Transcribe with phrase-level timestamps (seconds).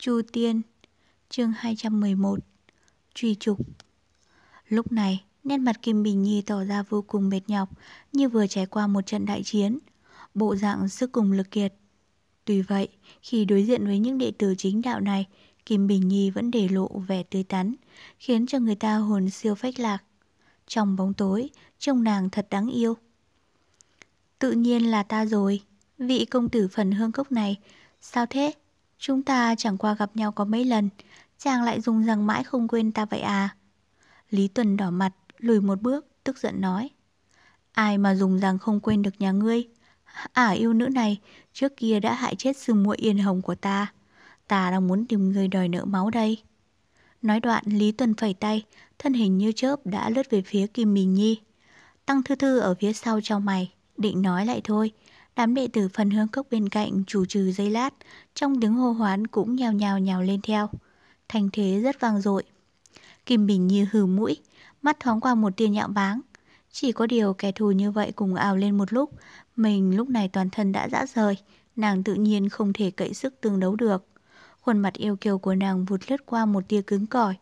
[0.00, 0.62] Chu Tiên
[1.28, 2.38] Chương 211
[3.14, 3.58] Truy trục
[4.68, 7.68] Lúc này, nét mặt Kim Bình Nhi tỏ ra vô cùng mệt nhọc
[8.12, 9.78] như vừa trải qua một trận đại chiến,
[10.34, 11.74] bộ dạng sức cùng lực kiệt.
[12.44, 12.88] Tuy vậy,
[13.22, 15.26] khi đối diện với những đệ tử chính đạo này,
[15.66, 17.74] Kim Bình Nhi vẫn để lộ vẻ tươi tắn,
[18.18, 19.98] khiến cho người ta hồn siêu phách lạc.
[20.66, 22.96] Trong bóng tối, trông nàng thật đáng yêu.
[24.38, 25.60] Tự nhiên là ta rồi,
[25.98, 27.58] vị công tử phần hương cốc này.
[28.00, 28.52] Sao thế?
[29.00, 30.88] Chúng ta chẳng qua gặp nhau có mấy lần,
[31.38, 33.56] chàng lại dùng rằng mãi không quên ta vậy à?
[34.30, 36.90] Lý Tuần đỏ mặt, lùi một bước, tức giận nói.
[37.72, 39.68] Ai mà dùng rằng không quên được nhà ngươi?
[40.32, 41.20] Ả à, yêu nữ này,
[41.52, 43.92] trước kia đã hại chết sư muội yên hồng của ta.
[44.48, 46.42] Ta đang muốn tìm người đòi nợ máu đây.
[47.22, 48.64] Nói đoạn, Lý Tuần phẩy tay,
[48.98, 51.40] thân hình như chớp đã lướt về phía Kim Bình Nhi.
[52.06, 54.92] Tăng Thư Thư ở phía sau trong mày, định nói lại thôi.
[55.36, 57.94] Đám đệ tử phần hướng cốc bên cạnh chủ trừ dây lát,
[58.34, 60.68] trong tiếng hô hoán cũng nhào nhào nhào lên theo.
[61.28, 62.42] Thành thế rất vang dội.
[63.26, 64.36] Kim Bình như hừ mũi,
[64.82, 66.20] mắt thoáng qua một tia nhạo báng.
[66.72, 69.10] Chỉ có điều kẻ thù như vậy cùng ào lên một lúc,
[69.56, 71.36] mình lúc này toàn thân đã dã rời,
[71.76, 74.06] nàng tự nhiên không thể cậy sức tương đấu được.
[74.60, 77.34] Khuôn mặt yêu kiều của nàng vụt lướt qua một tia cứng cỏi,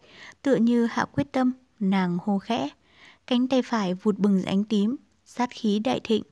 [0.42, 2.69] tựa như hạ quyết tâm, nàng hô khẽ.
[3.27, 6.22] Cánh tay phải vụt bừng ánh tím, sát khí đại thịnh.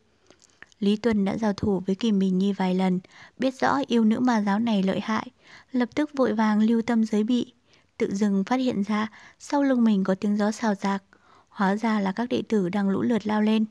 [0.81, 3.01] Lý Tuần đã giao thủ với Kim Bình Nhi vài lần,
[3.39, 5.31] biết rõ yêu nữ ma giáo này lợi hại,
[5.73, 7.53] lập tức vội vàng lưu tâm giới bị.
[7.99, 11.03] Tự dưng phát hiện ra sau lưng mình có tiếng gió xào rạc,
[11.49, 13.65] hóa ra là các đệ tử đang lũ lượt lao lên.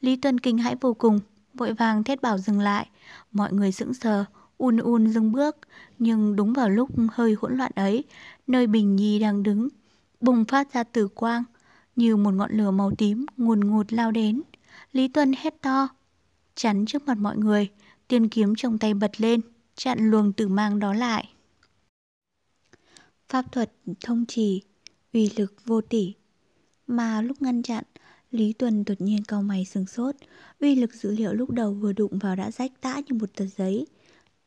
[0.00, 1.20] Lý Tuần kinh hãi vô cùng,
[1.54, 2.88] vội vàng thét bảo dừng lại.
[3.32, 4.24] Mọi người sững sờ,
[4.58, 5.56] un un dừng bước,
[5.98, 8.04] nhưng đúng vào lúc hơi hỗn loạn ấy,
[8.46, 9.68] nơi Bình Nhi đang đứng,
[10.20, 11.44] bùng phát ra tử quang,
[11.96, 14.42] như một ngọn lửa màu tím ngùn ngụt lao đến.
[14.92, 15.88] Lý Tuân hét to,
[16.54, 17.70] chắn trước mặt mọi người,
[18.08, 19.40] tiên kiếm trong tay bật lên,
[19.76, 21.28] chặn luồng tử mang đó lại.
[23.28, 23.72] Pháp thuật
[24.04, 24.62] thông trì,
[25.12, 26.14] uy lực vô tỷ.
[26.86, 27.84] Mà lúc ngăn chặn,
[28.30, 30.14] Lý Tuần đột nhiên cau mày sừng sốt,
[30.60, 33.46] uy lực dữ liệu lúc đầu vừa đụng vào đã rách tã như một tờ
[33.46, 33.86] giấy.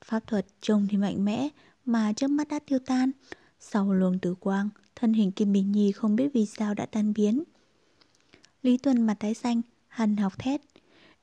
[0.06, 1.50] Pháp thuật trông thì mạnh mẽ,
[1.86, 3.12] mà trước mắt đã tiêu tan.
[3.60, 7.14] Sau luồng tử quang, thân hình Kim Bình Nhi không biết vì sao đã tan
[7.14, 7.44] biến.
[8.62, 10.62] Lý Tuần mặt tái xanh, hằn học thét.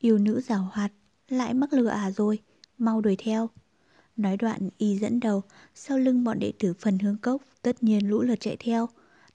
[0.04, 0.92] Yêu nữ giảo hoạt,
[1.28, 2.38] lại mắc lừa à rồi,
[2.78, 3.50] mau đuổi theo.
[4.16, 5.42] Nói đoạn y dẫn đầu,
[5.74, 8.88] sau lưng bọn đệ tử phần hướng cốc, tất nhiên lũ lượt chạy theo.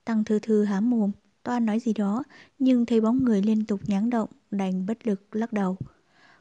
[0.06, 1.12] Tăng thư thư hám mồm,
[1.44, 2.24] toan nói gì đó,
[2.60, 5.78] nhưng thấy bóng người liên tục nháng động, đành bất lực lắc đầu.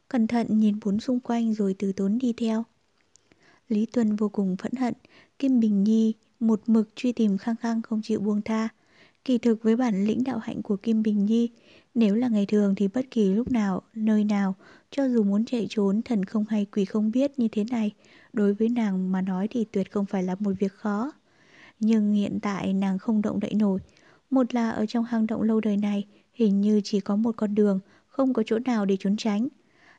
[0.07, 2.63] Cẩn thận nhìn bốn xung quanh rồi từ tốn đi theo.
[3.67, 4.93] Lý Tuân vô cùng phẫn hận,
[5.39, 8.69] Kim Bình Nhi một mực truy tìm khăng khăng không chịu buông tha.
[9.25, 11.49] Kỳ thực với bản lĩnh đạo hạnh của Kim Bình Nhi,
[11.93, 14.55] nếu là ngày thường thì bất kỳ lúc nào, nơi nào,
[14.91, 17.91] cho dù muốn chạy trốn thần không hay quỷ không biết như thế này,
[18.33, 21.11] đối với nàng mà nói thì tuyệt không phải là một việc khó.
[21.79, 23.79] Nhưng hiện tại nàng không động đậy nổi.
[24.29, 27.55] Một là ở trong hang động lâu đời này, hình như chỉ có một con
[27.55, 29.47] đường, không có chỗ nào để trốn tránh.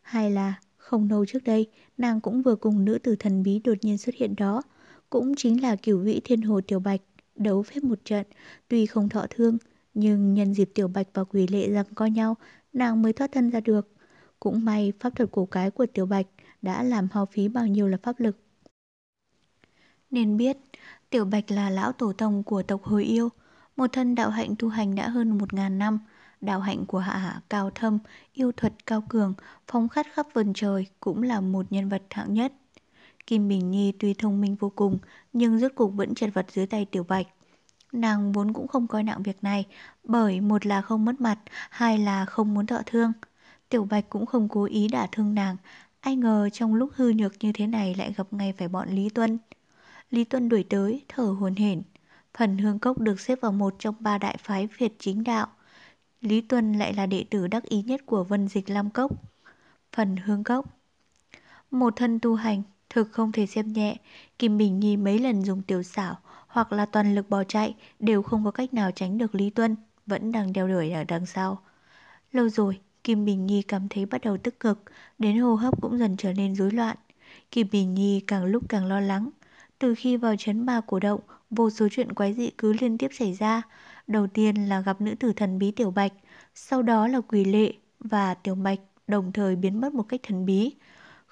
[0.03, 1.67] Hai là, không lâu trước đây,
[1.99, 4.63] nàng cũng vừa cùng nữ tử thần bí đột nhiên xuất hiện đó.
[5.11, 7.01] Cũng chính là cửu vĩ thiên hồ tiểu bạch,
[7.35, 8.27] đấu phép một trận,
[8.69, 9.59] tuy không thọ thương,
[9.95, 12.37] nhưng nhân dịp tiểu bạch và quỷ lệ rằng co nhau,
[12.73, 13.89] nàng mới thoát thân ra được.
[14.41, 16.27] Cũng may pháp thuật cổ cái của tiểu bạch
[16.63, 18.37] đã làm hao phí bao nhiêu là pháp lực.
[20.11, 20.57] Nên biết,
[21.11, 23.29] Tiểu Bạch là lão tổ tông của tộc hồi yêu,
[23.77, 25.99] một thân đạo hạnh tu hành đã hơn một ngàn năm.
[26.41, 27.99] Đạo hạnh của hạ hạ cao thâm,
[28.33, 29.35] yêu thuật cao cường,
[29.67, 32.53] phóng khát khắp vườn trời cũng là một nhân vật hạng nhất.
[33.31, 34.99] Kim Bình Nhi tuy thông minh vô cùng,
[35.33, 37.27] nhưng rốt cục vẫn chật vật dưới tay Tiểu Bạch.
[37.93, 39.67] Nàng vốn cũng không coi nặng việc này,
[40.05, 41.39] bởi một là không mất mặt,
[41.71, 43.13] hai là không muốn thọ thương.
[43.69, 45.57] Tiểu Bạch cũng không cố ý đả thương nàng,
[46.01, 49.09] Ai ngờ trong lúc hư nhược như thế này lại gặp ngay phải bọn Lý
[49.09, 49.39] Tuân.
[50.11, 51.83] Lý Tuân đuổi tới, thở hồn hển.
[52.39, 55.47] Phần hương cốc được xếp vào một trong ba đại phái Việt chính đạo.
[56.21, 59.13] Lý Tuân lại là đệ tử đắc ý nhất của vân dịch Lam Cốc.
[59.97, 60.67] Phần hương cốc
[61.71, 63.97] Một thân tu hành, thực không thể xem nhẹ.
[64.39, 68.23] Kim Bình Nhi mấy lần dùng tiểu xảo hoặc là toàn lực bỏ chạy đều
[68.23, 69.77] không có cách nào tránh được Lý Tuân,
[70.07, 71.63] vẫn đang đeo đuổi ở đằng sau.
[72.33, 74.83] Lâu rồi, Kim Bình Nhi cảm thấy bắt đầu tức cực,
[75.19, 76.97] đến hô hấp cũng dần trở nên rối loạn.
[77.51, 79.31] Kim Bình Nhi càng lúc càng lo lắng.
[79.79, 81.21] Từ khi vào chấn ba cổ động,
[81.51, 83.63] vô số chuyện quái dị cứ liên tiếp xảy ra.
[84.07, 86.13] Đầu tiên là gặp nữ tử thần bí Tiểu Bạch,
[86.55, 90.47] sau đó là quỷ lệ và Tiểu Bạch đồng thời biến mất một cách thần
[90.47, 90.75] bí.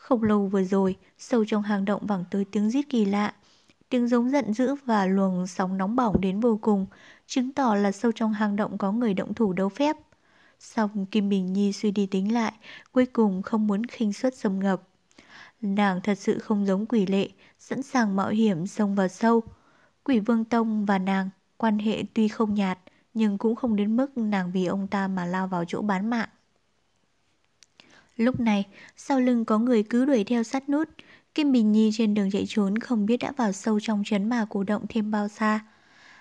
[0.08, 3.34] Không lâu vừa rồi, sâu trong hang động vẳng tới tiếng rít kỳ lạ.
[3.88, 6.86] Tiếng giống giận dữ và luồng sóng nóng bỏng đến vô cùng,
[7.26, 9.96] chứng tỏ là sâu trong hang động có người động thủ đấu phép.
[10.58, 12.52] Xong Kim Bình Nhi suy đi tính lại,
[12.92, 14.82] cuối cùng không muốn khinh suất xâm ngập.
[15.60, 17.28] Nàng thật sự không giống quỷ lệ,
[17.58, 19.42] sẵn sàng mạo hiểm xông vào sâu.
[20.04, 22.78] Quỷ vương tông và nàng, quan hệ tuy không nhạt,
[23.14, 26.28] nhưng cũng không đến mức nàng vì ông ta mà lao vào chỗ bán mạng.
[28.18, 28.64] Lúc này,
[28.96, 30.88] sau lưng có người cứ đuổi theo sát nút.
[31.34, 34.46] Kim Bình Nhi trên đường chạy trốn không biết đã vào sâu trong chấn mà
[34.50, 35.60] cổ động thêm bao xa.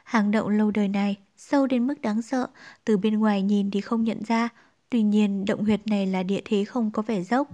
[0.04, 2.48] Hàng động lâu đời này, sâu đến mức đáng sợ,
[2.86, 4.50] từ bên ngoài nhìn thì không nhận ra.
[4.90, 7.50] Tuy nhiên, động huyệt này là địa thế không có vẻ dốc,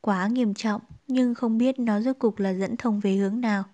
[0.00, 3.64] quá nghiêm trọng, nhưng không biết nó rốt cục là dẫn thông về hướng nào.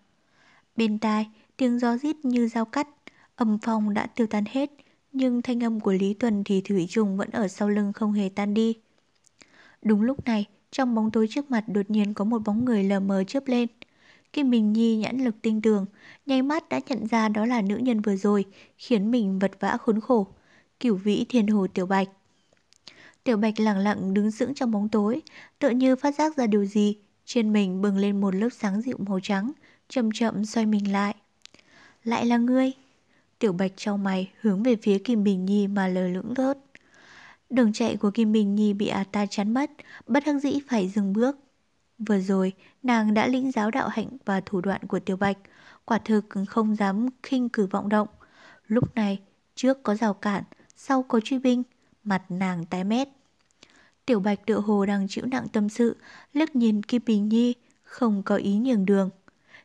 [0.77, 2.89] Bên tai, tiếng gió rít như dao cắt,
[3.37, 4.71] âm phong đã tiêu tan hết,
[5.13, 8.29] nhưng thanh âm của Lý Tuần thì Thủy trùng vẫn ở sau lưng không hề
[8.35, 8.77] tan đi.
[9.83, 13.01] Đúng lúc này, trong bóng tối trước mặt đột nhiên có một bóng người lờ
[13.01, 13.69] mờ chớp lên.
[14.33, 15.87] Kim Bình Nhi nhãn lực tinh tường,
[16.27, 18.45] nháy mắt đã nhận ra đó là nữ nhân vừa rồi,
[18.79, 20.27] khiến mình vật vã khốn khổ.
[20.81, 22.09] Cửu vĩ thiên hồ tiểu bạch.
[23.25, 25.23] Tiểu bạch lặng lặng đứng sững trong bóng tối,
[25.59, 28.97] tựa như phát giác ra điều gì, trên mình bừng lên một lớp sáng dịu
[28.99, 29.53] màu trắng,
[29.89, 31.15] chậm chậm xoay mình lại.
[32.05, 32.73] Lại là ngươi.
[33.39, 36.57] Tiểu bạch trong mày hướng về phía Kim Bình Nhi mà lờ lưỡng rốt.
[37.51, 39.71] Đường chạy của Kim Bình Nhi bị ata ta chắn mất,
[40.07, 41.39] bất hắc dĩ phải dừng bước.
[41.99, 42.53] Vừa rồi,
[42.83, 45.39] nàng đã lĩnh giáo đạo hạnh và thủ đoạn của Tiểu Bạch,
[45.85, 48.09] quả thực không dám khinh cử vọng động.
[48.67, 49.21] Lúc này,
[49.55, 50.45] trước có rào cản,
[50.77, 51.63] sau có truy binh,
[52.05, 53.09] mặt nàng tái mét.
[54.07, 55.97] Tiểu Bạch tựa hồ đang chịu nặng tâm sự,
[56.33, 59.11] liếc nhìn Kim Bình Nhi, không có ý nhường đường.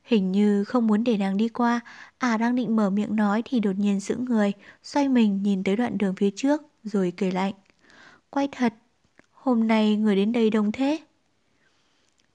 [0.04, 1.80] Hình như không muốn để nàng đi qua,
[2.18, 4.52] à đang định mở miệng nói thì đột nhiên giữ người,
[4.84, 7.54] xoay mình nhìn tới đoạn đường phía trước, rồi cười lạnh.
[8.36, 8.74] Quay thật,
[9.32, 11.00] hôm nay người đến đây đông thế.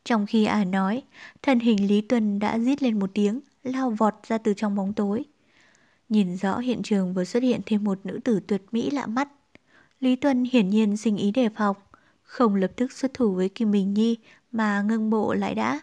[0.05, 1.03] Trong khi ả nói,
[1.43, 4.93] thân hình Lý Tuân đã rít lên một tiếng, lao vọt ra từ trong bóng
[4.93, 5.25] tối.
[6.09, 9.29] Nhìn rõ hiện trường vừa xuất hiện thêm một nữ tử tuyệt mỹ lạ mắt.
[10.01, 11.77] Lý Tuân hiển nhiên sinh ý đề phòng,
[12.23, 14.17] không lập tức xuất thủ với Kim Bình Nhi
[14.53, 15.81] mà ngưng bộ lại đã.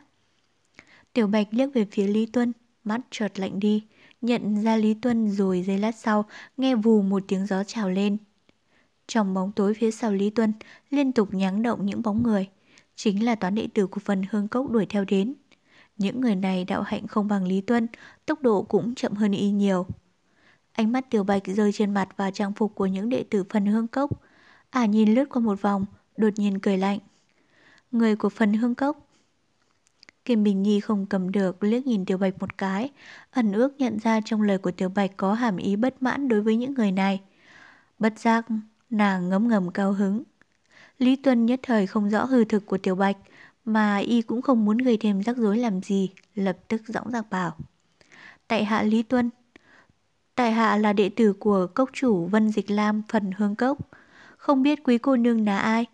[1.13, 2.53] Tiểu Bạch liếc về phía Lý Tuân,
[2.83, 3.83] mắt chợt lạnh đi,
[4.21, 6.25] nhận ra Lý Tuân rồi giây lát sau
[6.57, 8.17] nghe vù một tiếng gió trào lên.
[9.07, 10.53] Trong bóng tối phía sau Lý Tuân
[10.89, 12.49] liên tục nháng động những bóng người.
[12.95, 15.33] Chính là toán đệ tử của phần hương cốc đuổi theo đến.
[15.97, 17.87] Những người này đạo hạnh không bằng Lý Tuân,
[18.25, 19.85] tốc độ cũng chậm hơn y nhiều.
[20.71, 23.65] Ánh mắt tiểu bạch rơi trên mặt và trang phục của những đệ tử phần
[23.65, 24.11] hương cốc.
[24.69, 25.85] À nhìn lướt qua một vòng,
[26.17, 26.99] đột nhiên cười lạnh.
[27.91, 29.07] Người của phần hương cốc.
[30.25, 32.89] Kim Bình Nhi không cầm được liếc nhìn Tiểu Bạch một cái,
[33.31, 36.41] ẩn ước nhận ra trong lời của Tiểu Bạch có hàm ý bất mãn đối
[36.41, 37.21] với những người này.
[37.99, 38.45] Bất giác,
[38.89, 40.23] Nàng ngấm ngầm cao hứng.
[40.99, 43.17] Lý Tuân nhất thời không rõ hư thực của Tiểu Bạch,
[43.65, 47.29] mà y cũng không muốn gây thêm rắc rối làm gì, lập tức dõng dạc
[47.29, 47.57] bảo.
[48.47, 49.29] Tại hạ Lý Tuân.
[50.35, 53.77] Tại hạ là đệ tử của cốc chủ Vân Dịch Lam phần hương cốc.
[54.37, 55.85] Không biết quý cô nương là ai?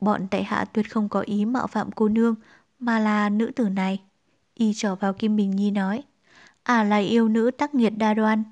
[0.00, 2.34] Bọn tại hạ tuyệt không có ý mạo phạm cô nương,
[2.78, 4.02] mà là nữ tử này.
[4.54, 6.02] Y trở vào Kim Bình Nhi nói.
[6.62, 8.42] À là yêu nữ tắc nghiệt đa đoan,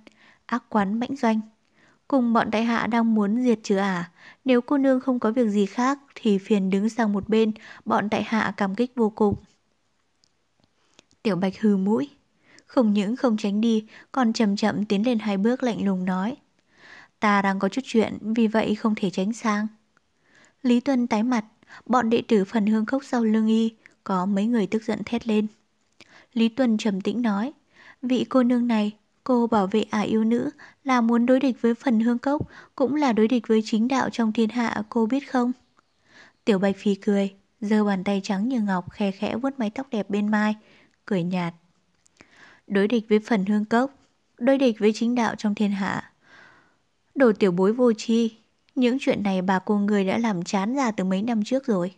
[0.46, 1.40] ác quán mãnh doanh.
[2.12, 4.10] Cùng bọn đại hạ đang muốn diệt trừ à,
[4.44, 7.52] Nếu cô nương không có việc gì khác thì phiền đứng sang một bên,
[7.84, 9.34] bọn đại hạ cảm kích vô cùng.
[11.22, 12.10] Tiểu bạch hừ mũi.
[12.66, 16.36] Không những không tránh đi, còn chậm chậm tiến lên hai bước lạnh lùng nói.
[17.20, 19.66] Ta đang có chút chuyện, vì vậy không thể tránh sang.
[20.62, 21.44] Lý Tuân tái mặt,
[21.86, 23.72] bọn đệ tử phần hương khốc sau lưng y,
[24.04, 25.46] có mấy người tức giận thét lên.
[26.32, 27.52] Lý Tuân trầm tĩnh nói,
[28.02, 28.92] vị cô nương này
[29.24, 30.50] Cô bảo vệ ả yêu nữ
[30.84, 32.42] là muốn đối địch với phần hương cốc,
[32.74, 35.52] cũng là đối địch với chính đạo trong thiên hạ, cô biết không?
[36.44, 39.86] Tiểu Bạch Phi cười, giơ bàn tay trắng như ngọc khe khẽ vuốt mái tóc
[39.90, 40.56] đẹp bên mai,
[41.06, 41.54] cười nhạt.
[42.66, 43.94] Đối địch với phần hương cốc,
[44.38, 46.12] đối địch với chính đạo trong thiên hạ.
[47.14, 48.36] Đồ tiểu bối vô chi,
[48.74, 51.94] những chuyện này bà cô người đã làm chán ra từ mấy năm trước rồi.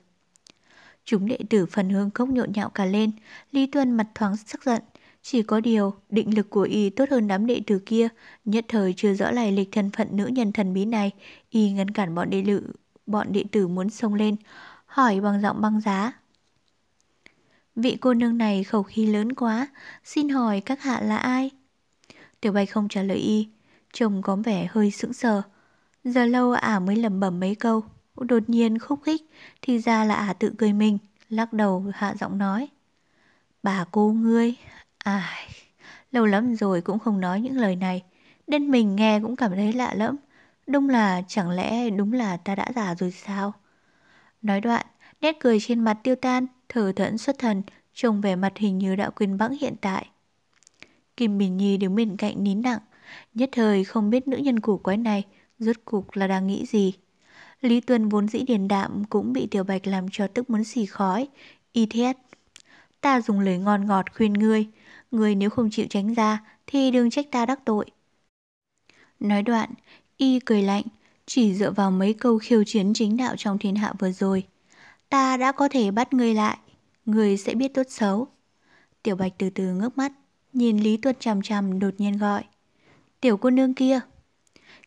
[1.05, 3.11] Chúng đệ tử phần hương cốc nhộn nhạo cả lên,
[3.53, 4.83] Lý Tuân mặt thoáng sắc giận,
[5.27, 8.09] chỉ có điều, định lực của y tốt hơn đám đệ tử kia,
[8.45, 11.11] nhất thời chưa rõ lại lịch thân phận nữ nhân thần bí này,
[11.51, 12.63] y ngăn cản bọn đệ lự,
[13.07, 14.37] bọn đệ tử muốn xông lên,
[14.87, 16.13] hỏi bằng giọng băng giá.
[17.77, 19.69] Vị cô nương này khẩu khí lớn quá,
[20.05, 21.51] xin hỏi các hạ là ai?
[22.41, 23.49] Tiểu bạch không trả lời y,
[23.93, 25.43] trông có vẻ hơi sững sờ.
[26.05, 27.83] Giờ lâu ả mới lầm bẩm mấy câu,
[28.17, 29.23] đột nhiên khúc khích,
[29.63, 32.69] thì ra là ả tự cười mình, lắc đầu hạ giọng nói.
[33.63, 34.55] Bà cô ngươi,
[35.05, 35.49] Ai,
[36.13, 38.03] lâu lắm rồi cũng không nói những lời này.
[38.47, 40.17] nên mình nghe cũng cảm thấy lạ lẫm.
[40.67, 43.53] Đúng là chẳng lẽ đúng là ta đã già rồi sao?
[44.43, 44.87] Nói đoạn,
[45.21, 47.63] nét cười trên mặt tiêu tan, thở thẫn xuất thần,
[47.95, 50.09] trông vẻ mặt hình như đã quên bẵng hiện tại.
[51.17, 52.81] Kim Bình Nhi đứng bên cạnh nín nặng,
[53.35, 55.25] nhất thời không biết nữ nhân củ quái này
[55.59, 56.93] rốt cục là đang nghĩ gì.
[57.61, 60.87] Lý Tuân vốn dĩ điền đạm cũng bị Tiểu Bạch làm cho tức muốn xì
[60.87, 61.29] khói,
[61.73, 62.17] y thét.
[63.01, 64.67] Ta dùng lời ngon ngọt khuyên ngươi,
[65.15, 67.87] người nếu không chịu tránh ra thì đừng trách ta đắc tội.
[69.21, 69.71] Nói đoạn,
[70.17, 70.85] y cười lạnh,
[71.27, 74.47] chỉ dựa vào mấy câu khiêu chiến chính đạo trong thiên hạ vừa rồi.
[75.09, 76.59] Ta đã có thể bắt ngươi lại,
[77.07, 78.29] ngươi sẽ biết tốt xấu.
[79.03, 80.13] Tiểu Bạch từ từ ngước mắt,
[80.53, 82.45] nhìn Lý Tuật chằm chằm đột nhiên gọi.
[83.21, 84.01] Tiểu cô nương kia.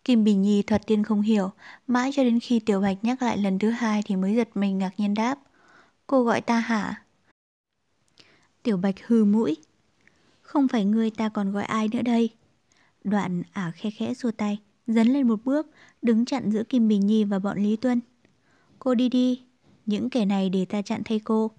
[0.03, 1.51] Kim Bình Nhi thuật tiên không hiểu,
[1.87, 4.77] mãi cho đến khi Tiểu Bạch nhắc lại lần thứ hai thì mới giật mình
[4.77, 5.39] ngạc nhiên đáp.
[6.07, 7.03] Cô gọi ta hả?
[8.63, 9.57] Tiểu Bạch hư mũi.
[10.47, 12.29] Không phải ngươi ta còn gọi ai nữa đây?
[13.03, 15.67] Đoạn ả khe khẽ xua tay, dấn lên một bước,
[16.01, 18.01] đứng chặn giữa Kim Bình Nhi và bọn Lý Tuân.
[18.79, 19.43] Cô đi đi,
[19.85, 21.51] những kẻ này để ta chặn thay cô.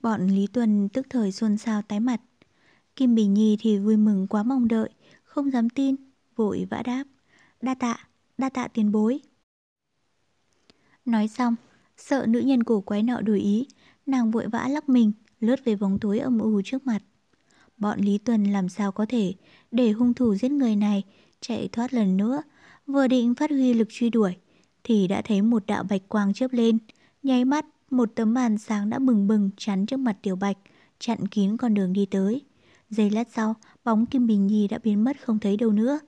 [0.00, 2.20] Bọn Lý Tuân tức thời xôn xao tái mặt.
[2.96, 4.90] Kim Bình Nhi thì vui mừng quá mong đợi,
[5.24, 5.96] không dám tin,
[6.36, 7.04] vội vã đáp.
[7.62, 8.08] Đa tạ,
[8.38, 9.20] đa tạ tiền bối.
[11.04, 11.56] Nói xong,
[11.96, 13.66] sợ nữ nhân cổ quái nọ đổi ý,
[14.06, 15.12] nàng vội vã lắc mình,
[15.46, 17.02] lướt về bóng tối âm u trước mặt.
[17.76, 19.34] Bọn Lý Tuần làm sao có thể
[19.70, 21.02] để hung thủ giết người này
[21.40, 22.42] chạy thoát lần nữa,
[22.86, 24.36] vừa định phát huy lực truy đuổi,
[24.84, 26.78] thì đã thấy một đạo bạch quang chớp lên,
[27.22, 30.56] nháy mắt một tấm màn sáng đã bừng bừng chắn trước mặt Tiểu Bạch,
[30.98, 32.42] chặn kín con đường đi tới.
[32.90, 36.00] Giây lát sau, bóng Kim Bình Nhi đã biến mất không thấy đâu nữa.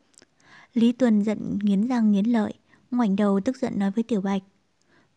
[0.74, 2.54] Lý Tuần giận nghiến răng nghiến lợi,
[2.90, 4.42] ngoảnh đầu tức giận nói với Tiểu Bạch.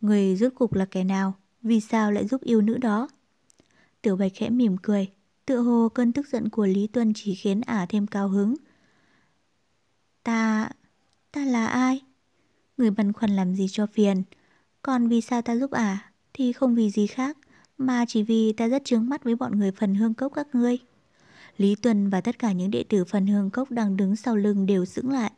[0.01, 1.33] Người rốt cục là kẻ nào?
[1.61, 3.09] Vì sao lại giúp yêu nữ đó?
[4.01, 5.07] Tiểu Bạch khẽ mỉm cười,
[5.45, 8.55] tựa hồ cơn tức giận của Lý Tuân chỉ khiến ả thêm cao hứng.
[10.23, 10.69] Ta...
[11.31, 12.01] ta là ai?
[12.77, 14.23] Người băn khoăn làm gì cho phiền?
[14.81, 16.11] Còn vì sao ta giúp ả?
[16.33, 17.37] Thì không vì gì khác,
[17.77, 20.77] mà chỉ vì ta rất chướng mắt với bọn người phần hương cốc các ngươi.
[21.57, 24.65] Lý Tuân và tất cả những đệ tử phần hương cốc đang đứng sau lưng
[24.65, 25.31] đều sững lại.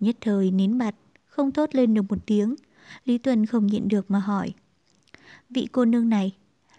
[0.00, 0.94] Nhất thời nín bặt,
[1.26, 2.54] không thốt lên được một tiếng.
[3.04, 4.52] Lý Tuân không nhịn được mà hỏi.
[5.50, 6.32] Vị cô nương này,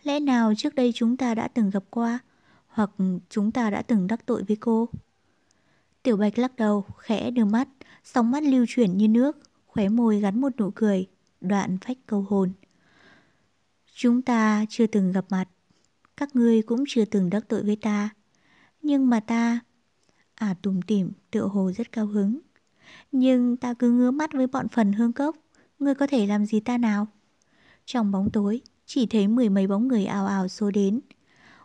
[0.06, 2.20] lẽ nào trước đây chúng ta đã từng gặp qua,
[2.68, 2.92] hoặc
[3.30, 4.90] chúng ta đã từng đắc tội với cô?
[6.04, 7.68] Tiểu Bạch lắc đầu, khẽ đưa mắt,
[8.04, 11.08] sóng mắt lưu chuyển như nước, khóe môi gắn một nụ cười,
[11.42, 12.52] đoạn phách câu hồn.
[13.94, 15.46] Chúng ta chưa từng gặp mặt,
[16.18, 18.10] các ngươi cũng chưa từng đắc tội với ta.
[18.82, 19.60] Nhưng mà ta...
[20.36, 22.40] À tùm tỉm tựa hồ rất cao hứng.
[23.12, 25.36] Nhưng ta cứ ngứa mắt với bọn phần hương cốc,
[25.80, 27.08] ngươi có thể làm gì ta nào?
[27.86, 31.00] Trong bóng tối, chỉ thấy mười mấy bóng người ào ào xô đến.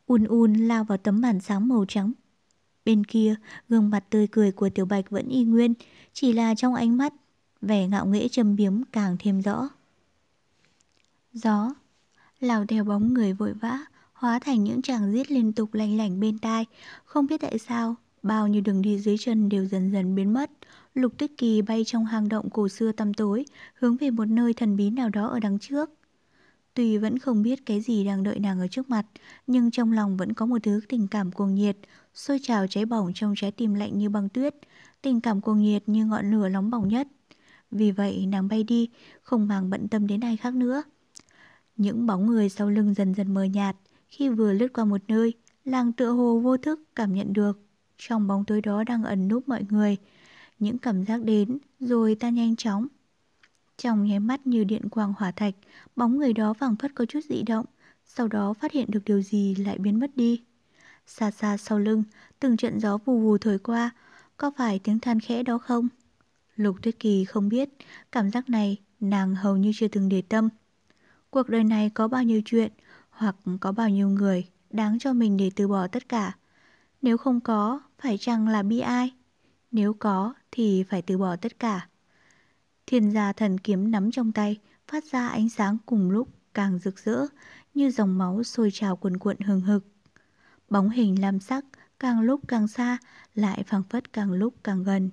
[0.06, 2.12] Un un lao vào tấm màn sáng màu trắng.
[2.84, 3.34] Bên kia,
[3.68, 5.74] gương mặt tươi cười của Tiểu Bạch vẫn y nguyên,
[6.12, 7.14] chỉ là trong ánh mắt,
[7.62, 9.68] vẻ ngạo nghễ châm biếm càng thêm rõ.
[11.32, 11.74] Gió,
[12.40, 13.78] lao theo bóng người vội vã,
[14.12, 16.66] hóa thành những chàng giết liên tục lành lảnh bên tai.
[17.04, 20.50] Không biết tại sao, bao nhiêu đường đi dưới chân đều dần dần biến mất.
[20.94, 24.52] Lục Tuyết Kỳ bay trong hang động cổ xưa tăm tối, hướng về một nơi
[24.52, 25.90] thần bí nào đó ở đằng trước.
[26.80, 29.06] Tuy vẫn không biết cái gì đang đợi nàng ở trước mặt,
[29.46, 31.76] nhưng trong lòng vẫn có một thứ tình cảm cuồng nhiệt,
[32.14, 34.54] sôi trào cháy bỏng trong trái tim lạnh như băng tuyết,
[35.02, 37.08] tình cảm cuồng nhiệt như ngọn lửa nóng bỏng nhất.
[37.70, 38.88] Vì vậy nàng bay đi,
[39.22, 40.82] không màng bận tâm đến ai khác nữa.
[41.76, 43.76] Những bóng người sau lưng dần dần mờ nhạt,
[44.08, 45.34] khi vừa lướt qua một nơi,
[45.64, 47.60] làng tựa hồ vô thức cảm nhận được.
[47.98, 49.96] Trong bóng tối đó đang ẩn núp mọi người.
[50.58, 52.86] Những cảm giác đến, rồi ta nhanh chóng.
[53.82, 55.54] Trong nháy mắt như điện quang hỏa thạch,
[55.96, 57.66] bóng người đó vàng phất có chút dị động,
[58.06, 60.42] sau đó phát hiện được điều gì lại biến mất đi.
[61.06, 62.02] Xa xa sau lưng,
[62.40, 63.90] từng trận gió vù vù thổi qua,
[64.36, 65.88] có phải tiếng than khẽ đó không?
[66.56, 67.68] Lục Tuyết Kỳ không biết,
[68.12, 70.48] cảm giác này nàng hầu như chưa từng để tâm.
[71.30, 72.72] Cuộc đời này có bao nhiêu chuyện,
[73.10, 76.36] hoặc có bao nhiêu người đáng cho mình để từ bỏ tất cả.
[77.02, 79.12] Nếu không có, phải chăng là bi ai?
[79.70, 81.89] Nếu có thì phải từ bỏ tất cả.
[82.90, 86.98] Thiên gia thần kiếm nắm trong tay, phát ra ánh sáng cùng lúc càng rực
[86.98, 87.26] rỡ,
[87.74, 89.84] như dòng máu sôi trào cuồn cuộn hừng hực.
[90.70, 91.64] Bóng hình lam sắc
[91.98, 92.98] càng lúc càng xa,
[93.34, 95.10] lại phảng phất càng lúc càng gần.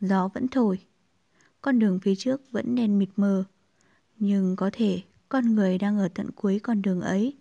[0.00, 0.78] Gió vẫn thổi.
[1.60, 3.44] Con đường phía trước vẫn đen mịt mờ.
[4.18, 7.36] Nhưng có thể con người đang ở tận cuối con đường ấy.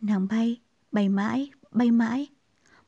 [0.00, 0.60] Nàng bay,
[0.92, 2.26] bay mãi, bay mãi.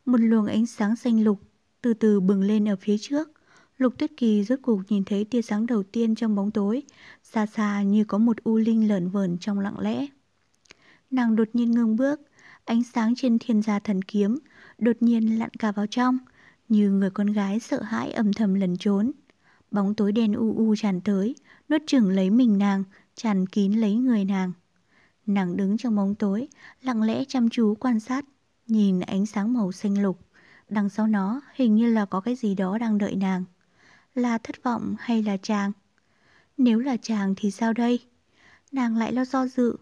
[0.07, 1.41] Một luồng ánh sáng xanh lục
[1.83, 3.38] từ từ bừng lên ở phía trước.
[3.79, 6.83] Lục Tuyết Kỳ rốt cuộc nhìn thấy tia sáng đầu tiên trong bóng tối,
[7.23, 10.07] xa xa như có một u linh lởn vởn trong lặng lẽ.
[11.11, 12.21] Nàng đột nhiên ngưng bước,
[12.65, 14.39] ánh sáng trên thiên gia thần kiếm
[14.79, 16.19] đột nhiên lặn cả vào trong,
[16.69, 19.13] như người con gái sợ hãi âm thầm lẩn trốn.
[19.71, 21.35] Bóng tối đen u u tràn tới,
[21.69, 24.53] nuốt chửng lấy mình nàng, tràn kín lấy người nàng.
[25.27, 26.49] Nàng đứng trong bóng tối,
[26.83, 28.25] lặng lẽ chăm chú quan sát,
[28.67, 30.19] nhìn ánh sáng màu xanh lục.
[30.69, 33.45] Đằng sau nó hình như là có cái gì đó đang đợi nàng.
[34.19, 35.73] Là thất vọng hay là chàng?
[36.57, 38.01] Nếu là chàng thì sao đây?
[38.73, 39.77] Nàng lại lo do dự.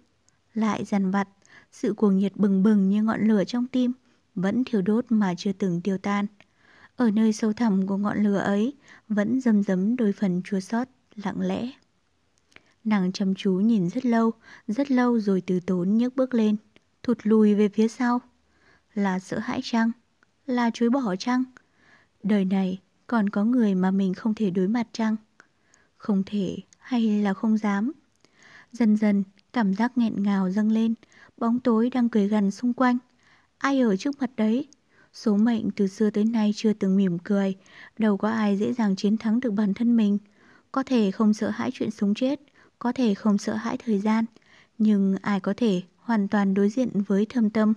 [0.55, 1.29] lại dằn vặt,
[1.73, 3.93] sự cuồng nhiệt bừng bừng như ngọn lửa trong tim,
[4.35, 6.27] vẫn thiêu đốt mà chưa từng tiêu tan.
[6.97, 8.75] Ở nơi sâu thẳm của ngọn lửa ấy,
[9.09, 11.71] vẫn dầm dấm đôi phần chua xót lặng lẽ.
[12.85, 14.31] Nàng chăm chú nhìn rất lâu,
[14.69, 16.57] rất lâu rồi từ tốn nhấc bước lên,
[17.03, 18.21] thụt lùi về phía sau.
[18.95, 19.91] Là sợ hãi chăng?
[20.47, 21.45] Là chối bỏ chăng?
[22.23, 25.17] Đời này còn có người mà mình không thể đối mặt chăng?
[25.97, 27.93] Không thể hay là không dám?
[28.73, 30.95] Dần dần, cảm giác nghẹn ngào dâng lên,
[31.37, 32.99] bóng tối đang cười gần xung quanh.
[33.59, 34.69] Ai ở trước mặt đấy?
[35.13, 37.55] Số mệnh từ xưa tới nay chưa từng mỉm cười,
[37.99, 40.19] đâu có ai dễ dàng chiến thắng được bản thân mình.
[40.73, 42.41] Có thể không sợ hãi chuyện sống chết,
[42.79, 44.25] có thể không sợ hãi thời gian,
[44.79, 47.75] nhưng ai có thể hoàn toàn đối diện với thâm tâm.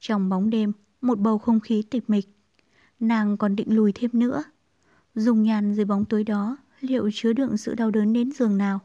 [0.00, 2.35] Trong bóng đêm, một bầu không khí tịch mịch.
[3.00, 4.44] Nàng còn định lùi thêm nữa.
[5.14, 8.80] Dùng nhàn dưới bóng tối đó, liệu chứa đựng sự đau đớn đến giường nào?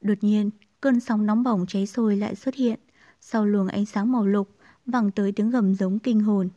[0.00, 0.50] Đột nhiên,
[0.80, 2.80] cơn sóng nóng bỏng cháy sôi lại xuất hiện.
[3.20, 4.48] Sau luồng ánh sáng màu lục,
[4.86, 6.48] vẳng tới tiếng gầm giống kinh hồn.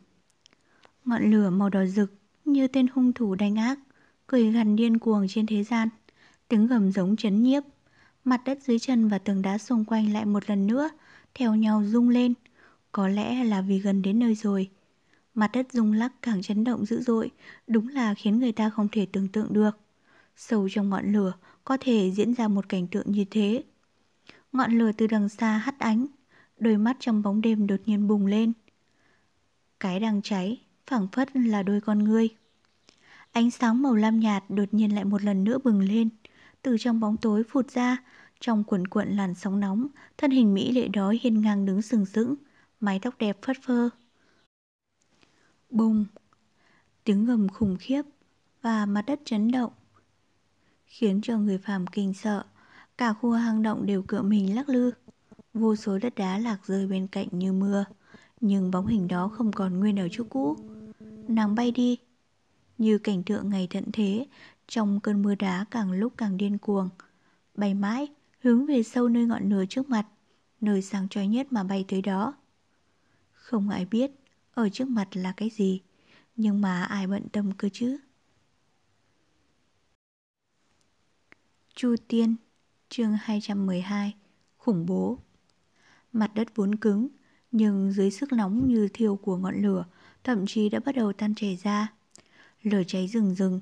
[1.04, 2.12] Ngọn lửa màu đỏ rực
[2.44, 3.78] như tên hung thủ đánh ác,
[4.26, 5.88] cười gằn điên cuồng trên thế gian.
[6.48, 7.62] Tiếng gầm giống chấn nhiếp.
[8.24, 10.90] Mặt đất dưới chân và tường đá xung quanh lại một lần nữa,
[11.34, 12.34] theo nhau rung lên.
[12.92, 14.70] Có lẽ là vì gần đến nơi rồi.
[15.34, 17.30] Mặt đất rung lắc càng chấn động dữ dội,
[17.66, 19.78] đúng là khiến người ta không thể tưởng tượng được.
[20.36, 21.32] Sâu trong ngọn lửa
[21.64, 23.62] có thể diễn ra một cảnh tượng như thế.
[24.52, 26.06] Ngọn lửa từ đằng xa hắt ánh,
[26.58, 28.52] đôi mắt trong bóng đêm đột nhiên bùng lên.
[29.80, 32.28] Cái đang cháy, phảng phất là đôi con ngươi.
[33.32, 36.08] Ánh sáng màu lam nhạt đột nhiên lại một lần nữa bừng lên,
[36.62, 37.96] từ trong bóng tối phụt ra,
[38.40, 39.86] trong cuộn cuộn làn sóng nóng,
[40.18, 42.34] thân hình mỹ lệ đó hiên ngang đứng sừng sững,
[42.80, 43.90] mái tóc đẹp phất phơ.
[45.70, 46.04] Bùng!
[47.04, 48.02] Tiếng gầm khủng khiếp
[48.62, 49.72] và mặt đất chấn động,
[50.86, 52.44] khiến cho người phàm kinh sợ,
[52.98, 54.90] cả khu hang động đều cựa mình lắc lư.
[55.54, 57.84] Vô số đất đá lạc rơi bên cạnh như mưa,
[58.40, 60.56] nhưng bóng hình đó không còn nguyên ở chỗ cũ.
[61.28, 61.98] Nàng bay đi,
[62.78, 64.26] như cảnh tượng ngày tận thế,
[64.68, 66.88] trong cơn mưa đá càng lúc càng điên cuồng.
[67.54, 68.08] Bay mãi,
[68.40, 70.06] hướng về sâu nơi ngọn lửa trước mặt,
[70.60, 72.34] nơi sáng chói nhất mà bay tới đó.
[73.32, 74.19] Không ai biết
[74.54, 75.80] ở trước mặt là cái gì,
[76.36, 77.98] nhưng mà ai bận tâm cơ chứ.
[81.74, 82.36] Chu Tiên,
[82.88, 84.14] chương 212,
[84.56, 85.18] khủng bố.
[86.12, 87.08] Mặt đất vốn cứng,
[87.52, 89.84] nhưng dưới sức nóng như thiêu của ngọn lửa,
[90.24, 91.92] thậm chí đã bắt đầu tan chảy ra.
[92.62, 93.60] Lửa cháy rừng rừng,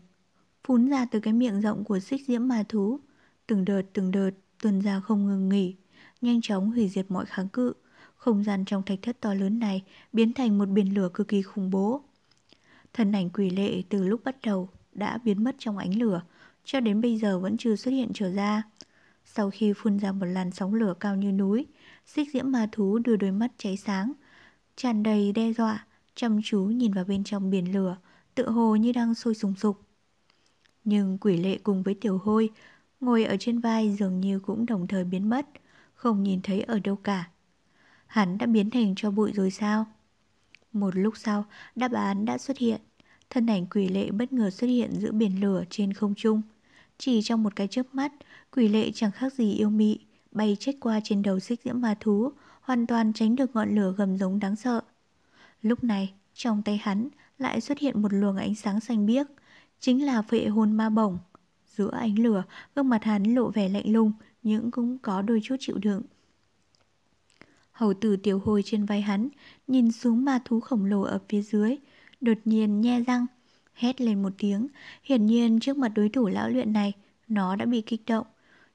[0.64, 3.00] phun ra từ cái miệng rộng của xích diễm ma thú,
[3.46, 4.30] từng đợt từng đợt
[4.62, 5.76] tuần ra không ngừng nghỉ,
[6.20, 7.72] nhanh chóng hủy diệt mọi kháng cự.
[8.18, 11.42] Không gian trong thạch thất to lớn này biến thành một biển lửa cực kỳ
[11.42, 12.02] khủng bố.
[12.92, 16.22] Thân ảnh quỷ lệ từ lúc bắt đầu đã biến mất trong ánh lửa,
[16.64, 18.62] cho đến bây giờ vẫn chưa xuất hiện trở ra.
[19.24, 21.66] Sau khi phun ra một làn sóng lửa cao như núi,
[22.06, 24.12] xích diễm ma thú đưa đôi mắt cháy sáng,
[24.76, 27.96] tràn đầy đe dọa, chăm chú nhìn vào bên trong biển lửa,
[28.34, 29.80] tự hồ như đang sôi sùng sục.
[30.84, 32.50] Nhưng quỷ lệ cùng với tiểu hôi,
[33.00, 35.46] ngồi ở trên vai dường như cũng đồng thời biến mất,
[35.94, 37.30] không nhìn thấy ở đâu cả.
[38.08, 39.86] Hắn đã biến thành cho bụi rồi sao?
[40.72, 41.44] Một lúc sau,
[41.76, 42.80] đáp án đã xuất hiện.
[43.30, 46.42] Thân ảnh quỷ lệ bất ngờ xuất hiện giữa biển lửa trên không trung.
[46.98, 48.12] Chỉ trong một cái chớp mắt,
[48.52, 49.98] quỷ lệ chẳng khác gì yêu mị,
[50.32, 53.94] bay chết qua trên đầu xích diễm ma thú, hoàn toàn tránh được ngọn lửa
[53.96, 54.80] gầm giống đáng sợ.
[55.62, 59.26] Lúc này, trong tay hắn lại xuất hiện một luồng ánh sáng xanh biếc,
[59.80, 61.18] chính là phệ hồn ma bổng.
[61.76, 62.44] Giữa ánh lửa,
[62.74, 66.02] gương mặt hắn lộ vẻ lạnh lùng, nhưng cũng có đôi chút chịu đựng.
[67.78, 69.28] Hầu tử tiểu hồi trên vai hắn,
[69.66, 71.76] nhìn xuống ma thú khổng lồ ở phía dưới,
[72.20, 73.26] đột nhiên nhe răng,
[73.72, 74.66] hét lên một tiếng.
[75.02, 76.92] Hiển nhiên trước mặt đối thủ lão luyện này,
[77.28, 78.26] nó đã bị kích động.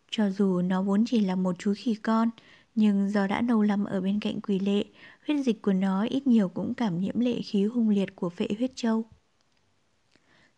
[0.10, 2.30] Cho dù nó vốn chỉ là một chú khỉ con,
[2.76, 4.84] nhưng do đã lâu lắm ở bên cạnh quỷ lệ,
[5.28, 8.48] huyết dịch của nó ít nhiều cũng cảm nhiễm lệ khí hung liệt của phệ
[8.58, 9.06] huyết châu.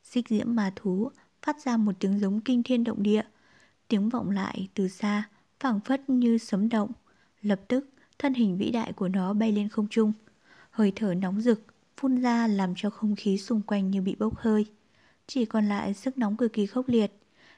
[0.03, 3.23] Xích diễm ma thú phát ra một tiếng giống kinh thiên động địa.
[3.87, 5.29] Tiếng vọng lại từ xa,
[5.59, 6.91] phảng phất như sấm động.
[7.41, 10.13] Lập tức, thân hình vĩ đại của nó bay lên không trung.
[10.71, 11.63] Hơi thở nóng rực,
[11.97, 14.65] phun ra làm cho không khí xung quanh như bị bốc hơi.
[15.27, 17.11] Chỉ còn lại sức nóng cực kỳ khốc liệt.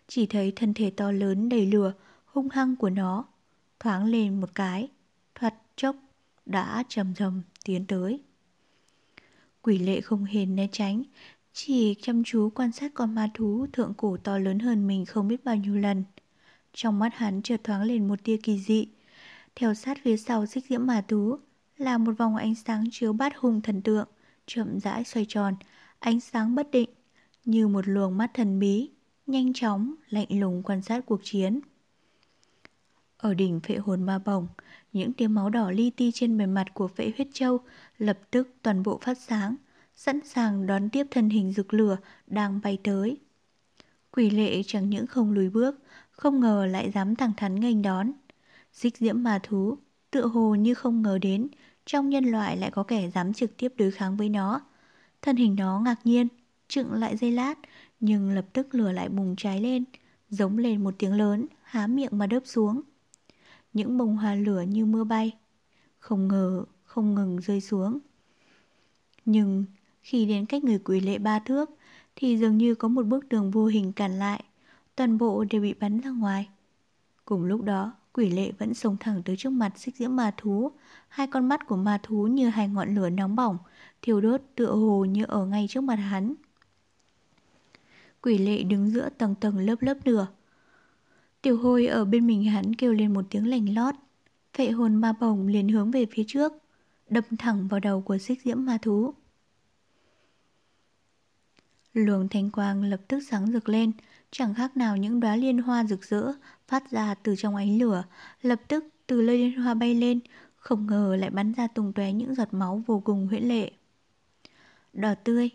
[0.08, 1.94] Chỉ thấy thân thể to lớn đầy lửa,
[2.26, 3.26] hung hăng của nó.
[3.80, 4.90] Thoáng lên một cái,
[5.36, 5.96] thoạt chốc,
[6.46, 8.20] đã trầm trầm tiến tới.
[9.62, 11.04] Quỷ lệ không hề né tránh,
[11.54, 15.28] chỉ chăm chú quan sát con ma thú thượng cổ to lớn hơn mình không
[15.28, 16.04] biết bao nhiêu lần.
[16.74, 18.88] Trong mắt hắn chợt thoáng lên một tia kỳ dị.
[19.60, 21.38] Theo sát phía sau xích diễm mà thú
[21.78, 24.08] là một vòng ánh sáng chiếu bát hùng thần tượng,
[24.46, 25.56] chậm rãi xoay tròn,
[26.00, 26.90] ánh sáng bất định,
[27.46, 28.90] như một luồng mắt thần bí,
[29.28, 31.60] nhanh chóng, lạnh lùng quan sát cuộc chiến.
[33.18, 34.48] Ở đỉnh phệ hồn ma bồng,
[34.94, 37.60] những tia máu đỏ li ti trên bề mặt của phệ huyết châu
[37.98, 39.56] lập tức toàn bộ phát sáng,
[39.96, 43.18] sẵn sàng đón tiếp thân hình rực lửa đang bay tới.
[44.12, 45.80] Quỷ lệ chẳng những không lùi bước,
[46.12, 48.12] không ngờ lại dám thẳng thắn nghênh đón.
[48.78, 49.78] Xích diễm ma thú,
[50.12, 51.48] tựa hồ như không ngờ đến,
[51.86, 54.62] trong nhân loại lại có kẻ dám trực tiếp đối kháng với nó.
[55.22, 56.28] Thân hình nó ngạc nhiên,
[56.68, 57.56] trựng lại dây lát,
[58.00, 59.84] nhưng lập tức lửa lại bùng cháy lên,
[60.30, 62.82] giống lên một tiếng lớn, há miệng mà đớp xuống.
[63.74, 65.32] Những bông hoa lửa như mưa bay,
[66.00, 68.00] không ngờ không ngừng rơi xuống.
[69.26, 69.66] Nhưng
[70.02, 71.70] khi đến cách người quỷ lệ ba thước,
[72.16, 74.44] thì dường như có một bức tường vô hình cản lại,
[74.96, 76.50] toàn bộ đều bị bắn ra ngoài.
[77.26, 80.72] Cùng lúc đó, quỷ lệ vẫn sống thẳng tới trước mặt xích diễm ma thú,
[81.08, 83.58] hai con mắt của ma thú như hai ngọn lửa nóng bỏng,
[84.02, 86.36] thiêu đốt tựa hồ như ở ngay trước mặt hắn.
[88.22, 90.28] Quỷ lệ đứng giữa tầng tầng lớp lớp lửa.
[91.42, 93.96] Tiểu hôi ở bên mình hắn kêu lên một tiếng lành lót.
[94.54, 96.54] Phệ hồn ma bồng liền hướng về phía trước,
[97.10, 99.14] đâm thẳng vào đầu của xích diễm ma thú.
[101.94, 103.92] Luồng thanh quang lập tức sáng rực lên,
[104.32, 106.34] chẳng khác nào những đóa liên hoa rực rỡ
[106.68, 108.04] phát ra từ trong ánh lửa,
[108.42, 110.20] lập tức từ lơi liên hoa bay lên,
[110.56, 113.72] không ngờ lại bắn ra tung tóe những giọt máu vô cùng huyễn lệ.
[114.94, 115.50] Đỏ tươi,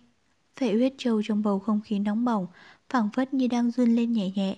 [0.57, 2.47] phệ huyết trâu trong bầu không khí nóng bỏng,
[2.89, 4.57] phảng phất như đang run lên nhẹ nhẹ,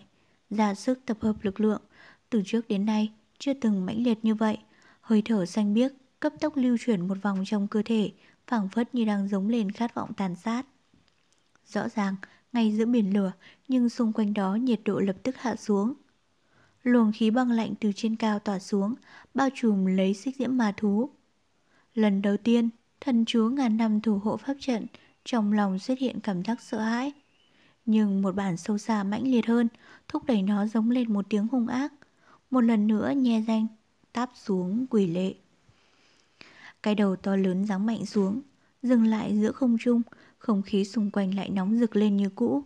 [0.50, 1.82] ra sức tập hợp lực lượng,
[2.30, 4.58] từ trước đến nay chưa từng mãnh liệt như vậy,
[5.00, 8.12] hơi thở xanh biếc cấp tốc lưu chuyển một vòng trong cơ thể,
[8.46, 10.66] phảng phất như đang giống lên khát vọng tàn sát.
[11.66, 12.16] Rõ ràng,
[12.52, 13.32] ngay giữa biển lửa,
[13.68, 15.94] nhưng xung quanh đó nhiệt độ lập tức hạ xuống.
[16.84, 18.94] Luồng khí băng lạnh từ trên cao tỏa xuống,
[19.34, 21.10] bao trùm lấy xích diễm ma thú.
[21.94, 22.68] Lần đầu tiên,
[23.00, 24.86] thần chúa ngàn năm thủ hộ pháp trận,
[25.24, 27.12] trong lòng xuất hiện cảm giác sợ hãi.
[27.86, 29.68] Nhưng một bản sâu xa mãnh liệt hơn,
[30.08, 31.92] thúc đẩy nó giống lên một tiếng hung ác.
[32.50, 33.66] Một lần nữa nhe danh,
[34.12, 35.34] táp xuống quỷ lệ.
[36.82, 38.40] Cái đầu to lớn giáng mạnh xuống,
[38.82, 40.02] dừng lại giữa không trung,
[40.38, 42.62] không khí xung quanh lại nóng rực lên như cũ.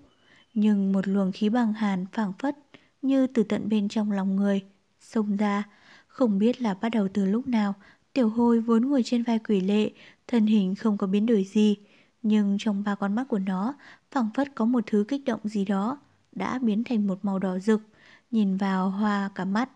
[0.54, 2.57] Nhưng một luồng khí bằng hàn phảng phất
[3.02, 4.64] như từ tận bên trong lòng người,
[5.00, 5.64] xông ra,
[6.06, 7.74] không biết là bắt đầu từ lúc nào,
[8.12, 9.90] tiểu hôi vốn ngồi trên vai quỷ lệ,
[10.26, 11.76] thân hình không có biến đổi gì,
[12.22, 13.74] nhưng trong ba con mắt của nó
[14.11, 15.98] phẳng phất có một thứ kích động gì đó,
[16.32, 17.80] đã biến thành một màu đỏ rực,
[18.30, 19.70] nhìn vào hoa cả mắt.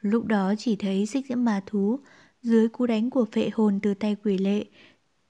[0.00, 2.00] Lúc đó chỉ thấy xích diễm ma thú,
[2.42, 4.64] dưới cú đánh của phệ hồn từ tay quỷ lệ,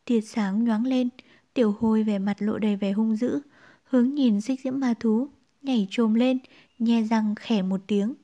[0.05, 1.09] tiệt sáng nhoáng lên,
[1.55, 3.41] tiểu hôi vẻ mặt lộ đầy vẻ hung dữ,
[3.85, 5.29] hướng nhìn xích diễm ma thú,
[5.63, 6.39] nhảy trồm lên,
[6.79, 8.15] nhe răng khẻ một tiếng.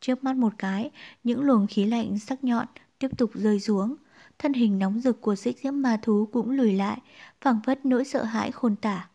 [0.00, 0.90] Trước mắt một cái,
[1.24, 2.66] những luồng khí lạnh sắc nhọn
[2.98, 3.96] tiếp tục rơi xuống,
[4.38, 7.00] thân hình nóng rực của xích diễm ma thú cũng lùi lại,
[7.40, 9.08] phảng phất nỗi sợ hãi khôn tả.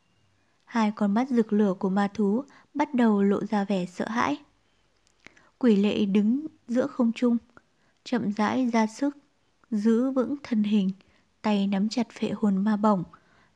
[0.65, 4.37] Hai con mắt rực lửa của ma thú bắt đầu lộ ra vẻ sợ hãi.
[5.57, 7.37] Quỷ lệ đứng giữa không trung,
[8.03, 9.17] chậm rãi ra sức,
[9.71, 10.91] giữ vững thân hình,
[11.41, 13.03] tay nắm chặt phệ hồn ma bổng.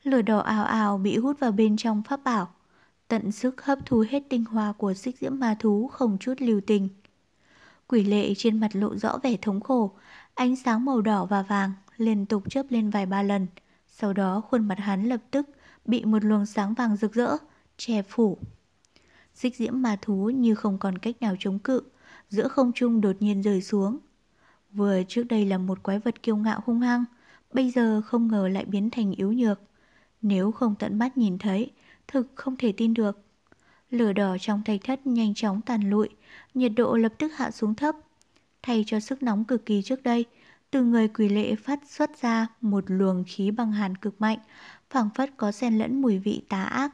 [0.04, 2.54] Lửa đỏ ào ào bị hút vào bên trong pháp bảo,
[3.10, 6.62] tận sức hấp thu hết tinh hoa của xích diễm ma thú không chút lưu
[6.68, 6.90] tình.
[7.88, 9.92] Quỷ lệ trên mặt lộ rõ vẻ thống khổ,
[10.34, 13.48] ánh sáng màu đỏ và vàng liên tục chớp lên vài ba lần.
[13.88, 15.50] Sau đó khuôn mặt hắn lập tức
[15.86, 17.38] bị một luồng sáng vàng rực rỡ,
[17.78, 18.38] che phủ.
[19.34, 21.82] Xích diễm ma thú như không còn cách nào chống cự,
[22.30, 23.98] giữa không trung đột nhiên rơi xuống.
[24.72, 27.06] Vừa trước đây là một quái vật kiêu ngạo hung hăng,
[27.54, 29.60] bây giờ không ngờ lại biến thành yếu nhược.
[30.22, 31.72] Nếu không tận mắt nhìn thấy,
[32.12, 33.20] thực không thể tin được.
[33.90, 36.10] Lửa đỏ trong thạch thất nhanh chóng tàn lụi,
[36.54, 37.96] nhiệt độ lập tức hạ xuống thấp.
[38.62, 40.26] Thay cho sức nóng cực kỳ trước đây,
[40.72, 44.40] từ người quỷ lệ phát xuất ra một luồng khí băng hàn cực mạnh,
[44.90, 46.92] phảng phất có xen lẫn mùi vị tá ác.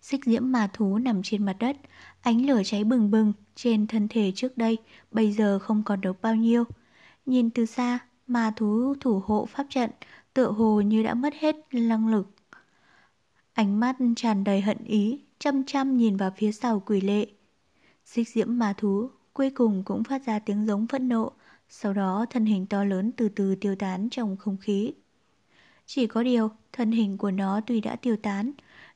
[0.00, 1.76] Xích diễm mà thú nằm trên mặt đất,
[2.20, 4.78] ánh lửa cháy bừng bừng trên thân thể trước đây,
[5.10, 6.64] bây giờ không còn được bao nhiêu.
[7.26, 9.90] Nhìn từ xa, mà thú thủ hộ pháp trận,
[10.34, 12.35] tựa hồ như đã mất hết năng lực.
[13.56, 17.26] Ánh mắt tràn đầy hận ý, chăm chăm nhìn vào phía sau quỷ lệ.
[18.04, 21.32] Xích diễm ma thú cuối cùng cũng phát ra tiếng giống phẫn nộ,
[21.68, 24.92] sau đó thân hình to lớn từ từ tiêu tán trong không khí.
[25.86, 28.52] Chỉ có điều, thân hình của nó tuy đã tiêu tán,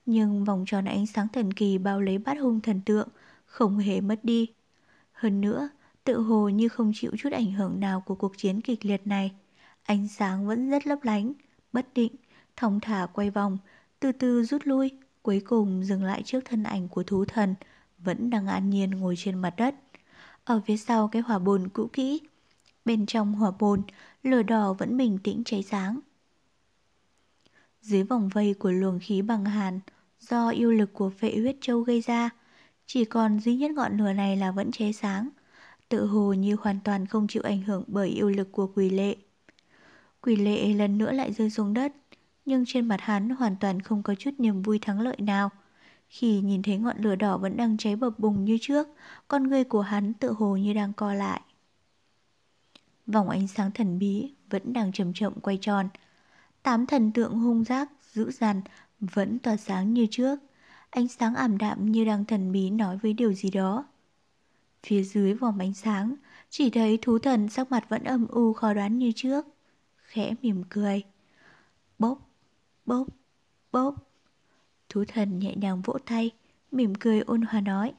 [0.06, 3.08] nhưng vòng tròn ánh sáng thần kỳ bao lấy bát hung thần tượng,
[3.46, 4.46] không hề mất đi.
[5.12, 5.68] Hơn nữa,
[6.04, 9.32] tự hồ như không chịu chút ảnh hưởng nào của cuộc chiến kịch liệt này.
[9.82, 11.32] Ánh sáng vẫn rất lấp lánh,
[11.72, 12.12] bất định,
[12.56, 13.58] thong thả quay vòng,
[14.00, 14.90] từ từ rút lui,
[15.22, 17.54] cuối cùng dừng lại trước thân ảnh của thú thần,
[17.98, 19.74] vẫn đang an nhiên ngồi trên mặt đất.
[20.44, 22.20] Ở phía sau cái hỏa bồn cũ kỹ,
[22.84, 23.82] bên trong hỏa bồn,
[24.22, 26.00] lửa đỏ vẫn bình tĩnh cháy sáng.
[27.80, 29.80] Dưới vòng vây của luồng khí bằng hàn,
[30.20, 32.30] do yêu lực của phệ huyết châu gây ra,
[32.86, 35.28] chỉ còn duy nhất ngọn lửa này là vẫn cháy sáng,
[35.88, 39.16] tự hồ như hoàn toàn không chịu ảnh hưởng bởi yêu lực của quỷ lệ.
[40.20, 41.92] Quỷ lệ lần nữa lại rơi xuống đất,
[42.50, 45.50] nhưng trên mặt hắn hoàn toàn không có chút niềm vui thắng lợi nào.
[46.08, 48.88] Khi nhìn thấy ngọn lửa đỏ vẫn đang cháy bập bùng như trước,
[49.28, 51.40] con người của hắn tự hồ như đang co lại.
[53.06, 55.88] Vòng ánh sáng thần bí vẫn đang chậm chậm quay tròn.
[56.62, 58.62] Tám thần tượng hung giác, dữ dằn,
[59.00, 60.38] vẫn tỏa sáng như trước.
[60.90, 63.84] Ánh sáng ảm đạm như đang thần bí nói với điều gì đó.
[64.82, 66.14] Phía dưới vòng ánh sáng,
[66.48, 69.46] chỉ thấy thú thần sắc mặt vẫn âm u khó đoán như trước.
[69.96, 71.02] Khẽ mỉm cười.
[71.98, 72.29] Bốc,
[72.90, 73.06] bốp
[73.72, 73.94] bốp
[74.88, 76.30] Thú thần nhẹ nhàng vỗ tay,
[76.72, 77.92] mỉm cười ôn hòa nói.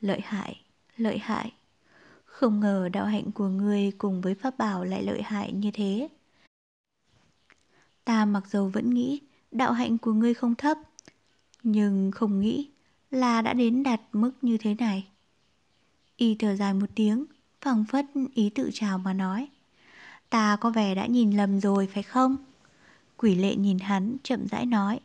[0.00, 0.60] Lợi hại,
[0.96, 1.52] lợi hại.
[2.24, 6.08] Không ngờ đạo hạnh của người cùng với pháp bảo lại lợi hại như thế.
[8.04, 10.78] Ta mặc dầu vẫn nghĩ đạo hạnh của ngươi không thấp,
[11.62, 12.70] nhưng không nghĩ
[13.10, 15.08] là đã đến đạt mức như thế này.
[16.16, 17.24] Y thở dài một tiếng,
[17.60, 19.48] phẳng phất ý tự chào mà nói.
[20.30, 22.36] Ta có vẻ đã nhìn lầm rồi phải không?
[23.16, 25.00] Quỷ lệ nhìn hắn chậm rãi nói.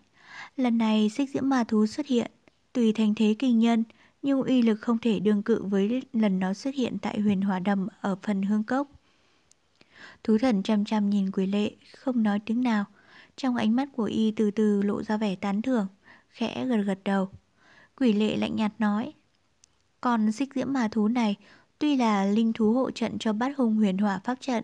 [0.57, 2.31] Lần này xích diễm ma thú xuất hiện,
[2.73, 3.83] tùy thành thế kinh nhân,
[4.21, 7.59] nhưng uy lực không thể đương cự với lần nó xuất hiện tại huyền hỏa
[7.59, 8.87] đầm ở phần hương cốc.
[10.23, 12.85] Thú thần chăm chăm nhìn quỷ lệ, không nói tiếng nào.
[13.35, 15.87] Trong ánh mắt của y từ từ lộ ra vẻ tán thưởng,
[16.29, 17.29] khẽ gật gật đầu.
[17.95, 19.13] Quỷ lệ lạnh nhạt nói,
[20.01, 21.35] còn xích diễm ma thú này
[21.79, 24.63] tuy là linh thú hộ trận cho bát hùng huyền hỏa pháp trận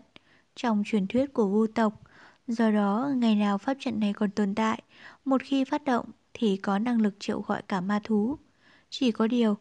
[0.56, 2.01] trong truyền thuyết của vu tộc,
[2.47, 4.82] do đó ngày nào pháp trận này còn tồn tại,
[5.25, 8.38] một khi phát động thì có năng lực triệu gọi cả ma thú.
[8.89, 9.58] Chỉ có điều,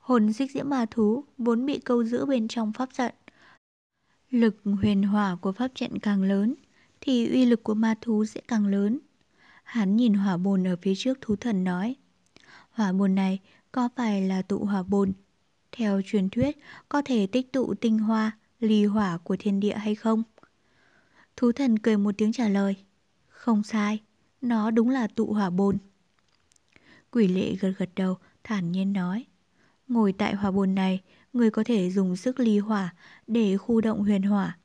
[0.00, 3.14] hồn xích diễm ma thú vốn bị câu giữ bên trong pháp trận.
[4.30, 6.54] Lực huyền hỏa của pháp trận càng lớn,
[7.00, 8.98] thì uy lực của ma thú sẽ càng lớn.
[9.64, 11.96] Hắn nhìn hỏa bồn ở phía trước thú thần nói.
[12.70, 13.40] Hỏa bồn này
[13.72, 15.12] có phải là tụ hỏa bồn?
[15.72, 19.94] Theo truyền thuyết, có thể tích tụ tinh hoa, ly hỏa của thiên địa hay
[19.94, 20.22] không?
[21.36, 22.76] Thú thần cười một tiếng trả lời.
[23.28, 24.00] Không sai,
[24.40, 25.78] nó đúng là tụ hỏa bồn.
[27.10, 29.26] Quỷ lệ gật gật đầu, thản nhiên nói.
[29.88, 32.94] Ngồi tại hỏa bồn này, người có thể dùng sức ly hỏa
[33.26, 34.58] để khu động huyền hỏa.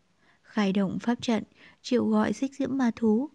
[0.43, 1.43] Khai động pháp trận,
[1.81, 3.29] triệu gọi xích diễm ma thú.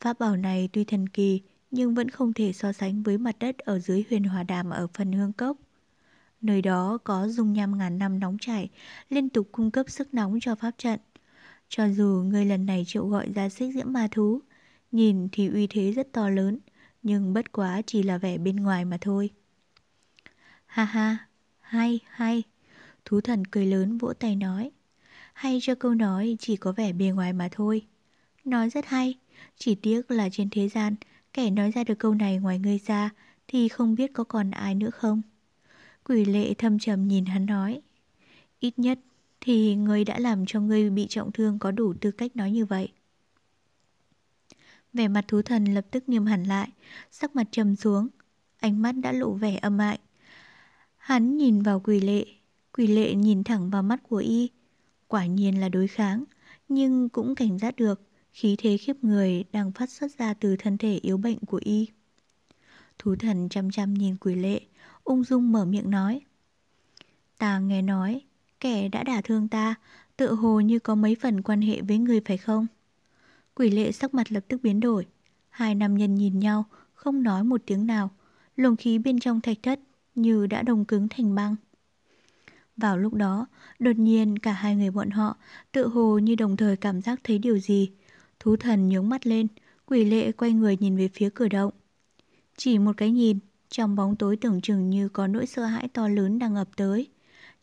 [0.00, 1.40] Pháp bảo này tuy thần kỳ,
[1.70, 4.86] nhưng vẫn không thể so sánh với mặt đất ở dưới huyền hỏa đàm ở
[4.94, 5.56] phần hương cốc.
[6.40, 8.70] Nơi đó có dung nham ngàn năm nóng chảy,
[9.08, 11.00] liên tục cung cấp sức nóng cho pháp trận.
[11.76, 14.40] Cho dù ngươi lần này triệu gọi ra xích diễm ma thú,
[14.90, 16.58] nhìn thì uy thế rất to lớn,
[17.02, 19.30] nhưng bất quá chỉ là vẻ bên ngoài mà thôi.
[20.66, 21.18] Ha ha,
[21.60, 22.42] hay, hay.
[23.04, 24.70] Thú thần cười lớn vỗ tay nói.
[25.32, 27.86] Hay cho câu nói chỉ có vẻ bề ngoài mà thôi.
[28.44, 29.14] Nói rất hay,
[29.56, 30.94] chỉ tiếc là trên thế gian,
[31.32, 33.10] kẻ nói ra được câu này ngoài ngươi ra
[33.48, 35.22] thì không biết có còn ai nữa không.
[36.04, 37.80] Quỷ lệ thâm trầm nhìn hắn nói.
[38.60, 38.98] Ít nhất
[39.44, 42.64] thì người đã làm cho ngươi bị trọng thương có đủ tư cách nói như
[42.64, 42.92] vậy.
[44.92, 46.68] Vẻ mặt thú thần lập tức nghiêm hẳn lại,
[47.10, 48.08] sắc mặt trầm xuống,
[48.58, 49.98] ánh mắt đã lộ vẻ âm hại.
[50.96, 52.26] Hắn nhìn vào quỷ lệ,
[52.72, 54.50] quỷ lệ nhìn thẳng vào mắt của y.
[55.08, 56.24] Quả nhiên là đối kháng,
[56.68, 58.00] nhưng cũng cảnh giác được
[58.32, 61.88] khí thế khiếp người đang phát xuất ra từ thân thể yếu bệnh của y.
[62.98, 64.60] Thú thần chăm chăm nhìn quỷ lệ,
[65.04, 66.20] ung dung mở miệng nói.
[67.38, 68.20] Ta nghe nói,
[68.62, 69.74] kẻ đã đả thương ta,
[70.16, 72.66] tự hồ như có mấy phần quan hệ với người phải không?
[73.54, 75.06] Quỷ lệ sắc mặt lập tức biến đổi.
[75.48, 78.10] Hai nam nhân nhìn nhau, không nói một tiếng nào.
[78.56, 79.80] Luồng khí bên trong thạch thất
[80.14, 81.56] như đã đồng cứng thành băng.
[82.76, 83.46] Vào lúc đó,
[83.78, 85.36] đột nhiên cả hai người bọn họ
[85.72, 87.90] tự hồ như đồng thời cảm giác thấy điều gì.
[88.40, 89.46] Thú thần nhướng mắt lên,
[89.86, 91.72] quỷ lệ quay người nhìn về phía cửa động.
[92.56, 96.08] Chỉ một cái nhìn, trong bóng tối tưởng chừng như có nỗi sợ hãi to
[96.08, 97.08] lớn đang ập tới.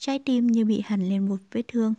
[0.02, 1.94] Trái tim như bị hằn lên một vết thương.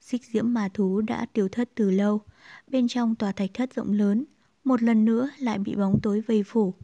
[0.00, 2.20] Xích diễm mà thú đã tiêu thất từ lâu,
[2.68, 4.24] bên trong tòa thạch thất rộng lớn,
[4.64, 6.74] một lần nữa lại bị bóng tối vây phủ.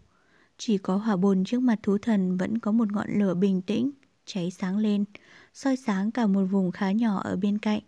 [0.59, 3.90] Chỉ có hỏa bồn trước mặt thú thần vẫn có một ngọn lửa bình tĩnh,
[4.24, 5.05] cháy sáng lên,
[5.55, 7.81] soi sáng cả một vùng khá nhỏ ở bên cạnh,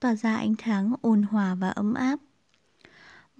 [0.00, 2.20] tỏa ra ánh sáng ôn hòa và ấm áp.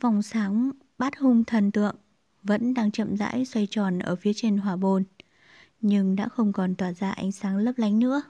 [0.01, 1.97] Vòng sáng bát hung thần tượng
[2.43, 5.05] vẫn đang chậm rãi xoay tròn ở phía trên hỏa bồn,
[5.83, 8.23] nhưng đã không còn tỏa ra ánh sáng lấp lánh nữa.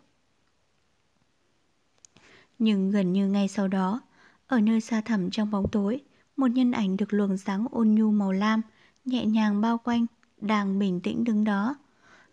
[2.58, 4.00] Nhưng gần như ngay sau đó,
[4.46, 6.00] ở nơi xa thẳm trong bóng tối,
[6.36, 8.62] một nhân ảnh được luồng sáng ôn nhu màu lam
[9.04, 10.06] nhẹ nhàng bao quanh,
[10.40, 11.76] đang bình tĩnh đứng đó.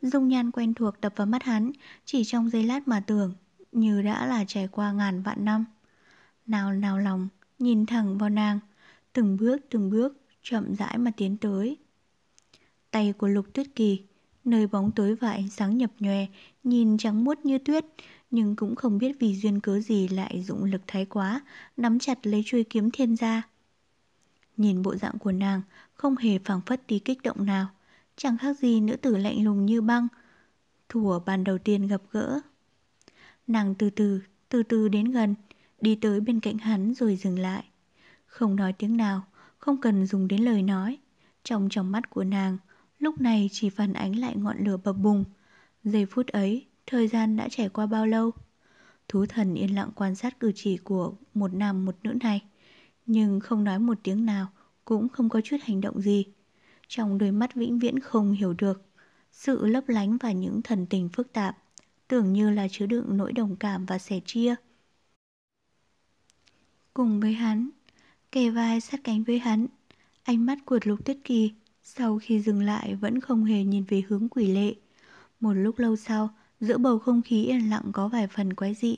[0.02, 1.72] Dung nhan quen thuộc đập vào mắt hắn,
[2.06, 3.34] chỉ trong giây lát mà tưởng,
[3.72, 5.66] như đã là trải qua ngàn vạn năm.
[6.46, 7.28] Nào nào lòng,
[7.60, 8.60] nhìn thẳng vào nàng,
[9.14, 11.78] từng bước từng bước, chậm rãi mà tiến tới.
[12.92, 14.09] Tay của Lục Tuyết Kỳ
[14.50, 16.26] nơi bóng tối và ánh sáng nhập nhòe,
[16.64, 17.86] nhìn trắng muốt như tuyết,
[18.32, 21.42] nhưng cũng không biết vì duyên cớ gì lại dụng lực thái quá,
[21.78, 23.42] nắm chặt lấy chuôi kiếm thiên gia.
[24.58, 25.62] Nhìn bộ dạng của nàng,
[25.94, 27.68] không hề phảng phất tí kích động nào,
[28.16, 30.08] chẳng khác gì nữ tử lạnh lùng như băng,
[30.90, 32.40] thủa bàn đầu tiên gặp gỡ.
[33.48, 35.36] Nàng từ từ, từ từ đến gần,
[35.82, 37.64] đi tới bên cạnh hắn rồi dừng lại.
[38.26, 39.24] Không nói tiếng nào,
[39.58, 40.98] không cần dùng đến lời nói.
[41.44, 42.58] Trong trong mắt của nàng,
[43.00, 45.24] lúc này chỉ phản ánh lại ngọn lửa bập bùng.
[45.84, 48.32] Giây phút ấy, thời gian đã trải qua bao lâu?
[49.08, 52.42] Thú thần yên lặng quan sát cử chỉ của một nam một nữ này,
[53.06, 54.48] nhưng không nói một tiếng nào,
[54.86, 56.26] cũng không có chút hành động gì.
[56.88, 58.82] Trong đôi mắt vĩnh viễn không hiểu được,
[59.32, 61.58] sự lấp lánh và những thần tình phức tạp,
[62.08, 64.56] tưởng như là chứa đựng nỗi đồng cảm và sẻ chia.
[66.94, 67.70] Cùng với hắn,
[68.32, 69.68] kề vai sát cánh với hắn,
[70.24, 71.52] ánh mắt của lục tuyết kỳ
[71.96, 74.74] sau khi dừng lại vẫn không hề nhìn về hướng quỷ lệ.
[75.40, 78.98] Một lúc lâu sau, giữa bầu không khí yên lặng có vài phần quái dị,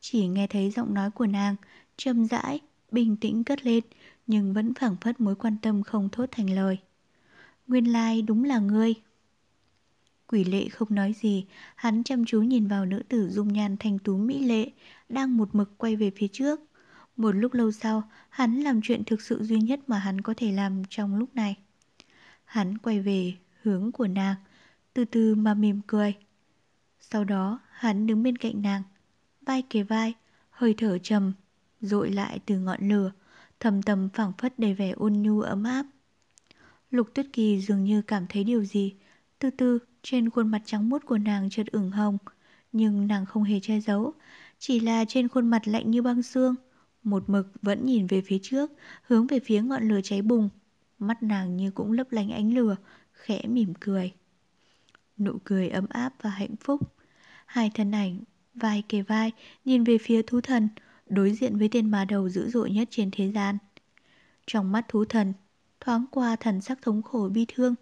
[0.00, 1.56] chỉ nghe thấy giọng nói của nàng,
[1.96, 3.84] châm rãi, bình tĩnh cất lên,
[4.26, 6.78] nhưng vẫn phảng phất mối quan tâm không thốt thành lời.
[7.66, 8.94] Nguyên lai like đúng là ngươi.
[10.26, 13.98] Quỷ lệ không nói gì, hắn chăm chú nhìn vào nữ tử dung nhan thanh
[13.98, 14.70] tú mỹ lệ,
[15.08, 16.60] đang một mực quay về phía trước.
[17.16, 20.52] Một lúc lâu sau, hắn làm chuyện thực sự duy nhất mà hắn có thể
[20.52, 21.56] làm trong lúc này.
[22.52, 24.34] Hắn quay về hướng của nàng,
[24.94, 26.14] từ từ mà mỉm cười.
[27.00, 28.82] Sau đó, hắn đứng bên cạnh nàng,
[29.46, 30.14] vai kề vai,
[30.50, 31.32] hơi thở trầm,
[31.80, 33.12] dội lại từ ngọn lửa,
[33.60, 35.86] thầm tầm phảng phất đầy vẻ ôn nhu ấm áp.
[36.90, 38.94] Lục Tuyết Kỳ dường như cảm thấy điều gì,
[39.38, 42.18] từ từ trên khuôn mặt trắng muốt của nàng chợt ửng hồng,
[42.72, 44.12] nhưng nàng không hề che giấu,
[44.58, 46.54] chỉ là trên khuôn mặt lạnh như băng xương,
[47.02, 50.48] một mực vẫn nhìn về phía trước, hướng về phía ngọn lửa cháy bùng.
[51.02, 52.76] Mắt nàng như cũng lấp lánh ánh lửa,
[53.12, 54.12] khẽ mỉm cười.
[55.18, 56.80] Nụ cười ấm áp và hạnh phúc.
[57.46, 58.20] Hai thân ảnh,
[58.54, 59.32] vai kề vai,
[59.64, 60.68] nhìn về phía thú thần,
[61.06, 63.58] đối diện với tên ma đầu dữ dội nhất trên thế gian.
[64.46, 65.32] Trong mắt thú thần,
[65.80, 67.74] thoáng qua thần sắc thống khổ bi thương,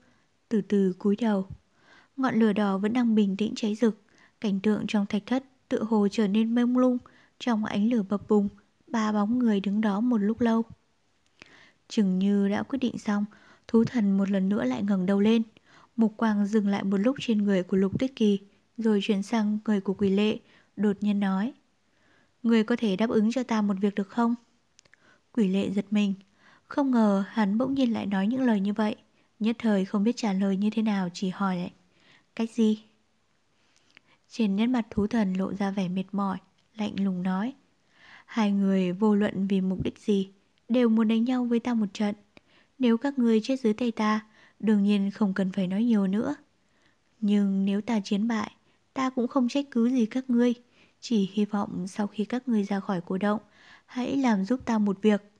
[0.48, 1.46] từ từ cúi đầu.
[2.16, 4.02] Ngọn lửa đỏ vẫn đang bình tĩnh cháy rực,
[4.40, 6.98] cảnh tượng trong thạch thất tự hồ trở nên mông lung,
[7.38, 8.48] trong ánh lửa bập bùng,
[8.86, 10.62] ba bóng người đứng đó một lúc lâu.
[11.90, 13.24] Chừng như đã quyết định xong,
[13.68, 15.42] thú thần một lần nữa lại ngẩng đầu lên.
[15.96, 18.38] Mục quang dừng lại một lúc trên người của Lục Tuyết Kỳ,
[18.76, 20.38] rồi chuyển sang người của Quỷ Lệ,
[20.76, 21.52] đột nhiên nói.
[22.42, 24.34] Người có thể đáp ứng cho ta một việc được không?
[25.32, 26.14] Quỷ Lệ giật mình,
[26.66, 28.96] không ngờ hắn bỗng nhiên lại nói những lời như vậy.
[29.38, 31.72] Nhất thời không biết trả lời như thế nào chỉ hỏi lại.
[32.36, 32.84] Cách gì?
[34.28, 36.38] Trên nét mặt thú thần lộ ra vẻ mệt mỏi,
[36.76, 37.54] lạnh lùng nói.
[38.26, 40.30] Hai người vô luận vì mục đích gì
[40.70, 42.14] đều muốn đánh nhau với ta một trận.
[42.78, 44.26] Nếu các ngươi chết dưới tay ta,
[44.60, 46.34] đương nhiên không cần phải nói nhiều nữa.
[47.20, 48.52] Nhưng nếu ta chiến bại,
[48.94, 50.54] ta cũng không trách cứ gì các ngươi.
[51.00, 53.40] Chỉ hy vọng sau khi các ngươi ra khỏi cổ động,
[53.86, 55.32] hãy làm giúp ta một việc.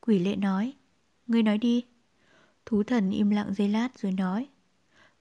[0.00, 0.72] Quỷ lệ nói,
[1.26, 1.84] ngươi nói đi.
[2.66, 4.48] Thú thần im lặng giây lát rồi nói,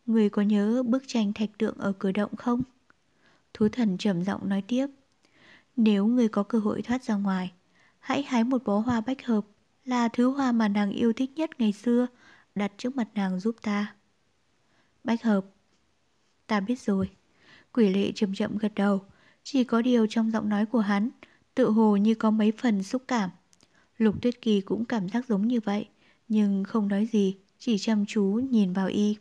[0.05, 2.61] ngươi có nhớ bức tranh thạch tượng ở cửa động không?
[3.53, 4.87] Thú thần trầm giọng nói tiếp,
[5.75, 7.51] nếu ngươi có cơ hội thoát ra ngoài,
[8.09, 9.45] hãy hái một bó hoa bách hợp,
[9.85, 12.07] là thứ hoa mà nàng yêu thích nhất ngày xưa,
[12.55, 13.95] đặt trước mặt nàng giúp ta.
[15.03, 15.45] Bách hợp,
[16.47, 17.09] ta biết rồi.
[17.73, 19.01] Quỷ lệ chậm chậm gật đầu,
[19.43, 21.09] chỉ có điều trong giọng nói của hắn,
[21.55, 23.29] tự hồ như có mấy phần xúc cảm.
[23.97, 25.87] Lục Tuyết Kỳ cũng cảm giác giống như vậy,
[26.27, 29.17] nhưng không nói gì, chỉ chăm chú nhìn vào y.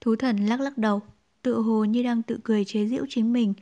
[0.00, 1.02] Thú thần lắc lắc đầu,
[1.42, 3.54] tự hồ như đang tự cười chế giễu chính mình,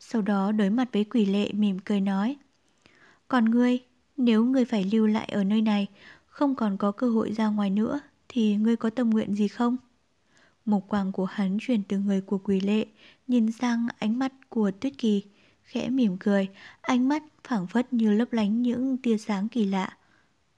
[0.00, 2.36] sau đó đối mặt với quỷ lệ mỉm cười nói.
[3.28, 3.78] Còn ngươi,
[4.16, 5.86] nếu ngươi phải lưu lại ở nơi này,
[6.26, 9.76] không còn có cơ hội ra ngoài nữa, thì ngươi có tâm nguyện gì không?
[10.64, 12.86] Mục quang của hắn chuyển từ người của quỷ lệ,
[13.26, 15.22] nhìn sang ánh mắt của tuyết kỳ,
[15.62, 16.48] khẽ mỉm cười,
[16.80, 19.96] ánh mắt phảng phất như lấp lánh những tia sáng kỳ lạ.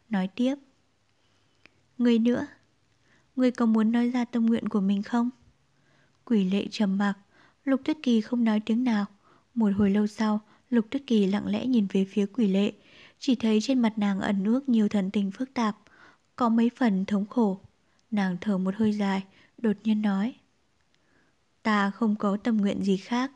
[0.09, 0.55] Nói tiếp.
[1.99, 2.47] Ngươi nữa,
[3.37, 5.31] ngươi có muốn nói ra tâm nguyện của mình không?
[6.25, 7.15] Quỷ lệ trầm mặc,
[7.65, 9.07] Lục Tuyết Kỳ không nói tiếng nào.
[9.59, 10.41] Một hồi lâu sau,
[10.71, 12.73] Lục Tuyết Kỳ lặng lẽ nhìn về phía quỷ lệ,
[13.19, 15.77] chỉ thấy trên mặt nàng ẩn nước nhiều thần tình phức tạp,
[16.37, 17.61] có mấy phần thống khổ.
[18.11, 19.25] Nàng thở một hơi dài,
[19.59, 20.35] đột nhiên nói.
[21.63, 23.33] Ta không có tâm nguyện gì khác.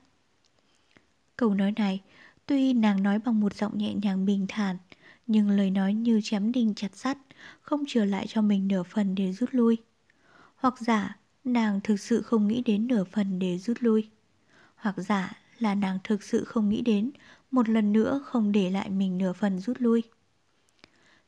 [1.37, 2.01] Câu nói này,
[2.47, 4.77] tuy nàng nói bằng một giọng nhẹ nhàng bình thản,
[5.27, 7.19] nhưng lời nói như chém đinh chặt sắt,
[7.61, 9.77] không trở lại cho mình nửa phần để rút lui.
[10.57, 14.09] Hoặc giả, nàng thực sự không nghĩ đến nửa phần để rút lui.
[14.77, 17.11] Hoặc giả là nàng thực sự không nghĩ đến
[17.51, 20.03] một lần nữa không để lại mình nửa phần rút lui.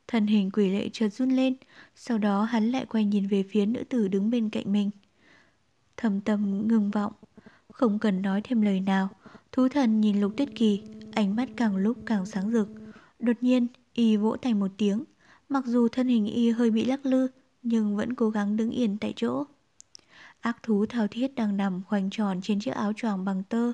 [0.09, 1.57] Thân hình quỷ lệ chợt run lên,
[1.95, 4.91] sau đó hắn lại quay nhìn về phía nữ tử đứng bên cạnh mình.
[5.97, 7.13] Thầm tâm ngừng vọng,
[7.73, 9.09] không cần nói thêm lời nào.
[9.53, 10.83] Thú thần nhìn lục tuyết kỳ,
[11.13, 12.69] ánh mắt càng lúc càng sáng rực.
[13.19, 15.05] Đột nhiên, y vỗ thành một tiếng.
[15.49, 17.29] Mặc dù thân hình y hơi bị lắc lư,
[17.63, 19.45] nhưng vẫn cố gắng đứng yên tại chỗ.
[20.41, 23.73] Ác thú thao thiết đang nằm khoanh tròn trên chiếc áo choàng bằng tơ.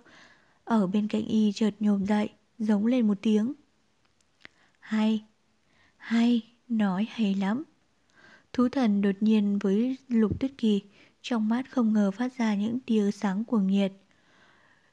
[0.70, 3.52] Ở bên cạnh y chợt nhồm dậy, giống lên một tiếng.
[4.80, 5.24] Hay,
[5.96, 7.64] hay, nói hay lắm.
[8.52, 10.82] Thú thần đột nhiên với lục tuyết kỳ,
[11.22, 13.92] trong mắt không ngờ phát ra những tia sáng cuồng nhiệt.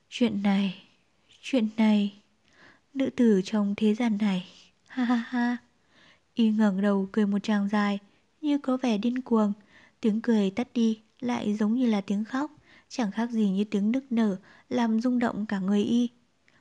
[0.09, 0.84] Chuyện này,
[1.41, 2.21] chuyện này,
[2.93, 4.47] nữ tử trong thế gian này,
[4.88, 5.57] ha ha ha.
[6.34, 7.99] Y ngẩng đầu cười một tràng dài,
[8.41, 9.53] như có vẻ điên cuồng,
[10.01, 12.51] tiếng cười tắt đi, lại giống như là tiếng khóc,
[12.89, 14.38] chẳng khác gì như tiếng nức nở,
[14.69, 16.09] làm rung động cả người y.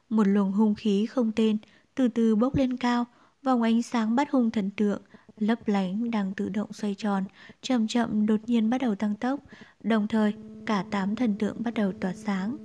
[0.09, 1.59] Một luồng hung khí không tên,
[1.95, 3.05] từ từ bốc lên cao,
[3.43, 5.03] vòng ánh sáng bắt hung thần tượng,
[5.39, 7.25] lấp lánh đang tự động xoay tròn,
[7.63, 9.41] chậm chậm đột nhiên bắt đầu tăng tốc,
[9.83, 10.35] đồng thời
[10.67, 12.57] cả tám thần tượng bắt đầu tỏa sáng.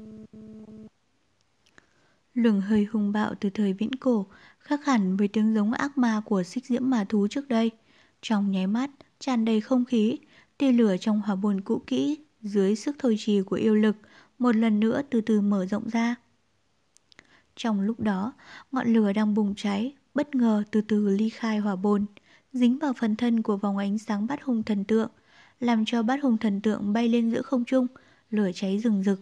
[2.34, 4.26] Luồng hơi hung bạo từ thời viễn cổ,
[4.60, 7.72] khác hẳn với tiếng giống ác ma của xích diễm mà thú trước đây.
[8.22, 8.90] Trong nháy mắt,
[9.20, 10.18] tràn đầy không khí,
[10.58, 13.96] tia lửa trong hỏa bồn cũ kỹ, dưới sức thôi trì của yêu lực,
[14.40, 16.16] một lần nữa từ từ mở rộng ra.
[17.56, 18.34] Trong lúc đó,
[18.72, 22.06] ngọn lửa đang bùng cháy, bất ngờ từ từ ly khai hỏa bồn,
[22.54, 25.10] dính vào phần thân của vòng ánh sáng bát hung thần tượng,
[25.60, 27.88] làm cho bát hung thần tượng bay lên giữa không trung,
[28.30, 29.22] lửa cháy rừng rực.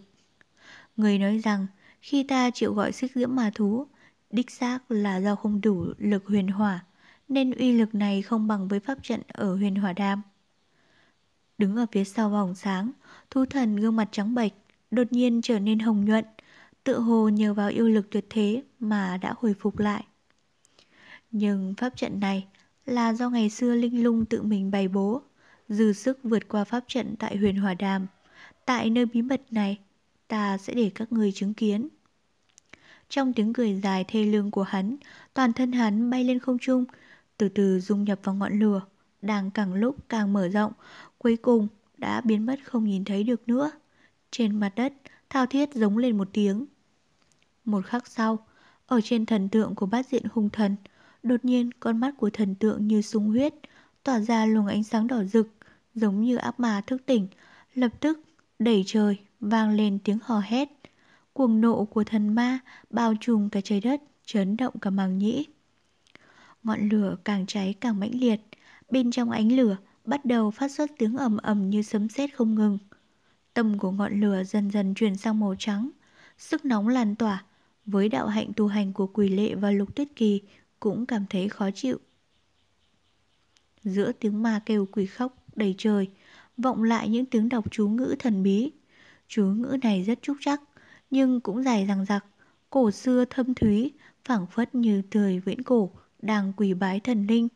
[0.96, 1.66] Người nói rằng,
[2.00, 3.86] khi ta chịu gọi xích diễm mà thú,
[4.30, 6.84] đích xác là do không đủ lực huyền hỏa,
[7.28, 10.22] nên uy lực này không bằng với pháp trận ở huyền hỏa đam.
[11.60, 12.90] Đứng ở phía sau vòng sáng,
[13.30, 14.52] thu thần gương mặt trắng bệch,
[14.90, 16.24] đột nhiên trở nên hồng nhuận,
[16.84, 20.04] tự hồ nhờ vào yêu lực tuyệt thế mà đã hồi phục lại.
[21.30, 22.46] Nhưng pháp trận này
[22.86, 25.22] là do ngày xưa Linh Lung tự mình bày bố,
[25.68, 28.06] dư sức vượt qua pháp trận tại huyền Hòa Đàm.
[28.66, 29.78] Tại nơi bí mật này,
[30.28, 31.88] ta sẽ để các người chứng kiến.
[33.08, 34.96] Trong tiếng cười dài thê lương của hắn,
[35.34, 36.84] toàn thân hắn bay lên không trung,
[37.36, 38.80] từ từ dung nhập vào ngọn lửa,
[39.22, 40.72] đang càng lúc càng mở rộng,
[41.22, 41.68] cuối cùng
[41.98, 43.70] đã biến mất không nhìn thấy được nữa.
[44.30, 44.92] Trên mặt đất,
[45.30, 46.66] thao thiết giống lên một tiếng.
[47.64, 48.46] Một khắc sau,
[48.86, 50.76] ở trên thần tượng của bát diện hung thần,
[51.22, 53.54] đột nhiên con mắt của thần tượng như sung huyết,
[54.04, 55.48] tỏa ra luồng ánh sáng đỏ rực,
[55.94, 57.28] giống như ác ma thức tỉnh,
[57.74, 58.20] lập tức
[58.58, 60.68] đẩy trời vang lên tiếng hò hét.
[61.32, 62.58] Cuồng nộ của thần ma
[62.90, 65.46] bao trùm cả trời đất, chấn động cả màng nhĩ.
[66.62, 68.40] Ngọn lửa càng cháy càng mãnh liệt,
[68.90, 72.54] bên trong ánh lửa bắt đầu phát xuất tiếng ầm ầm như sấm sét không
[72.54, 72.78] ngừng.
[73.54, 75.90] Tâm của ngọn lửa dần dần chuyển sang màu trắng,
[76.38, 77.44] sức nóng lan tỏa,
[77.86, 80.40] với đạo hạnh tu hành của quỷ lệ và lục tuyết kỳ
[80.80, 81.98] cũng cảm thấy khó chịu.
[83.84, 86.08] Giữa tiếng ma kêu quỷ khóc đầy trời,
[86.56, 88.70] vọng lại những tiếng đọc chú ngữ thần bí.
[89.28, 90.60] Chú ngữ này rất trúc chắc,
[91.10, 92.24] nhưng cũng dài dằng dặc,
[92.70, 93.92] cổ xưa thâm thúy,
[94.24, 95.90] phảng phất như thời viễn cổ,
[96.22, 97.48] đang quỳ bái thần linh.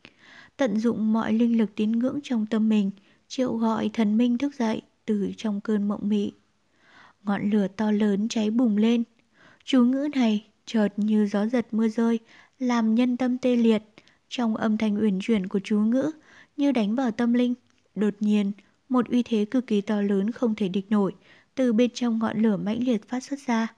[0.57, 2.91] Tận dụng mọi linh lực tín ngưỡng trong tâm mình,
[3.29, 6.33] triệu gọi thần minh thức dậy từ trong cơn mộng mị.
[7.23, 9.03] Ngọn lửa to lớn cháy bùng lên.
[9.65, 12.19] Chú ngữ này chợt như gió giật mưa rơi,
[12.59, 13.83] làm nhân tâm tê liệt.
[14.29, 16.11] Trong âm thanh uyển chuyển của chú ngữ,
[16.57, 17.55] như đánh vào tâm linh.
[17.95, 18.53] Đột nhiên,
[18.89, 21.15] một uy thế cực kỳ to lớn không thể địch nổi,
[21.55, 23.75] từ bên trong ngọn lửa mãnh liệt phát xuất ra.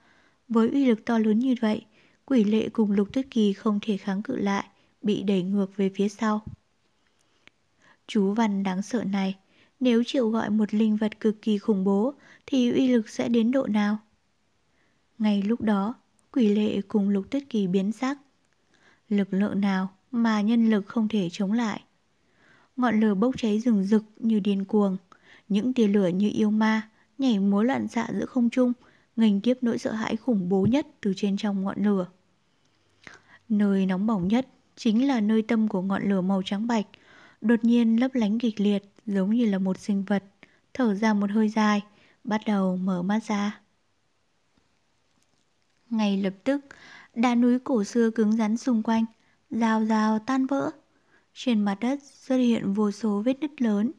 [0.47, 1.85] Với uy lực to lớn như vậy,
[2.25, 4.65] quỷ lệ cùng lục tuyết kỳ không thể kháng cự lại,
[5.01, 6.41] bị đẩy ngược về phía sau.
[8.07, 9.35] Chú văn đáng sợ này,
[9.79, 12.13] nếu chịu gọi một linh vật cực kỳ khủng bố
[12.45, 13.97] thì uy lực sẽ đến độ nào?
[15.17, 15.93] Ngay lúc đó,
[16.31, 18.17] quỷ lệ cùng lục tuyết kỳ biến sắc.
[19.09, 21.81] Lực lượng nào mà nhân lực không thể chống lại?
[22.75, 24.97] Ngọn lửa bốc cháy rừng rực như điên cuồng,
[25.49, 28.73] những tia lửa như yêu ma nhảy múa loạn xạ giữa không trung,
[29.15, 32.07] nghênh tiếp nỗi sợ hãi khủng bố nhất từ trên trong ngọn lửa.
[33.49, 36.85] Nơi nóng bỏng nhất chính là nơi tâm của ngọn lửa màu trắng bạch,
[37.41, 40.23] đột nhiên lấp lánh kịch liệt giống như là một sinh vật,
[40.73, 41.81] thở ra một hơi dài,
[42.23, 43.61] bắt đầu mở mắt ra.
[45.89, 46.65] Ngay lập tức,
[47.15, 49.05] đá núi cổ xưa cứng rắn xung quanh,
[49.49, 50.71] rào rào tan vỡ.
[51.33, 53.91] Trên mặt đất xuất hiện vô số vết nứt lớn.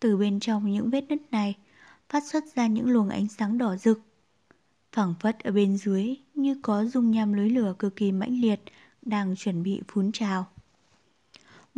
[0.00, 1.54] Từ bên trong những vết nứt này,
[2.08, 4.00] phát xuất ra những luồng ánh sáng đỏ rực.
[4.92, 8.60] phẳng phất ở bên dưới như có dung nham lưới lửa cực kỳ mãnh liệt
[9.02, 10.46] đang chuẩn bị phun trào.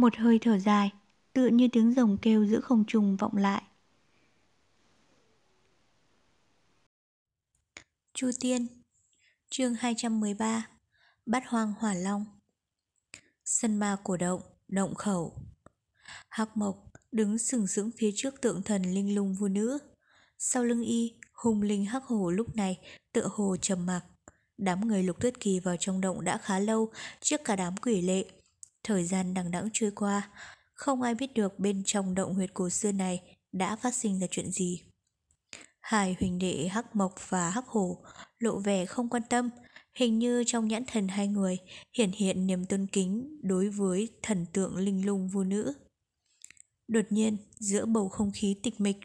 [0.01, 0.91] Một hơi thở dài,
[1.33, 3.63] tựa như tiếng rồng kêu giữa không trung vọng lại.
[8.15, 8.67] Chu Tiên
[9.51, 10.69] Chương 213
[11.27, 12.25] Bát Hoang Hỏa Long
[13.45, 15.35] Sân ma cổ động động khẩu.
[16.29, 19.79] Hắc Mộc đứng sừng sững phía trước tượng thần linh lung vua nữ.
[20.39, 22.79] Sau lưng y, hùng linh hắc hồ lúc này
[23.13, 24.05] tựa hồ trầm mặc.
[24.59, 28.03] Đám người lục tuyết kỳ vào trong động đã khá lâu trước cả đám quỷ
[28.03, 28.40] lệ.
[28.85, 30.31] Thời gian đằng đẵng trôi qua,
[30.75, 34.27] không ai biết được bên trong động huyệt cổ xưa này đã phát sinh ra
[34.31, 34.83] chuyện gì.
[35.81, 38.03] Hai huỳnh đệ Hắc Mộc và Hắc Hổ
[38.39, 39.51] lộ vẻ không quan tâm,
[39.95, 41.59] hình như trong nhãn thần hai người
[41.99, 45.73] hiển hiện niềm tôn kính đối với thần tượng linh lung vua nữ.
[46.89, 48.97] Đột nhiên, giữa bầu không khí tịch mịch,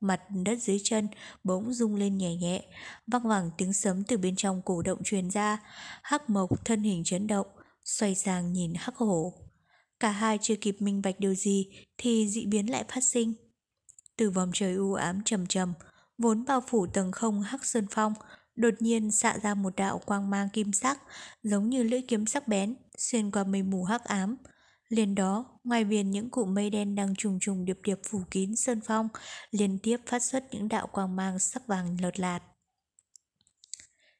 [0.00, 1.08] mặt đất dưới chân
[1.44, 2.64] bỗng rung lên nhẹ nhẹ,
[3.06, 5.58] vang vẳng tiếng sấm từ bên trong cổ động truyền ra,
[6.02, 7.46] Hắc Mộc thân hình chấn động,
[7.86, 9.34] xoay sang nhìn Hắc Hổ.
[10.00, 11.68] Cả hai chưa kịp minh bạch điều gì
[11.98, 13.34] thì dị biến lại phát sinh.
[14.16, 15.72] Từ vòng trời u ám trầm trầm,
[16.18, 18.14] vốn bao phủ tầng không hắc sơn phong,
[18.56, 20.98] đột nhiên xạ ra một đạo quang mang kim sắc,
[21.42, 24.36] giống như lưỡi kiếm sắc bén, xuyên qua mây mù hắc ám.
[24.88, 28.56] Liền đó, ngoài viền những cụm mây đen đang trùng trùng điệp điệp phủ kín
[28.56, 29.08] sơn phong,
[29.50, 32.40] liên tiếp phát xuất những đạo quang mang sắc vàng lợt lạt.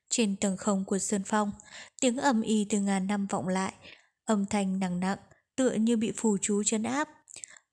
[0.09, 1.51] Trên tầng không của sơn phong,
[2.01, 3.73] tiếng ầm y từ ngàn năm vọng lại,
[4.25, 5.19] âm thanh nặng nặng,
[5.57, 7.09] tựa như bị phù chú chân áp.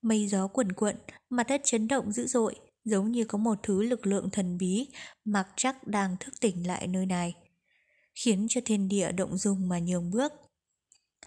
[0.02, 0.94] Mây gió cuồn cuộn,
[1.30, 2.54] mặt đất chấn động dữ dội,
[2.84, 4.88] giống như có một thứ lực lượng thần bí
[5.24, 7.34] mặc chắc đang thức tỉnh lại nơi này,
[8.14, 10.32] khiến cho thiên địa động dung mà nhường bước.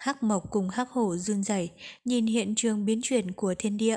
[0.00, 1.70] Hắc Mộc cùng Hắc Hổ run rẩy
[2.04, 3.96] nhìn hiện trường biến chuyển của thiên địa.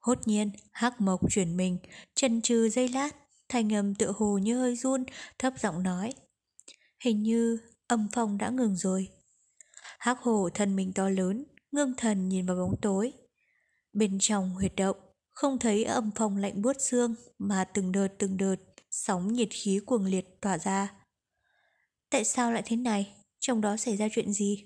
[0.00, 1.78] Hốt nhiên, Hắc Mộc chuyển mình,
[2.14, 3.10] chân trừ dây lát,
[3.48, 5.04] thanh âm tựa hồ như hơi run,
[5.38, 6.12] thấp giọng nói.
[7.04, 9.08] Hình như âm phong đã ngừng rồi.
[9.98, 13.12] Hắc Hổ thân mình to lớn, ngưng thần nhìn vào bóng tối.
[13.92, 14.96] Bên trong huyệt động,
[15.30, 18.54] không thấy âm phong lạnh buốt xương mà từng đợt từng đợt
[18.90, 20.92] sóng nhiệt khí cuồng liệt tỏa ra.
[22.10, 23.14] Tại sao lại thế này?
[23.40, 24.64] Trong đó xảy ra chuyện gì?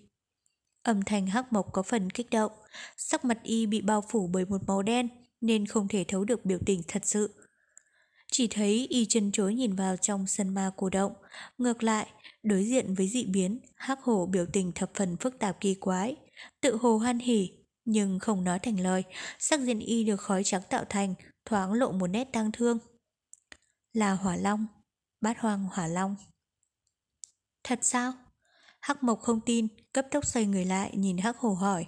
[0.83, 2.53] Âm thanh hắc mộc có phần kích động,
[2.97, 5.09] sắc mặt y bị bao phủ bởi một màu đen
[5.41, 7.46] nên không thể thấu được biểu tình thật sự.
[8.33, 11.13] Chỉ thấy y chân chối nhìn vào trong sân ma cổ động,
[11.59, 12.07] ngược lại,
[12.43, 16.17] đối diện với dị biến, hắc hổ biểu tình thập phần phức tạp kỳ quái,
[16.61, 17.51] tự hồ hoan hỉ,
[17.85, 19.05] nhưng không nói thành lời,
[19.39, 21.15] sắc diện y được khói trắng tạo thành,
[21.45, 22.79] thoáng lộ một nét tang thương.
[23.93, 24.67] Là hỏa long,
[25.21, 26.17] bát hoang hỏa long.
[27.65, 28.13] Thật sao?
[28.81, 31.87] Hắc Mộc không tin, cấp tốc xoay người lại nhìn Hắc Hổ hỏi.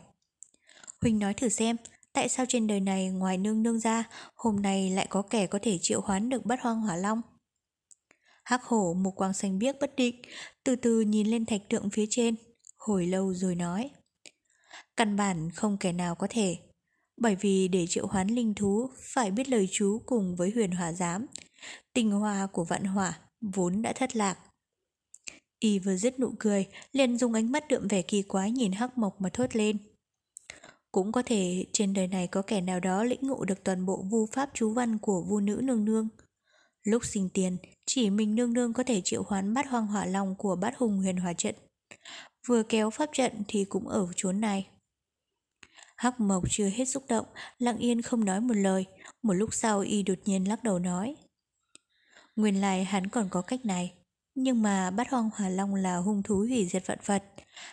[1.01, 1.77] Huynh nói thử xem,
[2.19, 4.05] tại sao trên đời này ngoài nương nương ra,
[4.35, 7.23] hôm nay lại có kẻ có thể triệu hoán được bất hoang hỏa long?
[8.45, 10.23] Hắc Hổ một quang xanh biếc bất định,
[10.65, 12.35] từ từ nhìn lên thạch tượng phía trên,
[12.79, 13.91] hồi lâu rồi nói.
[14.97, 16.57] Căn bản không kẻ nào có thể.
[17.17, 20.93] Bởi vì để triệu hoán linh thú phải biết lời chú cùng với huyền hỏa
[20.93, 21.27] giám.
[21.93, 24.39] Tình hoa của vạn hỏa vốn đã thất lạc.
[25.59, 28.99] Y vừa dứt nụ cười, liền dùng ánh mắt đượm vẻ kỳ quái nhìn hắc
[28.99, 29.79] mộc mà thốt lên.
[30.99, 34.03] Cũng có thể trên đời này có kẻ nào đó lĩnh ngộ được toàn bộ
[34.11, 36.09] vu pháp chú văn của vu nữ nương nương.
[36.83, 40.35] Lúc sinh tiền, chỉ mình nương nương có thể triệu hoán bát hoang hỏa long
[40.35, 41.55] của bát hùng huyền hỏa trận.
[42.47, 44.69] Vừa kéo pháp trận thì cũng ở chốn này.
[45.97, 47.27] Hắc Mộc chưa hết xúc động,
[47.59, 48.85] lặng yên không nói một lời.
[49.23, 51.17] Một lúc sau y đột nhiên lắc đầu nói.
[52.37, 53.95] Nguyên lai hắn còn có cách này.
[54.41, 57.25] Nhưng mà bát hoang hỏa long là hung thú hủy diệt vạn vật.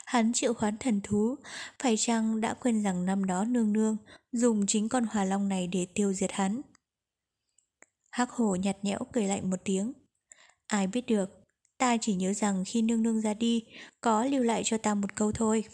[0.05, 1.36] Hắn chịu hoán thần thú,
[1.80, 3.97] phải chăng đã quên rằng năm đó nương nương
[4.32, 6.61] dùng chính con hỏa long này để tiêu diệt hắn.
[8.11, 9.93] Hắc hổ nhạt nhẽo cười lạnh một tiếng.
[10.68, 11.30] Ai biết được,
[11.78, 13.63] ta chỉ nhớ rằng khi nương nương ra đi,
[14.01, 15.66] có lưu lại cho ta một câu thôi.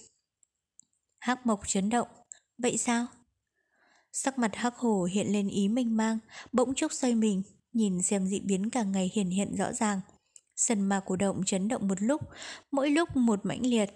[1.19, 2.07] Hắc mộc chấn động,
[2.57, 3.05] Vậy sao?
[4.11, 6.19] Sắc mặt hắc hổ hiện lên ý mênh mang,
[6.51, 10.01] bỗng chốc xoay mình, nhìn xem dị biến càng ngày hiển hiện rõ ràng.
[10.61, 12.21] Sân ma cổ động chấn động một lúc,
[12.71, 13.89] mỗi lúc một mãnh liệt.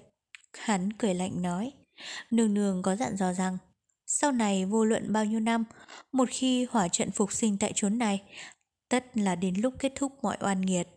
[0.53, 1.71] Hắn cười lạnh nói,
[2.31, 3.57] nương nương có dặn dò rằng,
[4.05, 5.63] sau này vô luận bao nhiêu năm,
[6.11, 8.23] một khi hỏa trận phục sinh tại chốn này,
[8.89, 10.87] tất là đến lúc kết thúc mọi oan nghiệt.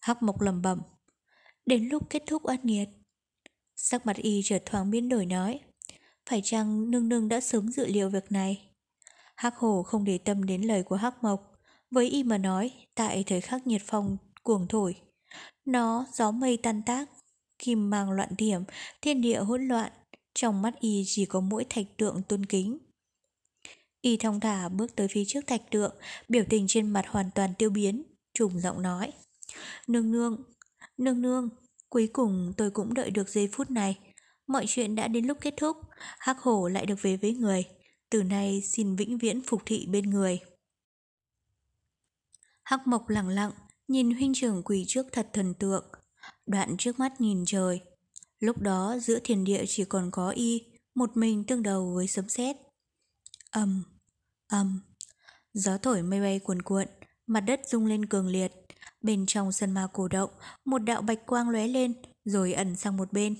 [0.00, 0.82] Hắc mộc lầm bẩm
[1.66, 2.88] đến lúc kết thúc oan nghiệt.
[3.76, 5.60] Sắc mặt y chợt thoáng biến đổi nói,
[6.26, 8.70] phải chăng nương nương đã sớm dự liệu việc này?
[9.36, 11.52] Hắc hồ không để tâm đến lời của Hắc Mộc.
[11.90, 14.94] Với y mà nói, tại thời khắc nhiệt phong cuồng thổi,
[15.64, 17.10] nó gió mây tan tác,
[17.58, 18.62] kim mang loạn điểm,
[19.02, 19.92] thiên địa hỗn loạn.
[20.34, 22.78] Trong mắt y chỉ có mỗi thạch tượng tôn kính.
[24.00, 25.94] Y thong thả bước tới phía trước thạch tượng,
[26.28, 28.02] biểu tình trên mặt hoàn toàn tiêu biến,
[28.34, 29.12] trùng giọng nói.
[29.86, 30.42] Nương nương,
[30.96, 31.48] nương nương,
[31.88, 33.98] cuối cùng tôi cũng đợi được giây phút này.
[34.46, 35.76] Mọi chuyện đã đến lúc kết thúc,
[36.18, 37.64] Hắc Hổ lại được về với người.
[38.10, 40.40] Từ nay xin vĩnh viễn phục thị bên người.
[42.64, 43.52] Hắc Mộc lặng lặng,
[43.92, 45.84] nhìn huynh trưởng quỳ trước thật thần tượng.
[46.46, 47.80] Đoạn trước mắt nhìn trời.
[48.40, 50.62] Lúc đó giữa thiên địa chỉ còn có y,
[50.94, 52.56] một mình tương đầu với sấm sét.
[53.50, 53.82] Ầm,
[54.48, 54.80] ầm,
[55.54, 56.86] gió thổi mây bay cuồn cuộn,
[57.26, 58.52] mặt đất rung lên cường liệt.
[59.00, 60.30] Bên trong sân ma cổ động,
[60.64, 61.92] một đạo bạch quang lóe lên,
[62.24, 63.36] rồi ẩn sang một bên.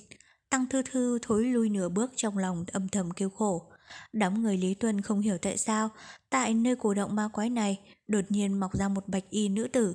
[0.49, 3.71] Tăng Thư Thư thối lui nửa bước trong lòng âm thầm kêu khổ.
[4.13, 5.89] Đám người Lý Tuân không hiểu tại sao,
[6.29, 9.67] tại nơi cổ động ma quái này, đột nhiên mọc ra một bạch y nữ
[9.67, 9.93] tử.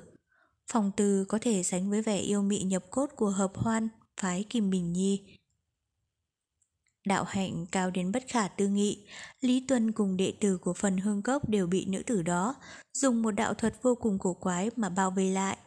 [0.71, 3.87] Phòng từ có thể sánh với vẻ yêu mị nhập cốt của hợp hoan,
[4.21, 5.37] phái Kim Bình Nhi.
[7.05, 9.07] Đạo hạnh cao đến bất khả tư nghị,
[9.41, 12.55] Lý Tuân cùng đệ tử của phần hương cốc đều bị nữ tử đó
[12.93, 15.57] dùng một đạo thuật vô cùng cổ quái mà bao vây lại.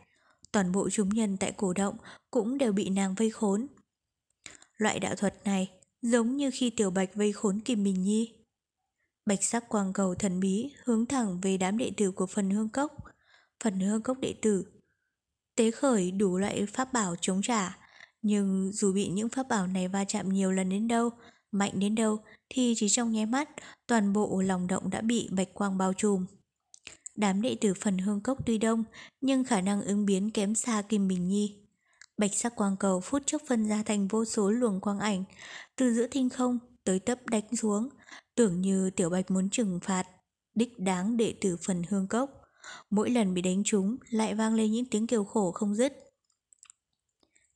[0.53, 1.97] Toàn bộ chúng nhân tại cổ động
[2.31, 3.67] cũng đều bị nàng vây khốn.
[4.77, 5.71] Loại đạo thuật này
[6.03, 8.35] giống như khi tiểu bạch vây khốn Kim Bình Nhi.
[9.27, 12.69] Bạch sắc quang cầu thần bí hướng thẳng về đám đệ tử của phần hương
[12.69, 12.95] cốc.
[13.65, 14.65] Phần hương cốc đệ tử
[15.57, 17.79] tế khởi đủ loại pháp bảo chống trả,
[18.23, 21.11] nhưng dù bị những pháp bảo này va chạm nhiều lần đến đâu,
[21.53, 23.49] mạnh đến đâu, thì chỉ trong nháy mắt,
[23.87, 26.27] toàn bộ lòng động đã bị bạch quang bao trùm.
[27.17, 28.85] Đám đệ tử phần hương cốc tuy đông,
[29.21, 31.59] nhưng khả năng ứng biến kém xa Kim Bình Nhi.
[32.19, 35.25] Bạch sắc quang cầu phút chốc phân ra thành vô số luồng quang ảnh,
[35.77, 37.89] từ giữa thinh không tới tấp đánh xuống,
[38.35, 40.05] tưởng như tiểu bạch muốn trừng phạt,
[40.55, 42.42] đích đáng đệ tử phần hương cốc.
[42.91, 46.13] Mỗi lần bị đánh trúng lại vang lên những tiếng kêu khổ không dứt.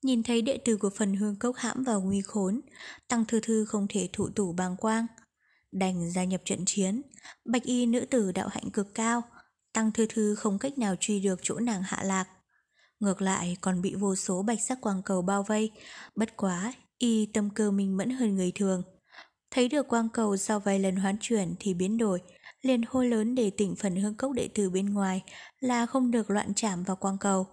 [0.02, 2.61] Nhìn thấy đệ tử của phần hương cốc hãm vào nguy khốn,
[3.09, 5.07] Tăng Thư Thư không thể thụ tủ bàng quang.
[5.72, 7.02] Đành gia nhập trận chiến,
[7.44, 9.22] bạch y nữ tử đạo hạnh cực cao,
[9.72, 12.28] Tăng Thư Thư không cách nào truy được chỗ nàng hạ lạc.
[13.00, 15.70] Ngược lại còn bị vô số bạch sắc quang cầu bao vây,
[16.14, 18.82] bất quá y tâm cơ minh mẫn hơn người thường.
[19.50, 22.22] Thấy được quang cầu sau vài lần hoán chuyển thì biến đổi,
[22.66, 25.22] liền hô lớn để tỉnh phần hương cốc đệ tử bên ngoài
[25.60, 27.46] là không được loạn chạm vào quang cầu.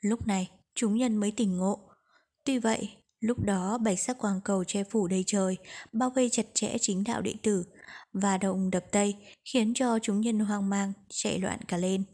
[0.00, 1.80] Lúc này, chúng nhân mới tỉnh ngộ.
[2.44, 2.88] Tuy vậy,
[3.20, 5.56] lúc đó bạch sắc quang cầu che phủ đầy trời,
[5.92, 7.64] bao vây chặt chẽ chính đạo đệ tử,
[8.12, 9.14] và động đập tây
[9.44, 12.04] khiến cho chúng nhân hoang mang, chạy loạn cả lên.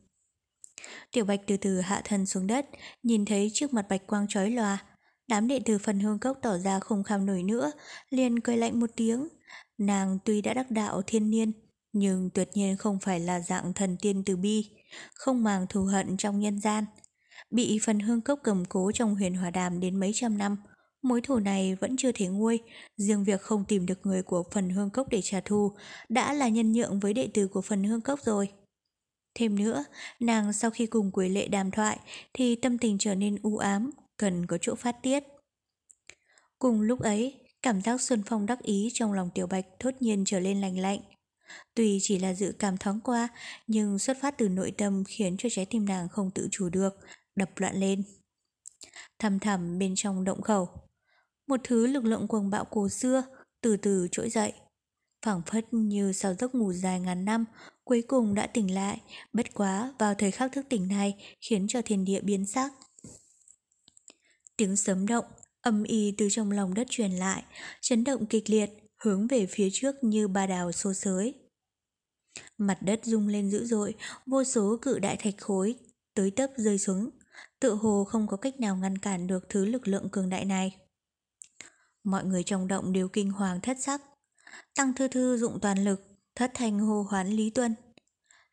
[1.13, 2.67] Tiểu bạch từ từ hạ thân xuống đất,
[3.03, 4.79] nhìn thấy trước mặt bạch quang chói lòa,
[5.29, 7.73] đám đệ tử phần hương cốc tỏ ra không kham nổi nữa,
[8.11, 9.29] liền cười lạnh một tiếng.
[9.79, 11.53] Nàng tuy đã đắc đạo thiên niên,
[11.93, 14.71] nhưng tuyệt nhiên không phải là dạng thần tiên từ bi,
[15.15, 16.85] không màng thù hận trong nhân gian.
[17.51, 20.57] Bị phần hương cốc cầm cố trong huyền hòa đàm đến mấy trăm năm,
[21.03, 22.61] mối thù này vẫn chưa thể nguôi,
[22.97, 25.73] riêng việc không tìm được người của phần hương cốc để trả thù
[26.09, 28.49] đã là nhân nhượng với đệ tử của phần hương cốc rồi.
[29.35, 29.85] Thêm nữa,
[30.21, 31.99] nàng sau khi cùng quỷ lệ đàm thoại
[32.35, 35.23] thì tâm tình trở nên u ám, cần có chỗ phát tiết.
[36.59, 40.25] Cùng lúc ấy, cảm giác Xuân Phong đắc ý trong lòng Tiểu Bạch thốt nhiên
[40.27, 41.01] trở lên lành lạnh.
[41.75, 43.29] Tuy chỉ là dự cảm thoáng qua,
[43.67, 46.97] nhưng xuất phát từ nội tâm khiến cho trái tim nàng không tự chủ được,
[47.37, 48.03] đập loạn lên.
[49.19, 50.69] Thầm thầm bên trong động khẩu,
[51.47, 53.23] một thứ lực lượng cuồng bạo cổ xưa
[53.61, 54.53] từ từ trỗi dậy.
[55.23, 57.45] phảng phất như sau giấc ngủ dài ngàn năm,
[57.85, 59.01] cuối cùng đã tỉnh lại,
[59.33, 62.73] bất quá vào thời khắc thức tỉnh này khiến cho thiên địa biến sắc.
[64.57, 65.25] Tiếng sấm động,
[65.61, 67.43] âm y từ trong lòng đất truyền lại,
[67.81, 71.35] chấn động kịch liệt, hướng về phía trước như ba đào xô xới.
[72.67, 73.95] Mặt đất rung lên dữ dội,
[74.27, 75.75] vô số cự đại thạch khối
[76.15, 77.11] tới tấp rơi xuống,
[77.61, 80.77] tự hồ không có cách nào ngăn cản được thứ lực lượng cường đại này.
[82.05, 84.03] Mọi người trong động đều kinh hoàng thất sắc.
[84.75, 86.01] Tăng Thư Thư dụng toàn lực,
[86.35, 87.75] thất thành hô hoán Lý Tuân.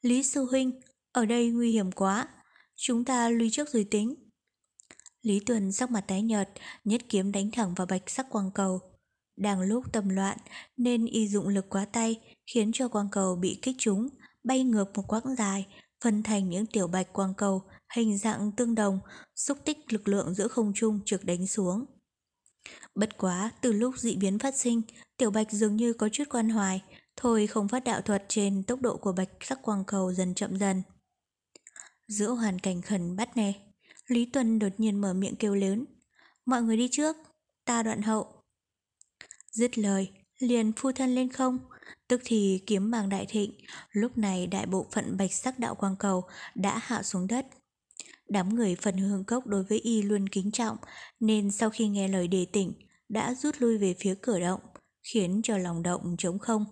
[0.02, 0.82] Lý Sư Huynh,
[1.12, 2.28] ở đây nguy hiểm quá,
[2.76, 4.16] chúng ta lui trước rồi tính.
[5.22, 6.50] Lý Tuân sắc mặt tái nhợt,
[6.84, 8.89] nhất kiếm đánh thẳng vào bạch sắc quang cầu.
[9.40, 10.38] Đang lúc tâm loạn
[10.78, 14.08] nên y dụng lực quá tay khiến cho quang cầu bị kích trúng,
[14.44, 15.68] bay ngược một quãng dài,
[16.04, 17.64] phân thành những tiểu bạch quang cầu
[17.96, 19.00] hình dạng tương đồng,
[19.36, 21.86] xúc tích lực lượng giữa không trung trực đánh xuống.
[22.96, 24.82] Bất quá, từ lúc dị biến phát sinh,
[25.18, 26.84] tiểu bạch dường như có chút quan hoài,
[27.16, 30.58] thôi không phát đạo thuật trên tốc độ của bạch sắc quang cầu dần chậm
[30.58, 30.84] dần.
[32.08, 33.54] Giữa hoàn cảnh khẩn bắt nè,
[34.08, 35.86] Lý Tuân đột nhiên mở miệng kêu lớn.
[36.46, 37.16] Mọi người đi trước,
[37.66, 38.39] ta đoạn hậu.
[39.52, 41.60] Dứt lời, liền phu thân lên không,
[42.08, 43.52] tức thì kiếm mang đại thịnh,
[43.92, 46.24] lúc này đại bộ phận bạch sắc đạo quang cầu
[46.56, 47.46] đã hạ xuống đất.
[48.30, 50.78] Đám người phần hương cốc đối với y luôn kính trọng,
[51.20, 52.74] nên sau khi nghe lời đề tỉnh,
[53.10, 54.60] đã rút lui về phía cửa động,
[55.04, 56.66] khiến cho lòng động trống không.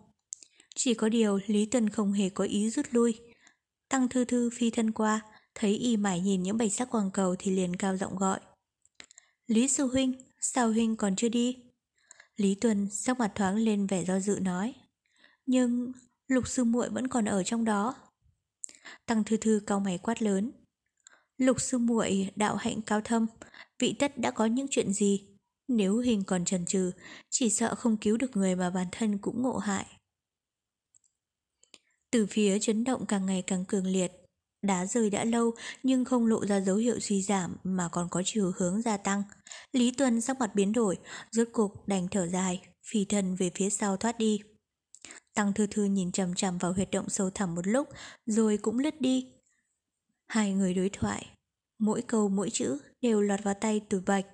[0.76, 3.20] Chỉ có điều Lý Tuân không hề có ý rút lui.
[3.90, 5.22] Tăng thư thư phi thân qua,
[5.56, 8.40] thấy y mải nhìn những bạch sắc quang cầu thì liền cao giọng gọi.
[9.48, 11.67] Lý sư huynh, sao huynh còn chưa đi?
[12.38, 14.74] Lý Tuân sắc mặt thoáng lên vẻ do dự nói.
[15.46, 15.92] Nhưng
[16.28, 17.96] lục sư muội vẫn còn ở trong đó.
[19.06, 20.52] Tăng thư thư cao mày quát lớn.
[21.38, 23.26] Lục sư muội đạo hạnh cao thâm,
[23.80, 25.28] vị tất đã có những chuyện gì?
[25.68, 26.92] Nếu hình còn trần trừ,
[27.30, 29.86] chỉ sợ không cứu được người mà bản thân cũng ngộ hại.
[32.12, 34.12] Từ phía chấn động càng ngày càng cường liệt,
[34.68, 35.52] đá rơi đã lâu
[35.84, 39.24] nhưng không lộ ra dấu hiệu suy giảm mà còn có chiều hướng gia tăng.
[39.72, 40.98] Lý Tuân sắc mặt biến đổi,
[41.32, 42.62] rốt cục đành thở dài,
[42.92, 44.40] phi thân về phía sau thoát đi.
[45.36, 47.90] Tăng Thư Thư nhìn chằm chằm vào huyệt động sâu thẳm một lúc
[48.26, 49.28] rồi cũng lướt đi.
[50.28, 51.26] Hai người đối thoại,
[51.80, 54.26] mỗi câu mỗi chữ đều lọt vào tay Tử Bạch.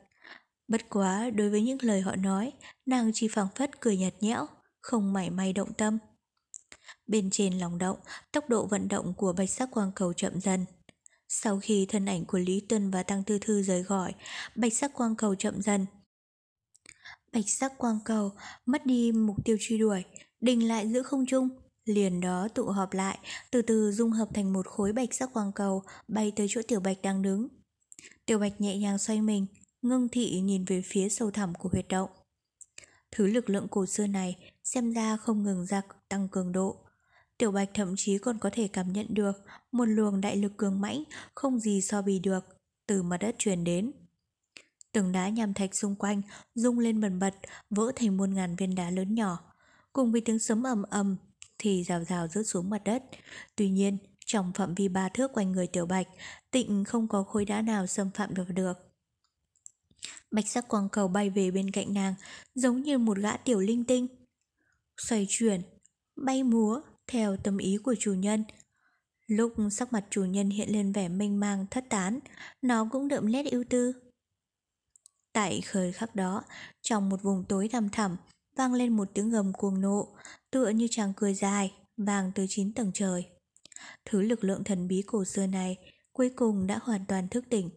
[0.67, 2.51] Bất quá đối với những lời họ nói,
[2.85, 4.45] nàng chỉ phảng phất cười nhạt nhẽo,
[4.81, 5.97] không mảy may động tâm.
[7.07, 7.99] Bên trên lòng động,
[8.31, 10.65] tốc độ vận động của bạch sắc quang cầu chậm dần.
[11.27, 14.13] Sau khi thân ảnh của Lý Tuân và Tăng Tư Thư rời khỏi,
[14.55, 15.85] bạch sắc quang cầu chậm dần.
[17.33, 18.31] Bạch sắc quang cầu
[18.65, 20.03] mất đi mục tiêu truy đuổi,
[20.41, 21.49] đình lại giữa không trung,
[21.85, 23.17] liền đó tụ họp lại,
[23.51, 26.79] từ từ dung hợp thành một khối bạch sắc quang cầu bay tới chỗ Tiểu
[26.79, 27.47] Bạch đang đứng.
[28.25, 29.45] Tiểu Bạch nhẹ nhàng xoay mình,
[29.81, 32.09] ngưng thị nhìn về phía sâu thẳm của huyệt động.
[33.11, 36.82] Thứ lực lượng cổ xưa này xem ra không ngừng gia tăng cường độ.
[37.37, 39.31] Tiểu Bạch thậm chí còn có thể cảm nhận được
[39.71, 41.03] một luồng đại lực cường mãnh
[41.35, 42.45] không gì so bì được
[42.87, 43.91] từ mặt đất truyền đến.
[44.91, 46.21] Từng đá nham thạch xung quanh
[46.55, 47.35] rung lên bần bật,
[47.69, 49.53] vỡ thành muôn ngàn viên đá lớn nhỏ.
[49.93, 51.17] Cùng với tiếng sấm ầm ầm
[51.57, 53.03] thì rào rào rớt xuống mặt đất.
[53.55, 56.07] Tuy nhiên, trong phạm vi ba thước quanh người Tiểu Bạch,
[56.51, 58.73] tịnh không có khối đá nào xâm phạm được được.
[60.31, 62.13] Bạch sắc quang cầu bay về bên cạnh nàng,
[62.55, 64.07] giống như một gã tiểu linh tinh.
[64.97, 65.61] Xoay chuyển,
[66.15, 68.43] bay múa, theo tâm ý của chủ nhân.
[69.27, 72.19] Lúc sắc mặt chủ nhân hiện lên vẻ mênh mang thất tán,
[72.61, 73.93] nó cũng đượm nét ưu tư.
[75.33, 76.43] Tại khởi khắc đó,
[76.81, 78.17] trong một vùng tối thăm thẳm,
[78.55, 80.15] vang lên một tiếng gầm cuồng nộ,
[80.51, 83.25] tựa như chàng cười dài, vàng từ chín tầng trời.
[84.05, 85.77] Thứ lực lượng thần bí cổ xưa này
[86.13, 87.69] cuối cùng đã hoàn toàn thức tỉnh.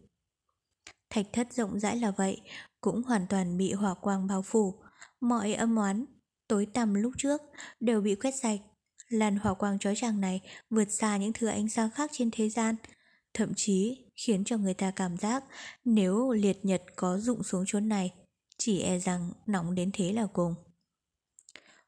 [1.09, 2.41] Thạch thất rộng rãi là vậy,
[2.81, 4.81] cũng hoàn toàn bị hỏa quang bao phủ.
[5.21, 6.05] Mọi âm oán,
[6.47, 7.41] tối tăm lúc trước
[7.79, 8.59] đều bị quét sạch.
[9.09, 12.49] Làn hỏa quang chói chang này vượt xa những thứ ánh sáng khác trên thế
[12.49, 12.75] gian,
[13.33, 15.43] thậm chí khiến cho người ta cảm giác
[15.85, 18.13] nếu liệt nhật có rụng xuống chốn này,
[18.57, 20.55] chỉ e rằng nóng đến thế là cùng.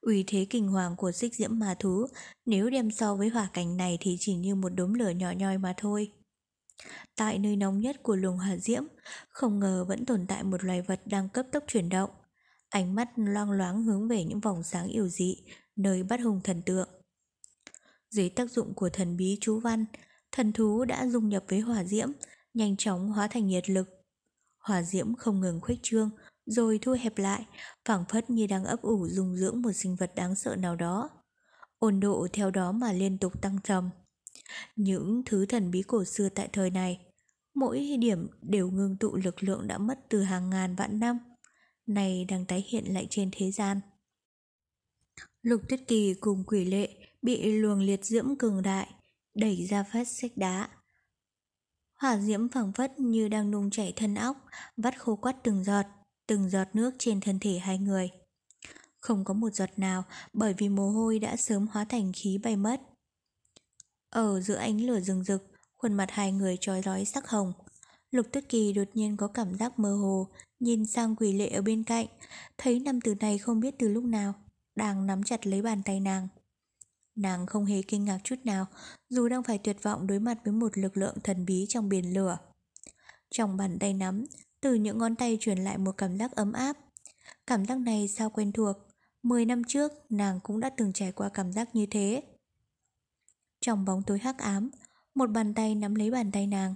[0.02, 2.06] Uy thế kinh hoàng của xích diễm ma thú
[2.46, 5.58] nếu đem so với hỏa cảnh này thì chỉ như một đốm lửa nhỏ nhoi
[5.58, 6.12] mà thôi.
[7.16, 8.84] Tại nơi nóng nhất của luồng hỏa diễm,
[9.30, 12.10] không ngờ vẫn tồn tại một loài vật đang cấp tốc chuyển động.
[12.70, 15.38] Ánh mắt loang loáng hướng về những vòng sáng yêu dị,
[15.76, 16.90] nơi bắt hùng thần tượng.
[18.10, 19.86] Dưới tác dụng của thần bí chú văn,
[20.32, 22.10] thần thú đã dung nhập với hỏa diễm,
[22.53, 23.89] nhanh chóng hóa thành nhiệt lực.
[24.60, 26.10] Hỏa diễm không ngừng khuếch trương,
[26.45, 27.45] rồi thu hẹp lại,
[27.86, 31.10] phảng phất như đang ấp ủ dung dưỡng một sinh vật đáng sợ nào đó.
[31.80, 33.89] Ôn độ theo đó mà liên tục tăng trầm.
[34.76, 36.99] Những thứ thần bí cổ xưa tại thời này,
[37.53, 41.20] mỗi điểm đều ngưng tụ lực lượng đã mất từ hàng ngàn vạn năm,
[41.88, 43.80] này đang tái hiện lại trên thế gian.
[45.41, 46.89] Lục Tuyết Kỳ cùng quỷ lệ
[47.22, 48.94] bị luồng liệt diễm cường đại
[49.34, 50.70] đẩy ra phát xích đá.
[52.02, 54.38] Hỏa diễm phẳng phất như đang nung chảy thân óc,
[54.78, 55.86] vắt khô quắt từng giọt,
[56.28, 58.10] từng giọt nước trên thân thể hai người.
[59.00, 60.04] Không có một giọt nào
[60.34, 62.82] bởi vì mồ hôi đã sớm hóa thành khí bay mất.
[64.10, 65.44] Ở giữa ánh lửa rừng rực,
[65.78, 67.54] khuôn mặt hai người trói rói sắc hồng.
[68.12, 70.28] Lục Tuyết Kỳ đột nhiên có cảm giác mơ hồ,
[70.60, 72.08] nhìn sang quỷ lệ ở bên cạnh,
[72.58, 74.34] thấy nam tử này không biết từ lúc nào,
[74.76, 76.28] đang nắm chặt lấy bàn tay nàng.
[77.16, 78.66] Nàng không hề kinh ngạc chút nào,
[79.10, 82.14] dù đang phải tuyệt vọng đối mặt với một lực lượng thần bí trong biển
[82.14, 82.38] lửa.
[83.30, 84.26] Trong bàn tay nắm,
[84.62, 86.78] từ những ngón tay truyền lại một cảm giác ấm áp.
[87.47, 88.78] Cảm giác này sao quen thuộc,
[89.24, 92.24] 10 năm trước nàng cũng đã từng trải qua cảm giác như thế.
[93.62, 94.70] Trong bóng tối hắc ám,
[95.16, 96.76] một bàn tay nắm lấy bàn tay nàng.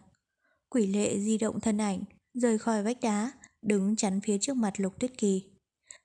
[0.70, 2.04] Quỷ lệ di động thân ảnh,
[2.34, 3.32] rời khỏi vách đá,
[3.62, 5.44] đứng chắn phía trước mặt lục tuyết kỳ.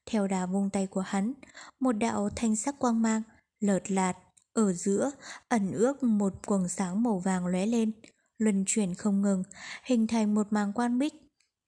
[0.07, 1.33] Theo đà vung tay của hắn,
[1.81, 3.23] một đạo thanh sắc quang mang,
[3.61, 4.15] lợt lạt,
[4.53, 5.11] ở giữa,
[5.49, 7.93] ẩn ước một quầng sáng màu vàng lóe lên,
[8.39, 9.43] luân chuyển không ngừng,
[9.85, 11.15] hình thành một màng quan bích,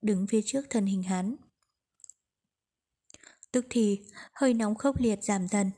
[0.01, 1.35] đứng phía trước thân hình hắn.
[3.51, 3.99] Tức thì,
[4.33, 5.71] hơi nóng khốc liệt giảm dần,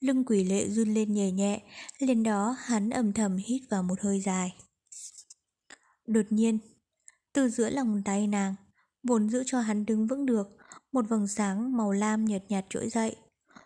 [0.00, 1.62] lưng quỷ lệ run lên nhẹ nhẹ,
[1.98, 4.54] liền đó hắn âm thầm hít vào một hơi dài.
[6.06, 6.58] Đột nhiên,
[7.32, 8.54] từ giữa lòng tay nàng,
[9.02, 10.48] vốn giữ cho hắn đứng vững được,
[10.92, 13.16] một vầng sáng màu lam nhợt nhạt trỗi dậy.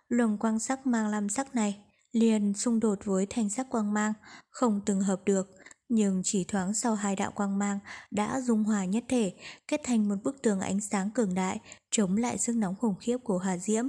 [0.09, 4.13] Luồng quang sắc mang lam sắc này liền xung đột với thanh sắc quang mang,
[4.51, 5.51] không từng hợp được,
[5.89, 7.79] nhưng chỉ thoáng sau hai đạo quang mang
[8.11, 9.35] đã dung hòa nhất thể,
[9.69, 13.17] kết thành một bức tường ánh sáng cường đại, chống lại sức nóng khủng khiếp
[13.25, 13.85] của hỏa diễm.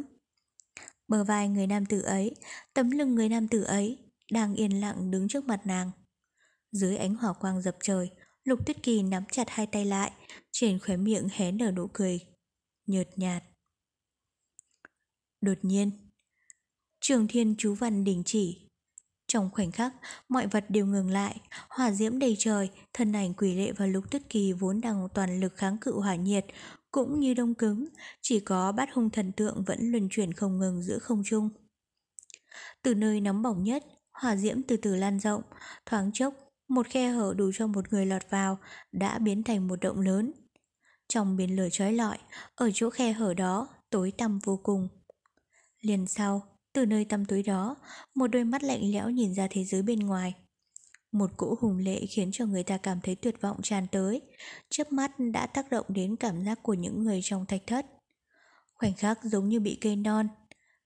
[1.07, 2.35] Bờ vai người nam tử ấy,
[2.73, 3.97] tấm lưng người nam tử ấy,
[4.31, 5.91] đang yên lặng đứng trước mặt nàng.
[6.71, 8.09] Dưới ánh hỏa quang dập trời,
[8.43, 10.11] Lục Tuyết Kỳ nắm chặt hai tay lại,
[10.51, 12.19] trên khóe miệng hé nở nụ cười.
[12.85, 13.43] nhợt nhạt.
[15.41, 16.00] Đột nhiên,
[17.01, 18.61] trường thiên chú văn đình chỉ.
[19.27, 19.93] Trong khoảnh khắc,
[20.29, 24.11] mọi vật đều ngừng lại, hỏa diễm đầy trời, thân ảnh quỷ lệ và lục
[24.11, 26.45] tuyết kỳ vốn đang toàn lực kháng cự hỏa nhiệt,
[26.91, 27.87] cũng như đông cứng,
[28.21, 31.49] chỉ có bát hung thần tượng vẫn luân chuyển không ngừng giữa không trung.
[32.83, 35.41] Từ nơi nóng bỏng nhất, hỏa diễm từ từ lan rộng,
[35.85, 36.33] thoáng chốc,
[36.67, 38.57] một khe hở đủ cho một người lọt vào
[38.91, 40.31] đã biến thành một động lớn.
[41.07, 42.17] Trong biển lửa trói lọi,
[42.55, 44.87] ở chỗ khe hở đó, tối tăm vô cùng.
[45.81, 47.75] Liền sau, từ nơi tăm tối đó,
[48.15, 50.35] một đôi mắt lạnh lẽo nhìn ra thế giới bên ngoài.
[51.11, 54.21] Một cỗ hùng lệ khiến cho người ta cảm thấy tuyệt vọng tràn tới,
[54.69, 57.85] chớp mắt đã tác động đến cảm giác của những người trong thạch thất.
[58.73, 60.27] Khoảnh khắc giống như bị cây non,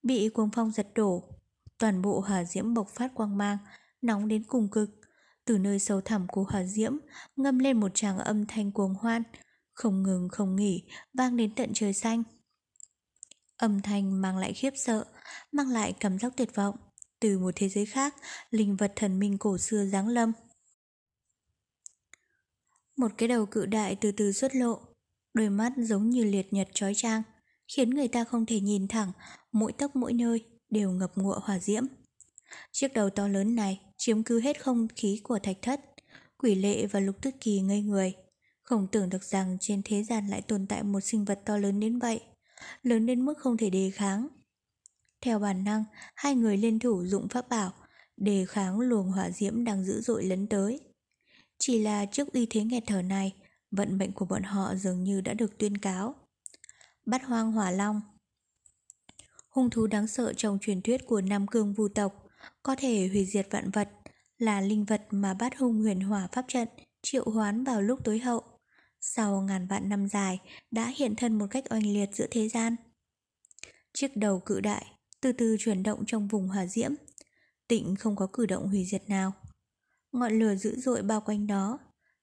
[0.04, 1.24] bị cuồng phong giật đổ,
[1.78, 3.58] toàn bộ hỏa diễm bộc phát quang mang,
[4.02, 4.90] nóng đến cùng cực.
[5.46, 6.94] Từ nơi sâu thẳm của hỏa diễm
[7.36, 9.24] ngâm lên một tràng âm thanh cuồng hoan,
[9.74, 10.84] không ngừng không nghỉ,
[11.14, 12.24] vang đến tận trời xanh.
[13.58, 15.06] Âm thanh mang lại khiếp sợ,
[15.52, 16.76] mang lại cảm giác tuyệt vọng.
[17.20, 18.16] Từ một thế giới khác,
[18.50, 20.32] linh vật thần minh cổ xưa giáng lâm.
[22.98, 24.80] Một cái đầu cự đại từ từ xuất lộ,
[25.34, 27.24] đôi mắt giống như liệt nhật trói trang,
[27.68, 29.12] khiến người ta không thể nhìn thẳng,
[29.52, 31.84] mỗi tấc mỗi nơi đều ngập ngụa hỏa diễm.
[32.72, 35.82] Chiếc đầu to lớn này chiếm cứ hết không khí của thạch thất,
[36.38, 38.14] quỷ lệ và lục tức kỳ ngây người.
[38.64, 41.80] Không tưởng được rằng trên thế gian lại tồn tại một sinh vật to lớn
[41.80, 42.22] đến vậy,
[42.84, 44.28] lớn đến mức không thể đề kháng.
[45.26, 45.84] Theo bản năng,
[46.16, 47.74] hai người liên thủ dụng pháp bảo,
[48.18, 50.80] đề kháng luồng hỏa diễm đang dữ dội lấn tới.
[51.60, 53.34] Chỉ là trước uy thế nghẹt thở này,
[53.72, 56.16] vận mệnh của bọn họ dường như đã được tuyên cáo.
[57.06, 58.02] Bắt hoang hỏa long
[59.50, 62.28] Hung thú đáng sợ trong truyền thuyết của Nam Cương Vu tộc,
[62.64, 63.90] có thể hủy diệt vạn vật,
[64.38, 66.68] là linh vật mà bát hung huyền hỏa pháp trận
[67.02, 68.42] triệu hoán vào lúc tối hậu.
[69.02, 70.40] Sau ngàn vạn năm dài,
[70.72, 72.76] đã hiện thân một cách oanh liệt giữa thế gian.
[73.94, 76.92] Chiếc đầu cự đại, từ từ chuyển động trong vùng hỏa diễm.
[77.68, 79.32] Tịnh không có cử động hủy diệt nào.
[80.12, 81.80] Ngọn lửa dữ dội bao quanh đó,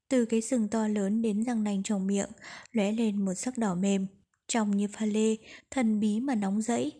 [0.08, 2.30] từ cái sừng to lớn đến răng nanh trong miệng,
[2.72, 4.06] lóe lên một sắc đỏ mềm,
[4.48, 5.36] trong như pha lê,
[5.70, 6.92] thần bí mà nóng rẫy.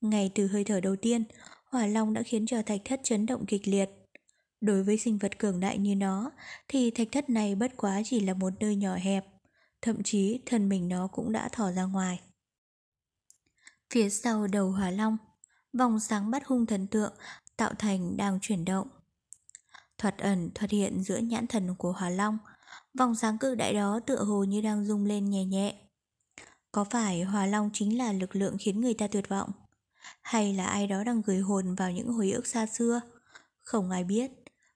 [0.00, 1.24] Ngay từ hơi thở đầu tiên,
[1.64, 3.90] hỏa long đã khiến cho thạch thất chấn động kịch liệt.
[4.60, 6.30] Đối với sinh vật cường đại như nó,
[6.68, 9.24] thì thạch thất này bất quá chỉ là một nơi nhỏ hẹp,
[9.82, 12.20] thậm chí thân mình nó cũng đã thỏ ra ngoài.
[13.90, 15.16] Phía sau đầu hỏa long,
[15.78, 17.12] vòng sáng bắt hung thần tượng
[17.56, 18.88] tạo thành đang chuyển động.
[19.98, 22.38] thoạt ẩn thoạt hiện giữa nhãn thần của hỏa long,
[22.98, 25.74] vòng sáng cự đại đó tựa hồ như đang rung lên nhẹ nhẹ.
[26.72, 29.50] Có phải hỏa long chính là lực lượng khiến người ta tuyệt vọng?
[30.22, 33.00] Hay là ai đó đang gửi hồn vào những hồi ức xa xưa?
[33.60, 34.30] Không ai biết,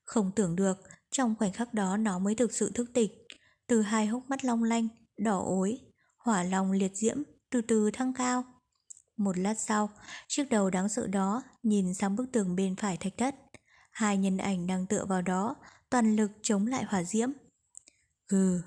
[0.05, 0.79] không tưởng được
[1.11, 3.11] trong khoảnh khắc đó nó mới thực sự thức tỉnh.
[3.67, 5.79] Từ hai hốc mắt long lanh, đỏ ối,
[6.17, 7.17] hỏa long liệt diễm
[7.51, 8.54] từ từ thăng cao.
[9.17, 9.91] Một lát sau,
[10.29, 13.35] chiếc đầu đáng sợ đó nhìn sang bức tường bên phải thạch thất.
[13.91, 15.57] Hai nhân ảnh đang tựa vào đó,
[15.91, 17.29] toàn lực chống lại hỏa diễm.
[18.29, 18.63] Gừ,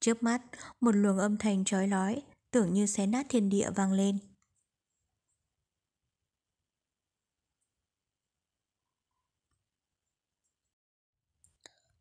[0.00, 0.42] trước mắt,
[0.80, 4.18] một luồng âm thanh trói lói, tưởng như xé nát thiên địa vang lên.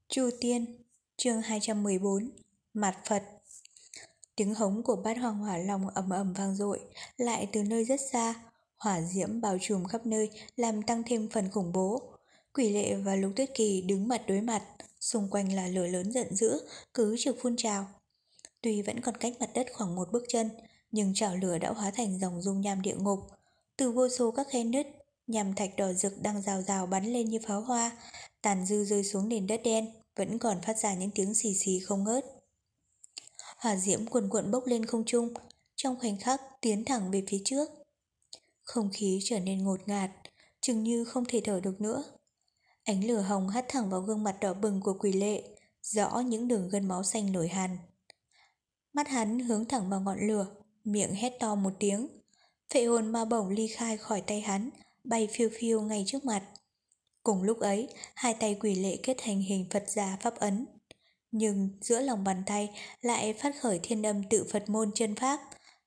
[0.08, 0.84] Chu Tiên,
[1.18, 2.30] chương 214,
[2.74, 3.41] Mặt Phật
[4.42, 6.80] Tiếng hống của bát hoàng hỏa long ầm ầm vang dội,
[7.18, 8.34] lại từ nơi rất xa,
[8.78, 12.02] hỏa diễm bao trùm khắp nơi làm tăng thêm phần khủng bố.
[12.54, 14.64] Quỷ lệ và lục tuyết kỳ đứng mặt đối mặt,
[15.00, 16.60] xung quanh là lửa lớn giận dữ,
[16.94, 17.88] cứ trực phun trào.
[18.62, 20.50] Tuy vẫn còn cách mặt đất khoảng một bước chân,
[20.92, 23.20] nhưng chảo lửa đã hóa thành dòng dung nham địa ngục.
[23.78, 24.88] Từ vô số các khe nứt,
[25.28, 27.92] nhằm thạch đỏ rực đang rào rào bắn lên như pháo hoa,
[28.42, 31.80] tàn dư rơi xuống nền đất đen, vẫn còn phát ra những tiếng xì xì
[31.80, 32.41] không ngớt.
[33.62, 35.34] Hỏa diễm cuồn cuộn bốc lên không trung,
[35.76, 37.70] trong khoảnh khắc tiến thẳng về phía trước.
[38.62, 40.12] Không khí trở nên ngột ngạt,
[40.62, 42.04] chừng như không thể thở được nữa.
[42.84, 45.44] Ánh lửa hồng hắt thẳng vào gương mặt đỏ bừng của quỷ lệ,
[45.82, 47.78] rõ những đường gân máu xanh nổi hàn.
[48.94, 50.48] Mắt hắn hướng thẳng vào ngọn lửa,
[50.84, 52.08] miệng hét to một tiếng.
[52.74, 54.70] Phệ hồn ma bổng ly khai khỏi tay hắn,
[55.04, 56.44] bay phiêu phiêu ngay trước mặt.
[57.24, 60.66] Cùng lúc ấy, hai tay quỷ lệ kết thành hình Phật già pháp ấn.
[61.32, 62.70] Nhưng giữa lòng bàn tay
[63.02, 65.40] lại phát khởi thiên âm tự Phật môn chân pháp,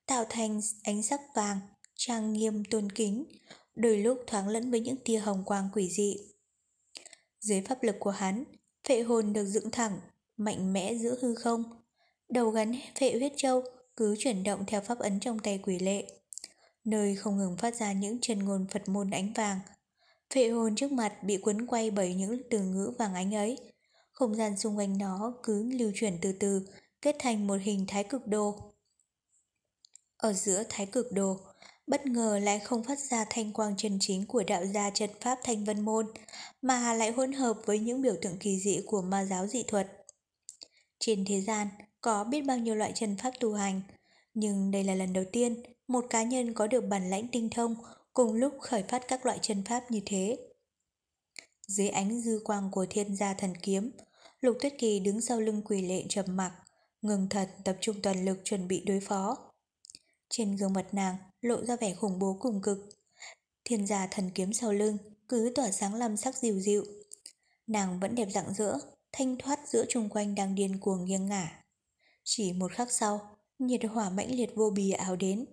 [0.05, 1.59] tạo thành ánh sắc vàng,
[1.95, 3.25] trang nghiêm tôn kính,
[3.75, 6.15] đôi lúc thoáng lẫn với những tia hồng quang quỷ dị.
[7.39, 8.43] Dưới pháp lực của hắn,
[8.87, 9.99] phệ hồn được dựng thẳng,
[10.37, 11.63] mạnh mẽ giữa hư không.
[12.29, 13.63] Đầu gắn phệ huyết châu
[13.95, 16.07] cứ chuyển động theo pháp ấn trong tay quỷ lệ.
[16.83, 19.59] Nơi không ngừng phát ra những chân ngôn Phật môn ánh vàng,
[20.33, 23.57] Phệ hồn trước mặt bị quấn quay bởi những từ ngữ vàng ánh ấy.
[24.15, 26.67] Không gian xung quanh nó cứ lưu chuyển từ từ,
[27.01, 28.55] kết thành một hình thái cực đồ
[30.17, 31.37] Ở giữa thái cực đồ,
[31.87, 35.39] bất ngờ lại không phát ra thanh quang chân chính của đạo gia trận pháp
[35.43, 36.07] thanh vân môn,
[36.61, 39.87] mà lại hỗn hợp với những biểu tượng kỳ dị của ma giáo dị thuật.
[40.99, 41.67] Trên thế gian
[42.01, 43.81] có biết bao nhiêu loại chân pháp tu hành,
[44.33, 47.75] nhưng đây là lần đầu tiên một cá nhân có được bản lãnh tinh thông
[48.13, 50.37] cùng lúc khởi phát các loại chân pháp như thế.
[51.67, 53.91] Dưới ánh dư quang của thiên gia thần kiếm,
[54.45, 56.51] Lục Tuyết Kỳ đứng sau lưng quỷ lệ trầm mặc,
[57.01, 59.37] ngừng thật tập trung toàn lực chuẩn bị đối phó.
[60.29, 62.77] Trên gương mặt nàng lộ ra vẻ khủng bố cùng cực.
[63.63, 64.97] Thiên gia thần kiếm sau lưng
[65.29, 66.85] cứ tỏa sáng lam sắc dịu dịu.
[67.67, 68.77] Nàng vẫn đẹp rạng rỡ,
[69.11, 71.63] thanh thoát giữa chung quanh đang điên cuồng nghiêng ngả.
[72.23, 75.45] Chỉ một khắc sau, nhiệt hỏa mãnh liệt vô bì ảo đến.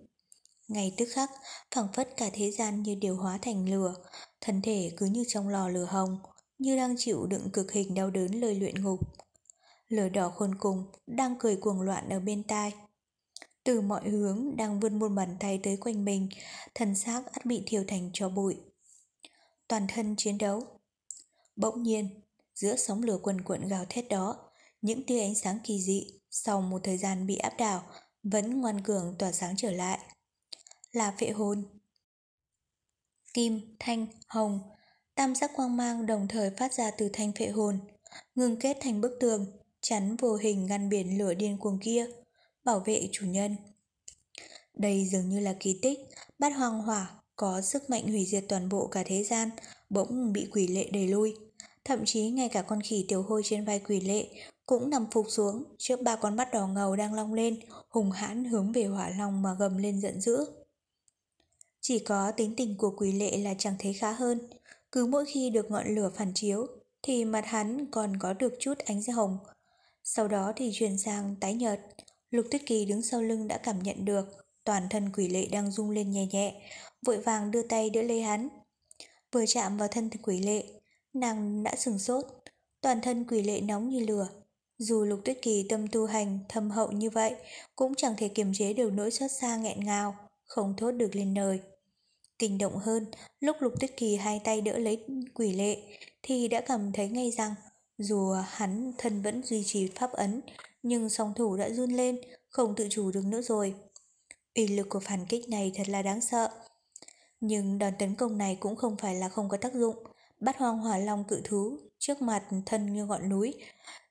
[0.67, 1.31] Ngay tức khắc,
[1.75, 3.93] phẳng phất cả thế gian như đều hóa thành lửa,
[4.41, 6.19] thân thể cứ như trong lò lửa hồng,
[6.57, 8.99] như đang chịu đựng cực hình đau đớn lời luyện ngục.
[9.87, 12.73] Lửa đỏ khôn cùng, đang cười cuồng loạn ở bên tai.
[13.63, 16.29] Từ mọi hướng đang vươn một bàn tay tới quanh mình,
[16.75, 18.55] thân xác ắt bị thiêu thành cho bụi.
[19.67, 20.63] Toàn thân chiến đấu.
[21.55, 22.21] Bỗng nhiên,
[22.55, 24.51] giữa sóng lửa quần cuộn gào thét đó,
[24.81, 27.83] những tia ánh sáng kỳ dị, sau một thời gian bị áp đảo,
[28.23, 29.99] vẫn ngoan cường tỏa sáng trở lại.
[30.91, 31.63] Là phệ hồn.
[33.33, 34.59] Kim, thanh, hồng,
[35.15, 37.79] tam giác quang mang đồng thời phát ra từ thanh phệ hồn,
[38.35, 39.45] ngừng kết thành bức tường,
[39.81, 42.05] chắn vô hình ngăn biển lửa điên cuồng kia,
[42.63, 43.55] bảo vệ chủ nhân.
[44.73, 45.99] Đây dường như là kỳ tích,
[46.39, 49.49] bát hoàng hỏa có sức mạnh hủy diệt toàn bộ cả thế gian,
[49.89, 51.35] bỗng bị quỷ lệ đẩy lui.
[51.85, 54.27] Thậm chí ngay cả con khỉ tiểu hôi trên vai quỷ lệ
[54.65, 57.59] cũng nằm phục xuống trước ba con mắt đỏ ngầu đang long lên,
[57.89, 60.37] hùng hãn hướng về hỏa long mà gầm lên giận dữ.
[61.81, 64.49] Chỉ có tính tình của quỷ lệ là chẳng thấy khá hơn,
[64.93, 66.67] cứ mỗi khi được ngọn lửa phản chiếu
[67.01, 69.37] thì mặt hắn còn có được chút ánh hồng.
[70.03, 71.79] Sau đó thì chuyển sang tái nhợt,
[72.29, 74.25] Lục Tuyết Kỳ đứng sau lưng đã cảm nhận được
[74.63, 76.69] toàn thân quỷ lệ đang rung lên nhẹ nhẹ,
[77.05, 78.49] vội vàng đưa tay đỡ lấy hắn.
[79.31, 80.63] Vừa chạm vào thân quỷ lệ,
[81.13, 82.25] nàng đã sừng sốt,
[82.81, 84.27] toàn thân quỷ lệ nóng như lửa.
[84.77, 87.35] Dù Lục Tuyết Kỳ tâm tu hành thâm hậu như vậy,
[87.75, 91.33] cũng chẳng thể kiềm chế được nỗi xót xa nghẹn ngào, không thốt được lên
[91.33, 91.59] lời.
[92.39, 93.05] Kinh động hơn,
[93.39, 95.77] lúc Lục Tuyết Kỳ hai tay đỡ lấy quỷ lệ,
[96.23, 97.55] thì đã cảm thấy ngay rằng,
[97.97, 100.41] dù hắn thân vẫn duy trì pháp ấn,
[100.83, 103.75] nhưng song thủ đã run lên, không tự chủ được nữa rồi.
[104.55, 106.49] Uy lực của phản kích này thật là đáng sợ.
[107.39, 109.95] Nhưng đòn tấn công này cũng không phải là không có tác dụng.
[110.39, 113.53] Bắt hoang hỏa long cự thú trước mặt thân như ngọn núi.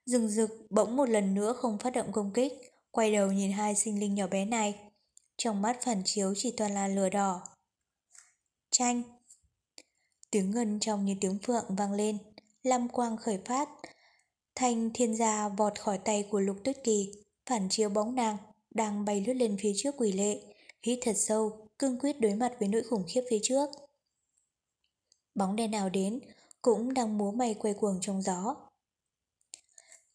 [0.06, 2.52] Rừng rực bỗng một lần nữa không phát động công kích,
[2.90, 4.74] quay đầu nhìn hai sinh linh nhỏ bé này.
[5.36, 7.42] Trong mắt phản chiếu chỉ toàn là lửa đỏ.
[8.72, 9.02] Tranh
[10.30, 12.18] Tiếng ngân trong như tiếng phượng vang lên,
[12.62, 13.68] lam quang khởi phát.
[14.54, 17.12] Thanh thiên gia vọt khỏi tay của lục tuyết kỳ,
[17.46, 18.36] phản chiếu bóng nàng,
[18.70, 20.40] đang bay lướt lên phía trước quỷ lệ,
[20.82, 23.70] hít thật sâu, cương quyết đối mặt với nỗi khủng khiếp phía trước.
[25.34, 26.20] Bóng đen nào đến,
[26.62, 28.56] cũng đang múa may quay cuồng trong gió.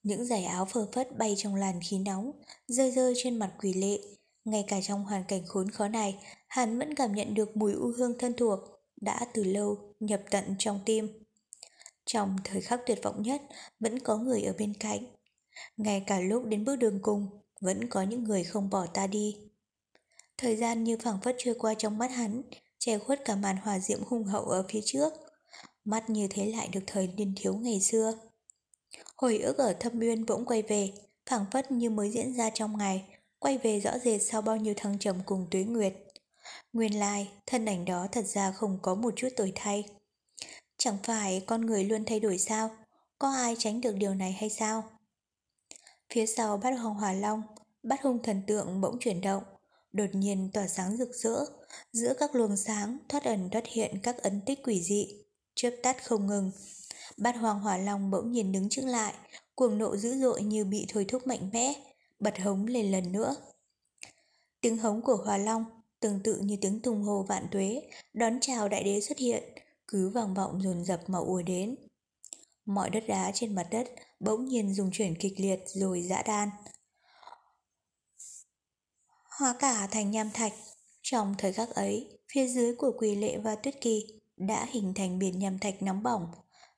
[0.04, 2.32] Những giải áo phơ phất bay trong làn khí nóng,
[2.68, 4.00] rơi rơi trên mặt quỷ lệ.
[4.46, 7.92] Ngay cả trong hoàn cảnh khốn khó này, hắn vẫn cảm nhận được mùi u
[7.98, 8.60] hương thân thuộc,
[9.02, 11.24] đã từ lâu nhập tận trong tim.
[12.06, 13.42] Trong thời khắc tuyệt vọng nhất,
[13.80, 15.00] vẫn có người ở bên cạnh.
[15.78, 17.28] Ngay cả lúc đến bước đường cùng,
[17.62, 19.38] vẫn có những người không bỏ ta đi.
[20.38, 22.42] Thời gian như phẳng phất trôi qua trong mắt hắn,
[22.80, 25.14] che khuất cả màn hòa diễm hung hậu ở phía trước.
[25.86, 28.14] Mắt như thế lại được thời niên thiếu ngày xưa.
[29.16, 30.92] Hồi ức ở thâm uyên bỗng quay về,
[31.30, 33.06] phẳng phất như mới diễn ra trong ngày,
[33.40, 35.94] quay về rõ rệt sau bao nhiêu thăng trầm cùng tuế nguyệt.
[36.74, 39.86] Nguyên lai, thân ảnh đó thật ra không có một chút tuổi thay.
[40.78, 42.70] Chẳng phải con người luôn thay đổi sao?
[43.20, 44.84] Có ai tránh được điều này hay sao?
[46.10, 47.42] Phía sau bát hoàng hỏa long,
[47.84, 49.44] bát hung thần tượng bỗng chuyển động,
[49.92, 51.46] đột nhiên tỏa sáng rực rỡ,
[51.94, 55.08] giữa các luồng sáng thoát ẩn thoát hiện các ấn tích quỷ dị,
[55.56, 56.52] chớp tắt không ngừng.
[57.18, 59.14] Bát hoàng hỏa long bỗng nhiên đứng trước lại,
[59.56, 61.74] cuồng nộ dữ dội như bị thôi thúc mạnh mẽ,
[62.20, 63.36] bật hống lên lần nữa.
[64.62, 67.82] Tiếng hống của hỏa long tương tự như tiếng tung hô vạn tuế,
[68.14, 69.44] đón chào đại đế xuất hiện,
[69.88, 71.76] cứ vang vọng dồn dập mà ùa đến.
[72.66, 73.88] Mọi đất đá trên mặt đất
[74.20, 76.50] bỗng nhiên dùng chuyển kịch liệt rồi dã đan.
[79.40, 80.54] Hóa cả thành nham thạch.
[81.02, 84.06] Trong thời khắc ấy, phía dưới của quỳ lệ và tuyết kỳ
[84.38, 86.28] đã hình thành biển nham thạch nóng bỏng.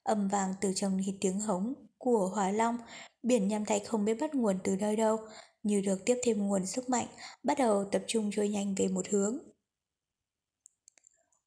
[0.03, 2.77] Âm vang từ trong tiếng hống của hỏa long,
[3.23, 5.17] biển nham thạch không biết bắt nguồn từ nơi đâu,
[5.63, 7.07] như được tiếp thêm nguồn sức mạnh,
[7.43, 9.37] bắt đầu tập trung trôi nhanh về một hướng.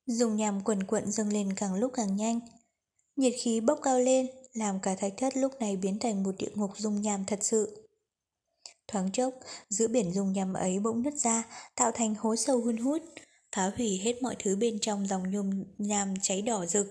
[0.06, 2.40] Dùng nhàm quần cuộn dâng lên càng lúc càng nhanh,
[3.16, 6.50] Nhiệt khí bốc cao lên, làm cả thạch thất lúc này biến thành một địa
[6.54, 7.88] ngục dung nham thật sự.
[8.88, 9.34] Thoáng chốc,
[9.68, 11.44] giữa biển dung nham ấy bỗng nứt ra,
[11.74, 13.02] tạo thành hố sâu hun hút,
[13.56, 16.86] phá hủy hết mọi thứ bên trong dòng nhôm nham cháy đỏ rực,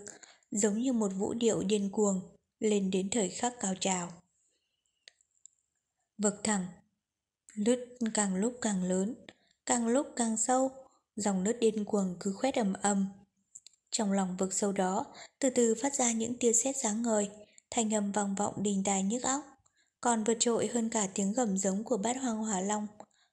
[0.52, 2.22] giống như một vũ điệu điên cuồng,
[2.60, 4.12] lên đến thời khắc cao trào.
[6.18, 6.66] Vực thẳng,
[7.56, 9.16] lướt càng lúc càng lớn,
[9.66, 10.72] càng lúc càng sâu,
[11.16, 13.08] dòng nước điên cuồng cứ khoét ầm ầm.
[13.92, 15.06] Trong lòng vực sâu đó,
[15.40, 17.30] từ từ phát ra những tia sét sáng ngời,
[17.70, 19.42] thanh âm vang vọng đình đài nhức óc,
[20.02, 22.88] còn vượt trội hơn cả tiếng gầm giống của bát hoang hỏa long,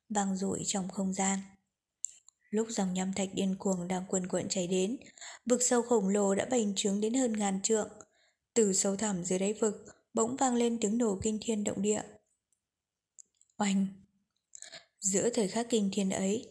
[0.08, 1.38] vang dội trong không gian.
[2.50, 4.96] Lúc dòng nham thạch điên cuồng đang cuồn cuộn chảy đến,
[5.46, 7.88] vực sâu khổng lồ đã bành trướng đến hơn ngàn trượng.
[8.54, 12.02] Từ sâu thẳm dưới đáy vực, bỗng vang lên tiếng nổ kinh thiên động địa.
[13.58, 13.86] Oanh!
[15.00, 16.46] Giữa thời khắc kinh thiên ấy,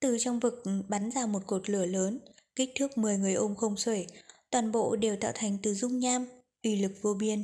[0.00, 0.54] từ trong vực
[0.88, 2.20] bắn ra một cột lửa lớn,
[2.56, 4.06] kích thước 10 người ôm không xuể,
[4.50, 6.26] toàn bộ đều tạo thành từ dung nham,
[6.62, 7.42] uy lực vô biên.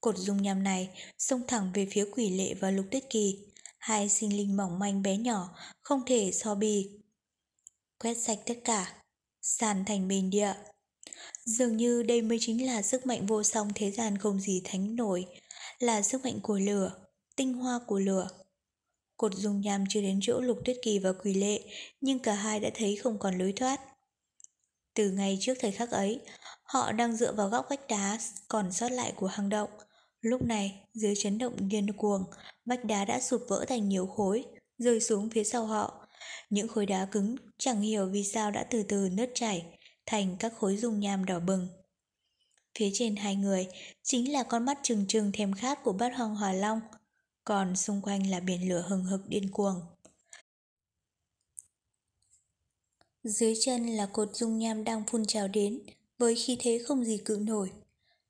[0.00, 3.38] Cột dung nham này xông thẳng về phía quỷ lệ và lục tuyết kỳ,
[3.78, 6.90] hai sinh linh mỏng manh bé nhỏ, không thể so bì.
[7.98, 9.02] Quét sạch tất cả,
[9.42, 10.54] sàn thành bình địa.
[11.44, 14.96] Dường như đây mới chính là sức mạnh vô song thế gian không gì thánh
[14.96, 15.24] nổi,
[15.78, 16.92] là sức mạnh của lửa,
[17.36, 18.43] tinh hoa của lửa.
[19.24, 21.60] Cột dung nham chưa đến chỗ lục tuyết kỳ và quỷ lệ,
[22.00, 23.80] nhưng cả hai đã thấy không còn lối thoát.
[24.94, 26.20] Từ ngày trước thời khắc ấy,
[26.62, 28.18] họ đang dựa vào góc vách đá
[28.48, 29.70] còn sót lại của hang động.
[30.20, 32.24] Lúc này, dưới chấn động điên cuồng,
[32.64, 34.44] vách đá đã sụp vỡ thành nhiều khối,
[34.78, 36.08] rơi xuống phía sau họ.
[36.50, 39.64] Những khối đá cứng chẳng hiểu vì sao đã từ từ nứt chảy,
[40.06, 41.68] thành các khối dung nham đỏ bừng.
[42.78, 43.66] Phía trên hai người
[44.02, 46.80] chính là con mắt trừng trừng thèm khát của bát hoàng hỏa long,
[47.44, 49.80] còn xung quanh là biển lửa hừng hực điên cuồng.
[53.24, 55.82] Dưới chân là cột dung nham đang phun trào đến,
[56.18, 57.70] với khí thế không gì cự nổi.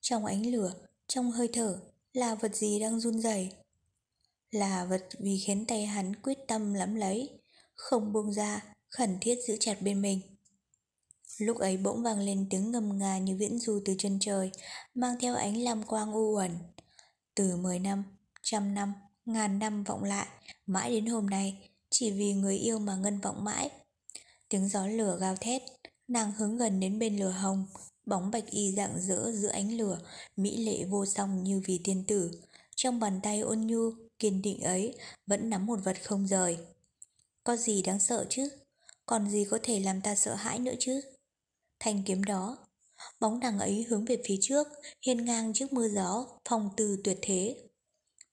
[0.00, 0.74] Trong ánh lửa,
[1.06, 1.80] trong hơi thở,
[2.12, 3.50] là vật gì đang run rẩy
[4.54, 7.28] Là vật vì khiến tay hắn quyết tâm lắm lấy,
[7.74, 10.20] không buông ra, khẩn thiết giữ chặt bên mình.
[11.38, 14.50] Lúc ấy bỗng vang lên tiếng ngầm ngà như viễn du từ chân trời,
[14.94, 16.50] mang theo ánh lam quang u uẩn.
[17.34, 18.04] Từ 10 năm,
[18.42, 18.94] trăm năm,
[19.24, 20.26] ngàn năm vọng lại,
[20.66, 23.70] mãi đến hôm nay, chỉ vì người yêu mà ngân vọng mãi.
[24.48, 25.62] Tiếng gió lửa gào thét,
[26.08, 27.66] nàng hướng gần đến bên lửa hồng,
[28.06, 29.98] bóng bạch y dạng rỡ giữa ánh lửa,
[30.36, 32.30] mỹ lệ vô song như vì tiên tử.
[32.76, 34.94] Trong bàn tay ôn nhu, kiên định ấy,
[35.26, 36.58] vẫn nắm một vật không rời.
[37.44, 38.48] Có gì đáng sợ chứ?
[39.06, 41.00] Còn gì có thể làm ta sợ hãi nữa chứ?
[41.80, 42.58] Thanh kiếm đó,
[43.20, 44.68] bóng nàng ấy hướng về phía trước,
[45.06, 47.63] hiên ngang trước mưa gió, phong từ tuyệt thế.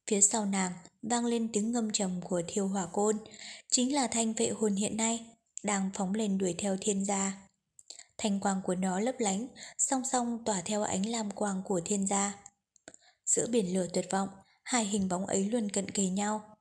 [0.07, 0.71] Phía sau nàng
[1.01, 3.17] vang lên tiếng ngâm trầm của thiêu hỏa côn,
[3.71, 5.25] chính là thanh vệ hồn hiện nay,
[5.63, 7.49] đang phóng lên đuổi theo thiên gia.
[8.17, 9.47] Thanh quang của nó lấp lánh,
[9.77, 12.35] song song tỏa theo ánh lam quang của thiên gia.
[13.25, 14.29] Giữa biển lửa tuyệt vọng,
[14.63, 16.57] hai hình bóng ấy luôn cận kề nhau.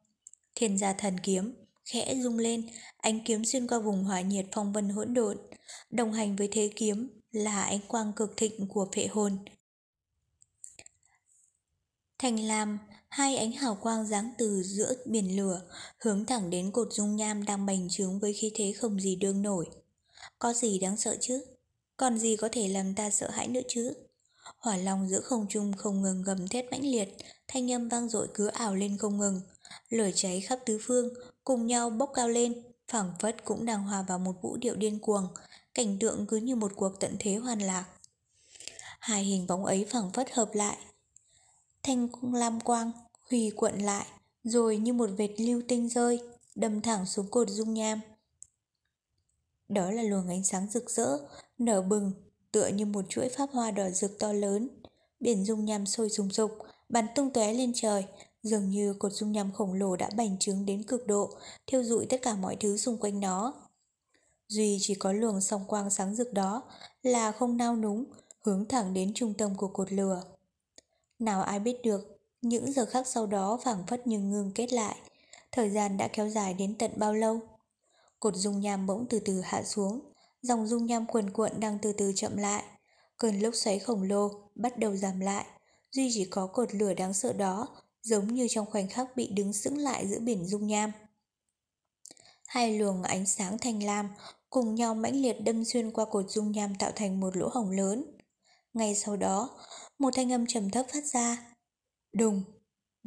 [0.54, 4.72] Thiên gia thần kiếm, khẽ rung lên, ánh kiếm xuyên qua vùng hỏa nhiệt phong
[4.72, 5.38] vân hỗn độn.
[5.90, 9.38] Đồng hành với thế kiếm là ánh quang cực thịnh của phệ hồn.
[12.18, 12.78] Thành lam,
[13.10, 15.62] hai ánh hào quang giáng từ giữa biển lửa,
[15.98, 19.42] hướng thẳng đến cột dung nham đang bành trướng với khí thế không gì đương
[19.42, 19.66] nổi.
[20.38, 21.44] Có gì đáng sợ chứ?
[21.96, 23.92] Còn gì có thể làm ta sợ hãi nữa chứ?
[24.58, 27.16] Hỏa long giữa không trung không ngừng gầm thét mãnh liệt,
[27.48, 29.40] thanh âm vang dội cứ ảo lên không ngừng.
[29.88, 31.08] Lửa cháy khắp tứ phương,
[31.44, 34.98] cùng nhau bốc cao lên, phảng phất cũng đang hòa vào một vũ điệu điên
[34.98, 35.28] cuồng,
[35.74, 37.84] cảnh tượng cứ như một cuộc tận thế hoàn lạc.
[39.00, 40.76] Hai hình bóng ấy phảng phất hợp lại.
[41.82, 42.92] Thanh lam quang,
[43.30, 44.06] hủy cuộn lại,
[44.44, 46.20] rồi như một vệt lưu tinh rơi,
[46.54, 48.00] đâm thẳng xuống cột dung nham.
[49.68, 51.18] Đó là luồng ánh sáng rực rỡ,
[51.58, 52.12] nở bừng,
[52.52, 54.68] tựa như một chuỗi pháp hoa đỏ rực to lớn.
[55.20, 56.50] Biển dung nham sôi sùng sục,
[56.88, 58.04] bắn tung tóe lên trời,
[58.42, 61.30] dường như cột dung nham khổng lồ đã bành trướng đến cực độ,
[61.66, 63.54] thiêu dụi tất cả mọi thứ xung quanh nó.
[64.48, 66.62] Duy chỉ có luồng song quang sáng rực đó
[67.02, 68.04] là không nao núng,
[68.44, 70.22] hướng thẳng đến trung tâm của cột lửa.
[71.20, 74.96] Nào ai biết được, những giờ khắc sau đó phảng phất như ngưng kết lại,
[75.52, 77.40] thời gian đã kéo dài đến tận bao lâu.
[78.20, 80.00] Cột dung nham bỗng từ từ hạ xuống,
[80.42, 82.64] dòng dung nham cuồn cuộn đang từ từ chậm lại.
[83.16, 85.44] Cơn lốc xoáy khổng lồ bắt đầu giảm lại,
[85.92, 87.68] duy chỉ có cột lửa đáng sợ đó,
[88.02, 90.92] giống như trong khoảnh khắc bị đứng sững lại giữa biển dung nham.
[92.46, 94.08] Hai luồng ánh sáng thanh lam
[94.50, 97.70] cùng nhau mãnh liệt đâm xuyên qua cột dung nham tạo thành một lỗ hổng
[97.70, 98.04] lớn.
[98.74, 99.50] Ngay sau đó,
[100.00, 101.54] một thanh âm trầm thấp phát ra.
[102.12, 102.42] Đùng!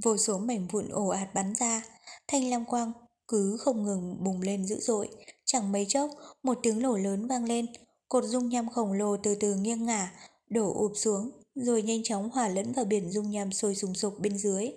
[0.04, 1.84] Vô số mảnh vụn ồ ạt bắn ra,
[2.28, 2.92] thanh lam quang
[3.28, 5.10] cứ không ngừng bùng lên dữ dội.
[5.46, 6.12] Chẳng mấy chốc,
[6.44, 7.66] một tiếng nổ lớn vang lên,
[8.10, 10.14] cột dung nham khổng lồ từ từ nghiêng ngả,
[10.50, 14.20] đổ ụp xuống, rồi nhanh chóng hòa lẫn vào biển dung nham sôi sùng sục
[14.20, 14.72] bên dưới.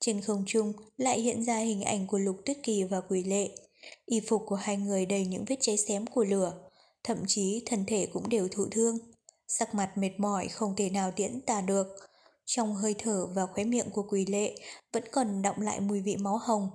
[0.00, 3.50] Trên không trung lại hiện ra hình ảnh của Lục Tuyết Kỳ và Quỷ Lệ.
[4.06, 6.52] Y phục của hai người đầy những vết cháy xém của lửa,
[7.04, 8.98] thậm chí thân thể cũng đều thụ thương.
[9.48, 11.86] Sắc mặt mệt mỏi không thể nào tiễn tả được.
[12.44, 14.56] Trong hơi thở và khóe miệng của Quỷ Lệ
[14.92, 16.70] vẫn còn đọng lại mùi vị máu hồng.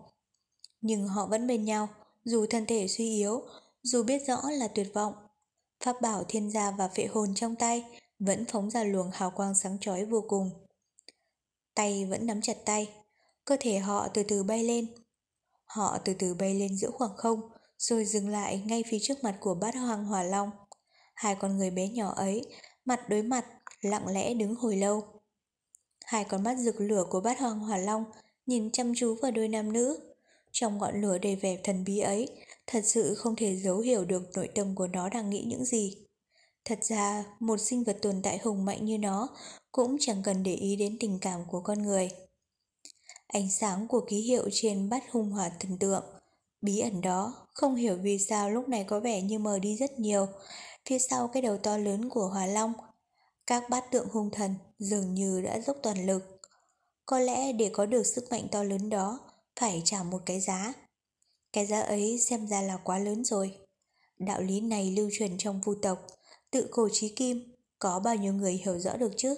[0.81, 1.87] Nhưng họ vẫn bên nhau,
[2.23, 3.41] dù thân thể suy yếu,
[3.83, 5.13] dù biết rõ là tuyệt vọng.
[5.83, 7.83] Pháp bảo thiên gia và phệ hồn trong tay
[8.19, 10.49] vẫn phóng ra luồng hào quang sáng chói vô cùng.
[11.75, 12.89] Tay vẫn nắm chặt tay,
[13.45, 14.87] cơ thể họ từ từ bay lên.
[15.65, 17.39] Họ từ từ bay lên giữa khoảng không,
[17.77, 20.49] rồi dừng lại ngay phía trước mặt của bát hoang hỏa long.
[21.21, 22.45] Hai con người bé nhỏ ấy,
[22.85, 23.45] mặt đối mặt,
[23.81, 25.03] lặng lẽ đứng hồi lâu.
[26.05, 28.03] Hai con mắt rực lửa của bát hoàng hỏa long
[28.45, 29.99] nhìn chăm chú vào đôi nam nữ.
[30.51, 32.29] Trong ngọn lửa đầy vẻ thần bí ấy,
[32.67, 35.97] thật sự không thể giấu hiểu được nội tâm của nó đang nghĩ những gì.
[36.65, 39.29] Thật ra, một sinh vật tồn tại hùng mạnh như nó
[39.71, 42.09] cũng chẳng cần để ý đến tình cảm của con người.
[43.27, 46.03] Ánh sáng của ký hiệu trên bát hung hỏa thần tượng,
[46.61, 49.99] bí ẩn đó, không hiểu vì sao lúc này có vẻ như mờ đi rất
[49.99, 50.27] nhiều.
[50.85, 52.73] Phía sau cái đầu to lớn của hòa long,
[53.47, 56.41] các bát tượng hung thần dường như đã dốc toàn lực.
[57.05, 59.19] Có lẽ để có được sức mạnh to lớn đó,
[59.59, 60.73] phải trả một cái giá.
[61.53, 63.57] Cái giá ấy xem ra là quá lớn rồi.
[64.19, 66.07] Đạo lý này lưu truyền trong vu tộc,
[66.51, 69.35] tự cổ trí kim, có bao nhiêu người hiểu rõ được chứ?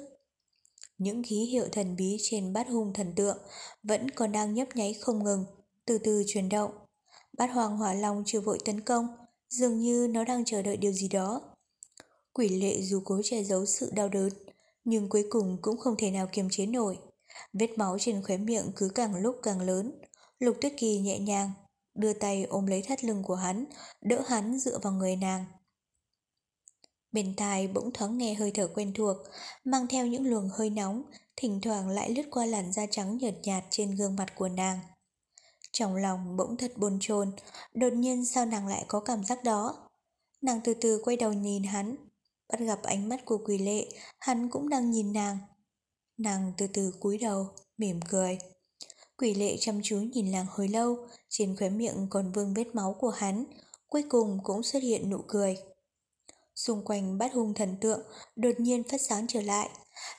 [0.98, 3.38] Những ký hiệu thần bí trên bát hung thần tượng
[3.84, 5.46] vẫn còn đang nhấp nháy không ngừng,
[5.86, 6.72] từ từ chuyển động.
[7.38, 9.08] Bát hoàng hỏa long chưa vội tấn công,
[9.54, 11.42] dường như nó đang chờ đợi điều gì đó.
[12.34, 14.30] Quỷ lệ dù cố che giấu sự đau đớn,
[14.84, 16.98] nhưng cuối cùng cũng không thể nào kiềm chế nổi.
[17.54, 19.92] Vết máu trên khóe miệng cứ càng lúc càng lớn.
[20.40, 21.52] Lục tuyết kỳ nhẹ nhàng,
[21.96, 23.66] đưa tay ôm lấy thắt lưng của hắn,
[24.02, 25.46] đỡ hắn dựa vào người nàng.
[27.12, 29.18] Bên tai bỗng thoáng nghe hơi thở quen thuộc,
[29.64, 31.04] mang theo những luồng hơi nóng,
[31.36, 34.80] thỉnh thoảng lại lướt qua làn da trắng nhợt nhạt trên gương mặt của nàng.
[35.74, 37.32] Trong lòng bỗng thật bồn chồn,
[37.74, 39.90] đột nhiên sao nàng lại có cảm giác đó?
[40.42, 41.96] Nàng từ từ quay đầu nhìn hắn,
[42.50, 43.88] bắt gặp ánh mắt của quỷ lệ,
[44.20, 45.38] hắn cũng đang nhìn nàng.
[46.18, 47.48] Nàng từ từ cúi đầu,
[47.78, 48.38] mỉm cười.
[49.18, 50.98] Quỷ lệ chăm chú nhìn nàng hồi lâu,
[51.30, 53.44] trên khóe miệng còn vương vết máu của hắn,
[53.90, 55.58] cuối cùng cũng xuất hiện nụ cười.
[56.56, 58.02] Xung quanh bát hung thần tượng
[58.36, 59.70] đột nhiên phát sáng trở lại.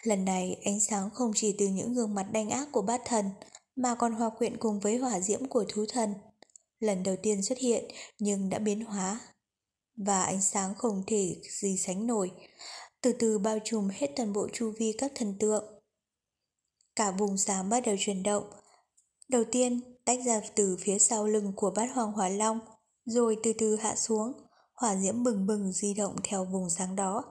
[0.02, 3.30] Lần này ánh sáng không chỉ từ những gương mặt đanh ác của bát thần,
[3.76, 6.14] mà còn hòa quyện cùng với hỏa diễm của thú thần.
[6.80, 7.84] Lần đầu tiên xuất hiện
[8.18, 9.20] nhưng đã biến hóa.
[9.96, 12.30] Và ánh sáng không thể gì sánh nổi,
[13.00, 15.64] từ từ bao trùm hết toàn bộ chu vi các thần tượng.
[16.96, 18.44] Cả vùng sáng bắt đầu chuyển động.
[19.28, 22.60] Đầu tiên tách ra từ phía sau lưng của bát hoàng hỏa long,
[23.04, 24.32] rồi từ từ hạ xuống,
[24.74, 27.24] hỏa diễm bừng bừng di động theo vùng sáng đó.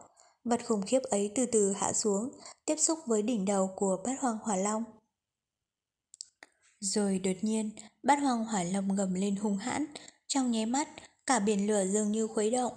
[0.44, 2.32] Vật khủng khiếp ấy từ từ hạ xuống,
[2.66, 4.84] tiếp xúc với đỉnh đầu của bát hoàng hỏa long.
[6.84, 7.70] Rồi đột nhiên,
[8.04, 9.86] bát hoàng hỏa long gầm lên hung hãn,
[10.28, 10.88] trong nháy mắt,
[11.26, 12.74] cả biển lửa dường như khuấy động.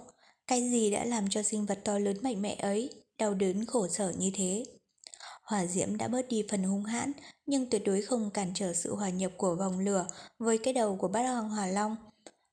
[0.47, 3.87] Cái gì đã làm cho sinh vật to lớn mạnh mẽ ấy, đau đớn khổ
[3.87, 4.65] sở như thế?
[5.43, 7.11] Hỏa diễm đã bớt đi phần hung hãn,
[7.45, 10.07] nhưng tuyệt đối không cản trở sự hòa nhập của vòng lửa
[10.39, 11.95] với cái đầu của bát hoàng hỏa long.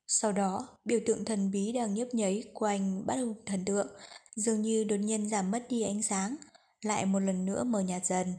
[0.07, 3.89] Sau đó, biểu tượng thần bí đang nhấp nháy quanh bát hùng thần tượng,
[4.37, 6.37] dường như đột nhiên giảm mất đi ánh sáng,
[6.83, 8.35] lại một lần nữa mờ nhạt dần.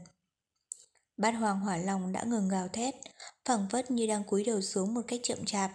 [1.16, 2.94] Bát hoàng hỏa long đã ngừng gào thét,
[3.44, 5.72] phẳng vất như đang cúi đầu xuống một cách chậm chạp.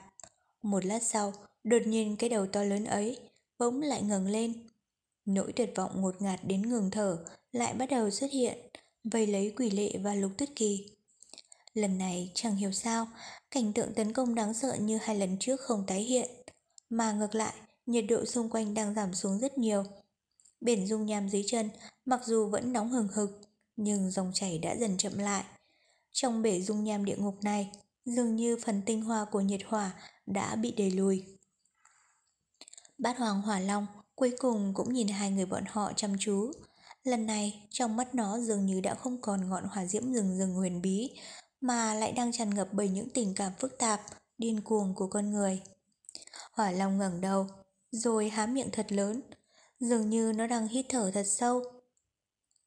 [0.61, 3.19] Một lát sau, đột nhiên cái đầu to lớn ấy
[3.59, 4.67] bỗng lại ngẩng lên.
[5.25, 8.57] Nỗi tuyệt vọng ngột ngạt đến ngừng thở lại bắt đầu xuất hiện,
[9.03, 10.85] vây lấy quỷ lệ và lục tuyết kỳ.
[11.73, 13.07] Lần này chẳng hiểu sao,
[13.51, 16.29] cảnh tượng tấn công đáng sợ như hai lần trước không tái hiện,
[16.89, 17.53] mà ngược lại,
[17.85, 19.83] nhiệt độ xung quanh đang giảm xuống rất nhiều.
[20.61, 21.69] Biển dung nham dưới chân,
[22.05, 25.43] mặc dù vẫn nóng hừng hực, nhưng dòng chảy đã dần chậm lại.
[26.11, 27.71] Trong bể dung nham địa ngục này,
[28.05, 29.91] dường như phần tinh hoa của nhiệt hỏa
[30.25, 31.23] đã bị đẩy lùi.
[32.97, 36.51] Bát Hoàng Hỏa Long cuối cùng cũng nhìn hai người bọn họ chăm chú.
[37.03, 40.53] Lần này, trong mắt nó dường như đã không còn ngọn hỏa diễm rừng rừng
[40.53, 41.09] huyền bí,
[41.61, 44.01] mà lại đang tràn ngập bởi những tình cảm phức tạp,
[44.37, 45.61] điên cuồng của con người.
[46.51, 47.47] Hỏa Long ngẩng đầu,
[47.91, 49.21] rồi há miệng thật lớn,
[49.79, 51.63] dường như nó đang hít thở thật sâu.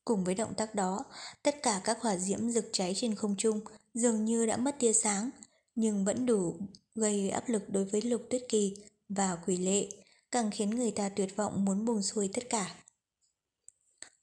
[0.05, 1.05] Cùng với động tác đó,
[1.43, 3.61] tất cả các hỏa diễm rực cháy trên không trung
[3.95, 5.31] dường như đã mất tia sáng,
[5.75, 6.57] nhưng vẫn đủ
[6.95, 8.77] gây áp lực đối với Lục Tuyết Kỳ
[9.09, 9.89] và Quỷ Lệ,
[10.31, 12.75] càng khiến người ta tuyệt vọng muốn buông xuôi tất cả.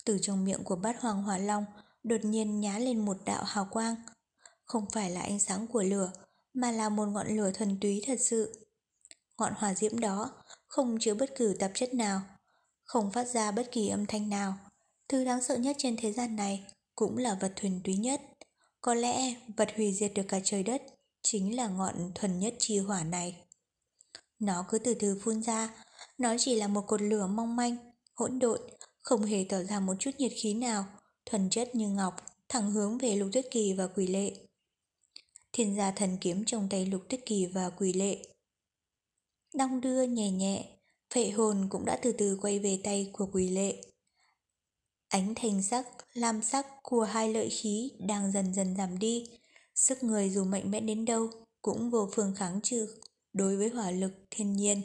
[0.06, 1.66] Từ trong miệng của bát hoàng hỏa long
[2.04, 3.96] đột nhiên nhá lên một đạo hào quang.
[4.66, 6.12] Không phải là ánh sáng của lửa,
[6.54, 8.68] mà là một ngọn lửa thuần túy thật sự.
[9.38, 10.32] Ngọn hỏa diễm đó
[10.68, 12.22] không chứa bất cứ tạp chất nào,
[12.84, 14.58] không phát ra bất kỳ âm thanh nào.
[15.12, 16.64] Thứ đáng sợ nhất trên thế gian này
[16.96, 18.22] cũng là vật thuần túy nhất.
[18.82, 20.82] Có lẽ vật hủy diệt được cả trời đất
[21.22, 23.36] chính là ngọn thuần nhất chi hỏa này.
[24.40, 25.84] Nó cứ từ từ phun ra,
[26.18, 27.78] nó chỉ là một cột lửa mong manh,
[28.16, 28.60] hỗn độn,
[29.02, 30.86] không hề tỏ ra một chút nhiệt khí nào,
[31.26, 32.16] thuần chất như ngọc,
[32.50, 34.36] thẳng hướng về Lục Tuyết Kỳ và Quỷ Lệ.
[35.54, 38.18] Thiên gia thần kiếm trong tay Lục Tuyết Kỳ và Quỷ Lệ.
[39.54, 40.66] Đong đưa nhẹ nhẹ,
[41.14, 43.91] phệ hồn cũng đã từ từ quay về tay của Quỷ Lệ.
[45.12, 49.24] Ánh thành sắc, lam sắc của hai lợi khí đang dần dần giảm đi,
[49.76, 51.30] sức người dù mạnh mẽ đến đâu
[51.62, 52.88] cũng vô phương kháng trừ
[53.34, 54.82] đối với hỏa lực thiên nhiên.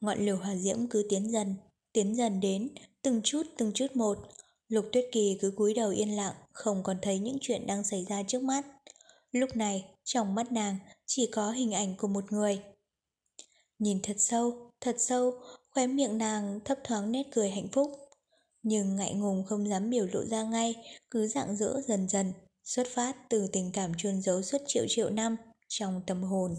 [0.00, 1.54] Ngọn lửa hỏa diễm cứ tiến dần,
[1.92, 2.68] tiến dần đến,
[3.02, 4.18] từng chút từng chút một.
[4.68, 8.06] Lục Tuyết Kỳ cứ cúi đầu yên lặng, không còn thấy những chuyện đang xảy
[8.08, 8.66] ra trước mắt.
[9.32, 12.62] Lúc này, trong mắt nàng chỉ có hình ảnh của một người.
[13.78, 15.34] Nhìn thật sâu, thật sâu,
[15.70, 18.05] khóe miệng nàng thấp thoáng nét cười hạnh phúc.
[18.68, 20.74] Nhưng ngại ngùng không dám biểu lộ ra ngay,
[21.10, 22.32] cứ dạng dỡ dần dần,
[22.64, 25.36] xuất phát từ tình cảm chôn giấu suốt triệu triệu năm
[25.68, 26.54] trong tâm hồn.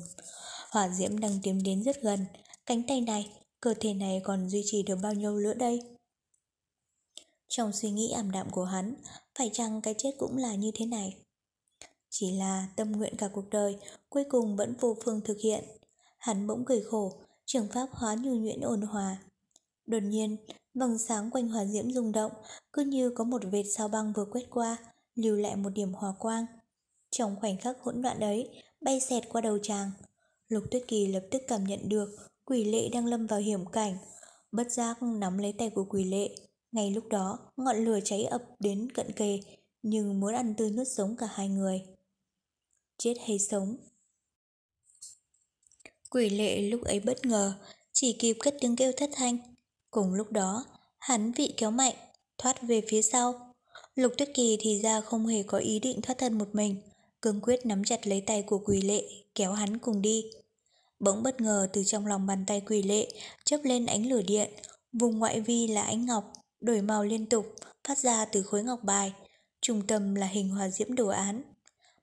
[0.71, 2.25] Hỏa diễm đang tiến đến rất gần,
[2.65, 3.31] cánh tay này,
[3.61, 5.81] cơ thể này còn duy trì được bao nhiêu nữa đây?
[7.47, 8.95] Trong suy nghĩ ảm đạm của hắn,
[9.37, 11.17] phải chăng cái chết cũng là như thế này?
[12.09, 13.77] Chỉ là tâm nguyện cả cuộc đời,
[14.09, 15.63] cuối cùng vẫn vô phương thực hiện.
[16.17, 17.13] Hắn bỗng cười khổ,
[17.45, 19.17] trường pháp hóa nhu nhuyễn ôn hòa.
[19.85, 20.37] Đột nhiên,
[20.79, 22.31] vầng sáng quanh hỏa diễm rung động,
[22.73, 24.77] cứ như có một vệt sao băng vừa quét qua,
[25.15, 26.45] lưu lại một điểm hòa quang.
[27.11, 28.49] Trong khoảnh khắc hỗn loạn ấy,
[28.81, 29.91] bay xẹt qua đầu chàng.
[30.47, 32.09] Lục Tuyết Kỳ lập tức cảm nhận được
[32.45, 33.97] quỷ lệ đang lâm vào hiểm cảnh.
[34.51, 36.35] Bất giác nắm lấy tay của quỷ lệ.
[36.71, 39.39] Ngay lúc đó, ngọn lửa cháy ập đến cận kề,
[39.83, 41.81] nhưng muốn ăn tươi nuốt sống cả hai người.
[42.97, 43.77] Chết hay sống?
[46.09, 47.53] Quỷ lệ lúc ấy bất ngờ,
[47.93, 49.37] chỉ kịp cất tiếng kêu thất thanh.
[49.97, 50.65] Cùng lúc đó,
[50.97, 51.93] hắn vị kéo mạnh,
[52.37, 53.53] thoát về phía sau.
[53.95, 56.75] Lục Tuyết Kỳ thì ra không hề có ý định thoát thân một mình,
[57.21, 59.03] cương quyết nắm chặt lấy tay của quỷ lệ,
[59.35, 60.25] kéo hắn cùng đi.
[60.99, 63.07] Bỗng bất ngờ từ trong lòng bàn tay quỷ lệ
[63.45, 64.49] chớp lên ánh lửa điện,
[64.93, 67.55] vùng ngoại vi là ánh ngọc, đổi màu liên tục,
[67.87, 69.13] phát ra từ khối ngọc bài,
[69.61, 71.41] trung tâm là hình hòa diễm đồ án.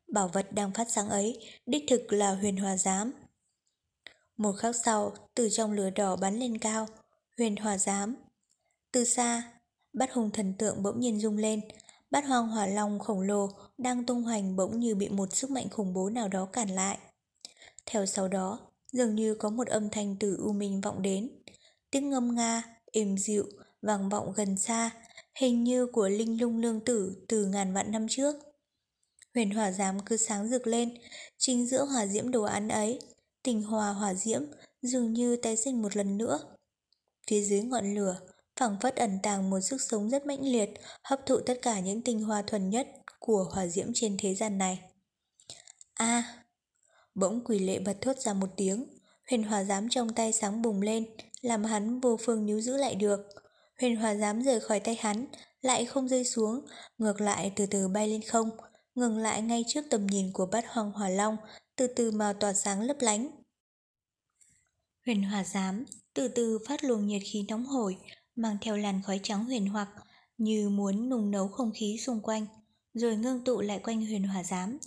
[0.08, 3.12] Bảo vật đang phát sáng ấy, đích thực là huyền hòa giám.
[4.36, 6.86] Một khắc sau, từ trong lửa đỏ bắn lên cao,
[7.38, 8.16] huyền hòa giám.
[8.92, 9.52] Từ xa,
[9.92, 11.60] bát hùng thần tượng bỗng nhiên rung lên,
[12.10, 13.48] bát hoang hỏa long khổng lồ
[13.78, 16.98] đang tung hoành bỗng như bị một sức mạnh khủng bố nào đó cản lại.
[17.86, 18.58] Theo sau đó,
[18.92, 21.30] dường như có một âm thanh từ u minh vọng đến.
[21.90, 22.62] Tiếng ngâm nga,
[22.92, 23.44] êm dịu,
[23.82, 24.90] vang vọng gần xa,
[25.38, 28.34] hình như của linh lung lương tử từ ngàn vạn năm trước.
[29.34, 30.94] Huyền hỏa giám cứ sáng rực lên,
[31.38, 32.98] chính giữa hỏa diễm đồ án ấy,
[33.42, 34.42] tình hòa hỏa diễm
[34.82, 36.53] dường như tái sinh một lần nữa.
[37.26, 38.16] Phía dưới ngọn lửa,
[38.56, 40.70] phẳng phất ẩn tàng một sức sống rất mãnh liệt,
[41.02, 42.88] hấp thụ tất cả những tinh hoa thuần nhất
[43.18, 44.80] của hỏa diễm trên thế gian này.
[45.94, 46.44] A,
[47.14, 48.86] Bỗng quỷ lệ bật thốt ra một tiếng,
[49.30, 51.06] huyền hòa giám trong tay sáng bùng lên,
[51.40, 53.20] làm hắn vô phương níu giữ lại được.
[53.80, 55.26] Huyền hòa giám rời khỏi tay hắn,
[55.60, 56.66] lại không rơi xuống,
[56.98, 58.50] ngược lại từ từ bay lên không,
[58.94, 61.36] ngừng lại ngay trước tầm nhìn của bát hoàng hỏa long,
[61.76, 63.28] từ từ màu tỏa sáng lấp lánh.
[65.06, 65.84] Huyền hòa giám
[66.14, 67.96] từ từ phát luồng nhiệt khí nóng hổi,
[68.36, 69.88] mang theo làn khói trắng huyền hoặc,
[70.38, 72.46] như muốn nung nấu không khí xung quanh,
[72.94, 74.78] rồi ngưng tụ lại quanh huyền hòa giám,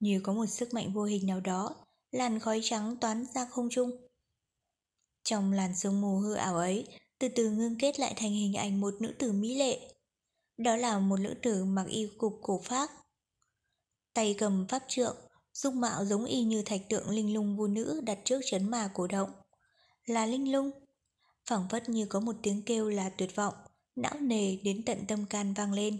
[0.00, 1.76] như có một sức mạnh vô hình nào đó,
[2.10, 3.90] làn khói trắng toán ra không trung.
[5.24, 6.86] Trong làn sương mù hư ảo ấy,
[7.18, 9.94] từ từ ngưng kết lại thành hình ảnh một nữ tử mỹ lệ.
[10.56, 12.90] Đó là một nữ tử mặc y cục cổ phác.
[14.14, 15.16] Tay cầm pháp trượng,
[15.52, 18.90] dung mạo giống y như thạch tượng linh lung vu nữ đặt trước chấn mà
[18.94, 19.30] cổ động.
[20.06, 20.70] Là linh lung.
[21.46, 23.54] phảng phất như có một tiếng kêu là tuyệt vọng,
[23.96, 25.98] não nề đến tận tâm can vang lên.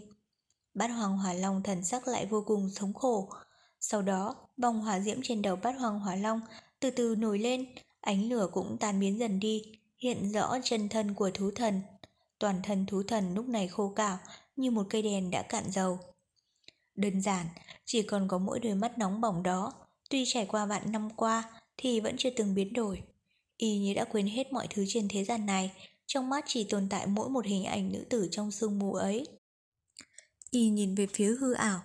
[0.73, 3.29] Bát hoàng hỏa long thần sắc lại vô cùng thống khổ,
[3.79, 6.41] sau đó, vòng hỏa diễm trên đầu bát hoàng hỏa long
[6.79, 7.65] từ từ nổi lên,
[8.01, 9.61] ánh lửa cũng tan biến dần đi,
[9.97, 11.81] hiện rõ chân thân của thú thần.
[12.39, 14.19] Toàn thân thú thần lúc này khô cào
[14.55, 15.99] như một cây đèn đã cạn dầu.
[16.95, 17.47] Đơn giản,
[17.85, 19.73] chỉ còn có mỗi đôi mắt nóng bỏng đó,
[20.09, 21.43] tuy trải qua vạn năm qua
[21.77, 23.03] thì vẫn chưa từng biến đổi.
[23.57, 25.71] Y như đã quên hết mọi thứ trên thế gian này,
[26.07, 29.27] trong mắt chỉ tồn tại mỗi một hình ảnh nữ tử trong sương mù ấy.
[30.51, 31.81] Y nhìn về phía hư ảo,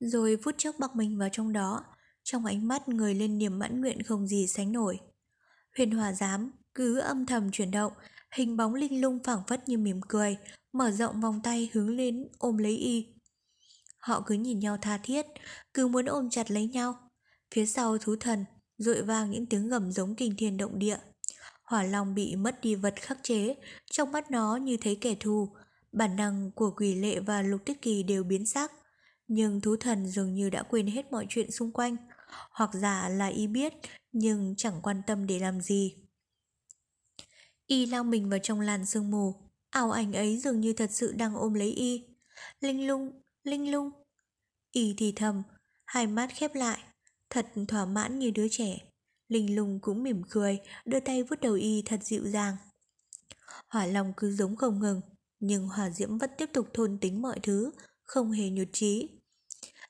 [0.00, 1.84] rồi phút chốc bọc mình vào trong đó,
[2.22, 4.98] trong ánh mắt người lên niềm mãn nguyện không gì sánh nổi.
[5.76, 7.92] Huyền hòa giám cứ âm thầm chuyển động,
[8.34, 10.36] hình bóng linh lung phảng phất như mỉm cười,
[10.72, 13.06] mở rộng vòng tay hướng lên ôm lấy y.
[13.98, 15.26] Họ cứ nhìn nhau tha thiết,
[15.74, 16.94] cứ muốn ôm chặt lấy nhau.
[17.54, 18.44] Phía sau thú thần,
[18.78, 20.98] rội vang những tiếng gầm giống kinh thiên động địa.
[21.72, 23.54] Hỏa long bị mất đi vật khắc chế,
[23.90, 25.48] trong mắt nó như thấy kẻ thù.
[25.92, 28.72] Bản năng của quỷ lệ và lục tích kỳ đều biến sắc.
[29.28, 31.96] nhưng thú thần dường như đã quên hết mọi chuyện xung quanh,
[32.50, 33.72] hoặc giả là y biết
[34.12, 35.96] nhưng chẳng quan tâm để làm gì.
[37.66, 41.12] Y lao mình vào trong làn sương mù, ảo ảnh ấy dường như thật sự
[41.12, 42.04] đang ôm lấy y.
[42.60, 43.90] Linh lung, linh lung.
[44.72, 45.42] Y thì thầm,
[45.84, 46.78] hai mắt khép lại,
[47.30, 48.78] thật thỏa mãn như đứa trẻ.
[49.32, 52.56] Linh lung cũng mỉm cười, đưa tay vuốt đầu y thật dịu dàng.
[53.68, 55.00] Hỏa long cứ giống không ngừng,
[55.40, 57.70] nhưng hỏa diễm vẫn tiếp tục thôn tính mọi thứ,
[58.02, 59.08] không hề nhụt chí.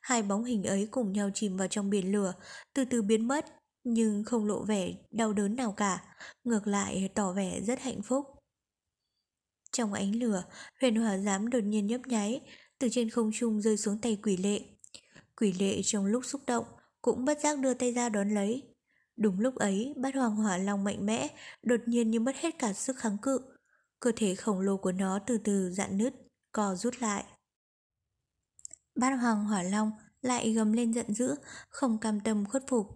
[0.01, 2.35] Hai bóng hình ấy cùng nhau chìm vào trong biển lửa,
[2.75, 3.47] từ từ biến mất,
[3.85, 8.27] nhưng không lộ vẻ đau đớn nào cả, ngược lại tỏ vẻ rất hạnh phúc.
[9.73, 10.45] Trong ánh lửa,
[10.81, 12.41] huyền hỏa giám đột nhiên nhấp nháy,
[12.79, 14.61] từ trên không trung rơi xuống tay quỷ lệ.
[15.37, 16.65] Quỷ lệ trong lúc xúc động,
[17.03, 18.72] cũng bất giác đưa tay ra đón lấy.
[19.17, 21.29] Đúng lúc ấy, bát hoàng hỏa long mạnh mẽ,
[21.63, 23.41] đột nhiên như mất hết cả sức kháng cự.
[24.01, 26.15] Cơ thể khổng lồ của nó từ từ dạn nứt,
[26.53, 27.25] co rút lại.
[28.95, 29.91] Bát hoàng hỏa long
[30.23, 31.35] lại gầm lên giận dữ,
[31.69, 32.87] không cam tâm khuất phục.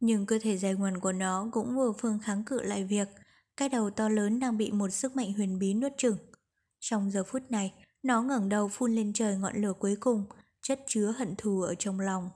[0.00, 3.08] Nhưng cơ thể dài ngoằn của nó cũng vừa phương kháng cự lại việc
[3.56, 6.16] cái đầu to lớn đang bị một sức mạnh huyền bí nuốt chửng.
[6.80, 10.24] Trong giờ phút này, nó ngẩng đầu phun lên trời ngọn lửa cuối cùng,
[10.62, 12.30] chất chứa hận thù ở trong lòng.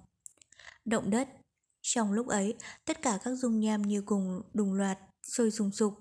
[0.84, 1.28] Động đất.
[1.82, 2.54] Trong lúc ấy,
[2.84, 5.94] tất cả các dung nham như cùng đùng loạt, sôi sùng sục.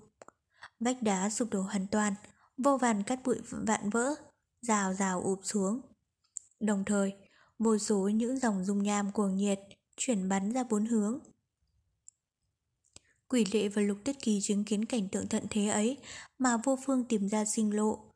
[0.80, 2.14] Vách đá sụp đổ hoàn toàn,
[2.56, 4.14] vô vàn cát bụi vạn vỡ,
[4.60, 5.80] rào rào ụp xuống.
[6.60, 7.12] Đồng thời,
[7.58, 9.60] vô số những dòng dung nham cuồng nhiệt
[9.96, 11.18] chuyển bắn ra bốn hướng.
[13.28, 15.96] Quỷ lệ và lục tuyết kỳ chứng kiến cảnh tượng thận thế ấy
[16.38, 18.09] mà vô phương tìm ra sinh lộ.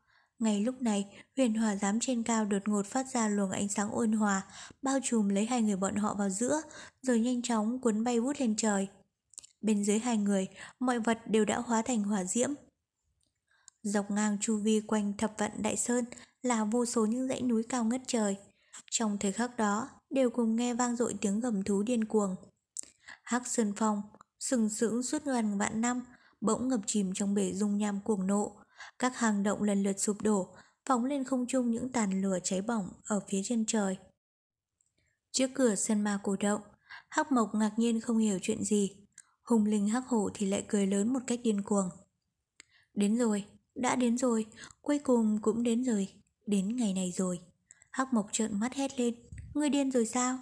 [0.45, 1.07] Ngay lúc này,
[1.37, 4.43] huyền hòa giám trên cao đột ngột phát ra luồng ánh sáng ôn hòa,
[4.83, 6.61] bao trùm lấy hai người bọn họ vào giữa,
[7.03, 8.89] rồi nhanh chóng cuốn bay vút lên trời.
[9.61, 10.49] Bên dưới hai người,
[10.81, 12.51] mọi vật đều đã hóa thành hỏa diễm.
[13.83, 16.05] Dọc ngang chu vi quanh thập vận đại sơn
[16.43, 18.37] là vô số những dãy núi cao ngất trời.
[18.91, 22.37] Trong thời khắc đó, đều cùng nghe vang dội tiếng gầm thú điên cuồng.
[23.23, 24.03] Hắc Sơn Phong,
[24.41, 26.03] sừng sững suốt ngàn vạn năm,
[26.41, 28.57] bỗng ngập chìm trong bể dung nham cuồng nộ.
[28.99, 30.55] Các hang động lần lượt sụp đổ,
[30.87, 33.97] phóng lên không trung những tàn lửa cháy bỏng ở phía chân trời.
[35.33, 36.61] Trước cửa sân ma cổ động,
[37.11, 38.91] Hắc Mộc ngạc nhiên không hiểu chuyện gì.
[39.43, 41.89] Hùng linh Hắc Hổ thì lại cười lớn một cách điên cuồng.
[42.95, 43.45] Đến rồi,
[43.75, 44.47] đã đến rồi,
[44.81, 46.09] cuối cùng cũng đến rồi,
[46.47, 47.41] đến ngày này rồi.
[47.91, 49.15] Hắc Mộc trợn mắt hét lên,
[49.55, 50.39] người điên rồi sao?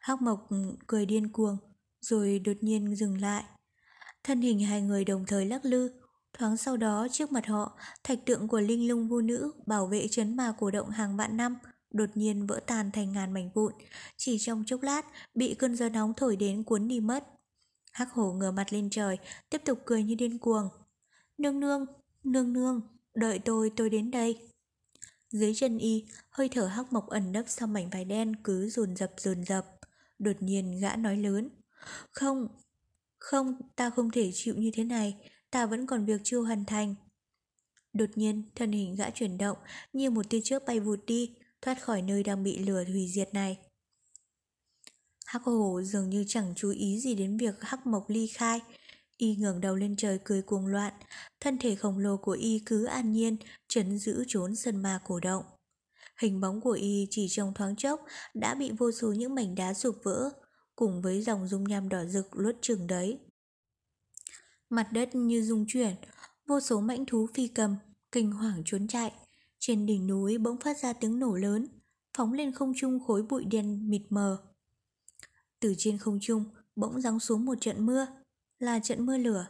[0.00, 0.48] Hắc Mộc
[0.86, 1.56] cười điên cuồng,
[2.00, 3.44] rồi đột nhiên dừng lại.
[4.24, 5.99] Thân hình hai người đồng thời lắc lư,
[6.32, 10.08] thoáng sau đó trước mặt họ, thạch tượng của linh lung vô nữ bảo vệ
[10.08, 11.56] chấn ma cổ động hàng vạn năm,
[11.90, 13.72] đột nhiên vỡ tan thành ngàn mảnh vụn,
[14.16, 17.24] chỉ trong chốc lát bị cơn gió nóng thổi đến cuốn đi mất.
[17.92, 19.18] Hắc hổ ngửa mặt lên trời,
[19.50, 20.68] tiếp tục cười như điên cuồng.
[21.38, 21.86] Nương nương,
[22.24, 22.80] nương nương,
[23.14, 24.48] đợi tôi tôi đến đây.
[25.30, 28.96] Dưới chân y, hơi thở hắc mộc ẩn nấp sau mảnh vải đen cứ dồn
[28.96, 29.66] dập dồn dập.
[30.18, 31.48] Đột nhiên gã nói lớn.
[32.10, 32.48] Không,
[33.18, 35.16] không, ta không thể chịu như thế này,
[35.50, 36.94] ta vẫn còn việc chưa hoàn thành.
[37.92, 39.58] Đột nhiên, thân hình gã chuyển động,
[39.92, 43.34] như một tia chớp bay vụt đi, thoát khỏi nơi đang bị lửa hủy diệt
[43.34, 43.58] này.
[45.26, 48.60] Hắc hổ dường như chẳng chú ý gì đến việc hắc mộc ly khai,
[49.16, 50.92] y ngẩng đầu lên trời cười cuồng loạn,
[51.40, 53.36] thân thể khổng lồ của y cứ an nhiên,
[53.68, 55.44] chấn giữ trốn sân ma cổ động.
[56.20, 58.00] Hình bóng của y chỉ trong thoáng chốc
[58.34, 60.30] đã bị vô số những mảnh đá sụp vỡ,
[60.76, 63.18] cùng với dòng dung nham đỏ rực luốt chừng đấy.
[64.70, 65.94] Mặt đất như rung chuyển,
[66.46, 67.76] vô số mãnh thú phi cầm,
[68.12, 69.12] kinh hoàng trốn chạy.
[69.58, 71.66] Trên đỉnh núi bỗng phát ra tiếng nổ lớn,
[72.16, 74.42] phóng lên không trung khối bụi đen mịt mờ.
[75.60, 76.44] Từ trên không trung
[76.76, 78.06] bỗng giáng xuống một trận mưa,
[78.58, 79.46] là trận mưa lửa.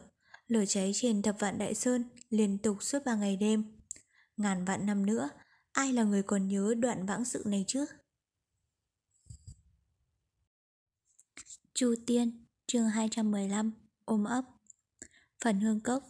[0.47, 3.63] Lửa cháy trên thập vạn đại sơn liên tục suốt ba ngày đêm.
[4.37, 5.29] Ngàn vạn năm nữa,
[5.71, 7.85] ai là người còn nhớ đoạn vãng sự này chứ?
[11.73, 13.71] Chu Tiên, chương 215,
[14.05, 14.45] ôm ấp.
[15.43, 16.03] Phần hương cốc,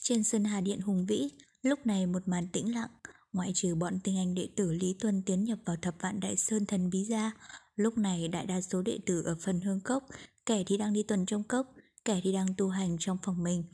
[0.00, 1.28] trên sân Hà Điện hùng vĩ,
[1.62, 2.90] lúc này một màn tĩnh lặng,
[3.32, 6.36] ngoại trừ bọn tinh anh đệ tử Lý Tuân tiến nhập vào thập vạn đại
[6.36, 7.32] sơn thần bí ra,
[7.76, 10.06] lúc này đại đa số đệ tử ở phần hương cốc,
[10.46, 11.74] kẻ thì đang đi tuần trong cốc,
[12.04, 13.64] kẻ thì đang tu hành trong phòng mình.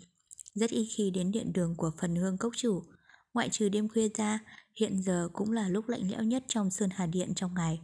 [0.55, 2.83] Rất ít khi đến điện đường của phần hương cốc chủ,
[3.35, 4.39] ngoại trừ đêm khuya ra,
[4.75, 7.81] hiện giờ cũng là lúc lạnh lẽo nhất trong sơn Hà Điện trong ngày.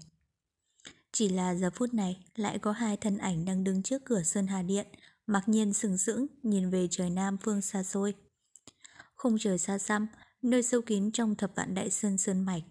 [1.12, 4.46] Chỉ là giờ phút này lại có hai thân ảnh đang đứng trước cửa Sơn
[4.46, 4.86] Hà Điện,
[5.28, 8.14] mặc nhiên sừng sững nhìn về trời Nam phương xa xôi.
[9.16, 10.06] Khung trời xa xăm,
[10.42, 12.62] nơi sâu kín trong thập vạn đại sơn sơn mạch,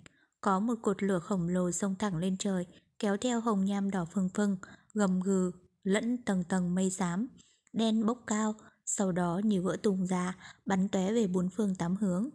[0.41, 2.65] có một cột lửa khổng lồ sông thẳng lên trời,
[2.99, 4.57] kéo theo hồng nham đỏ phừng phừng,
[4.93, 5.51] gầm gừ,
[5.83, 7.27] lẫn tầng tầng mây xám,
[7.73, 8.55] đen bốc cao,
[8.85, 12.29] sau đó như vỡ tung ra, bắn tóe về bốn phương tám hướng.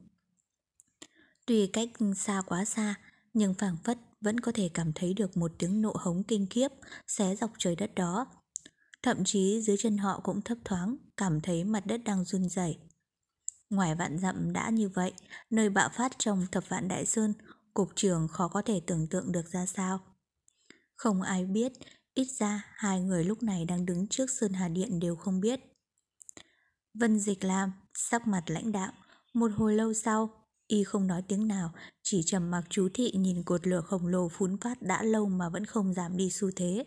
[1.46, 2.94] Tuy cách xa quá xa,
[3.34, 6.68] nhưng phảng phất vẫn có thể cảm thấy được một tiếng nộ hống kinh khiếp
[7.06, 8.26] xé dọc trời đất đó.
[9.02, 12.78] Thậm chí dưới chân họ cũng thấp thoáng, cảm thấy mặt đất đang run rẩy.
[13.70, 15.12] Ngoài vạn dặm đã như vậy,
[15.50, 17.32] nơi bạo phát trong thập vạn đại sơn,
[17.74, 20.00] cục trưởng khó có thể tưởng tượng được ra sao.
[20.96, 21.72] Không ai biết,
[22.14, 25.60] ít ra hai người lúc này đang đứng trước Sơn Hà Điện đều không biết.
[26.94, 28.90] Vân Dịch Lam, sắc mặt lãnh đạm,
[29.34, 30.30] một hồi lâu sau,
[30.66, 31.72] y không nói tiếng nào,
[32.02, 35.48] chỉ trầm mặc chú thị nhìn cột lửa khổng lồ phun phát đã lâu mà
[35.48, 36.86] vẫn không giảm đi xu thế.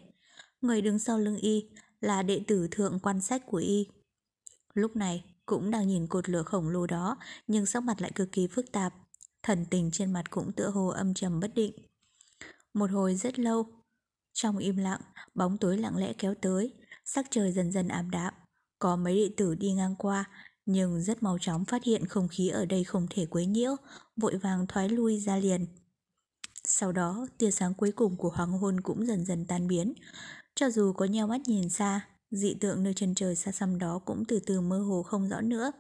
[0.62, 1.70] Người đứng sau lưng y
[2.02, 3.88] là đệ tử thượng quan sách của y.
[4.74, 7.18] Lúc này, cũng đang nhìn cột lửa khổng lồ đó,
[7.48, 8.94] nhưng sắc mặt lại cực kỳ phức tạp.
[9.44, 11.74] Thần tình trên mặt cũng tựa hồ âm trầm bất định.
[12.74, 13.66] Một hồi rất lâu,
[14.34, 15.02] trong im lặng,
[15.36, 16.74] bóng tối lặng lẽ kéo tới,
[17.06, 18.34] sắc trời dần dần ảm đạm.
[18.80, 20.26] Có mấy đệ tử đi ngang qua,
[20.66, 23.76] nhưng rất mau chóng phát hiện không khí ở đây không thể quấy nhiễu,
[24.16, 25.66] vội vàng thoái lui ra liền.
[26.64, 29.94] Sau đó, tia sáng cuối cùng của hoàng hôn cũng dần dần tan biến.
[30.56, 34.00] Cho dù có nheo mắt nhìn xa, dị tượng nơi chân trời xa xăm đó
[34.06, 35.72] cũng từ từ mơ hồ không rõ nữa.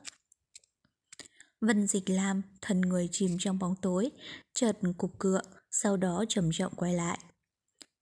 [1.61, 4.11] Vân dịch lam, thần người chìm trong bóng tối,
[4.53, 5.41] chợt cục cựa,
[5.71, 7.19] sau đó trầm trọng quay lại.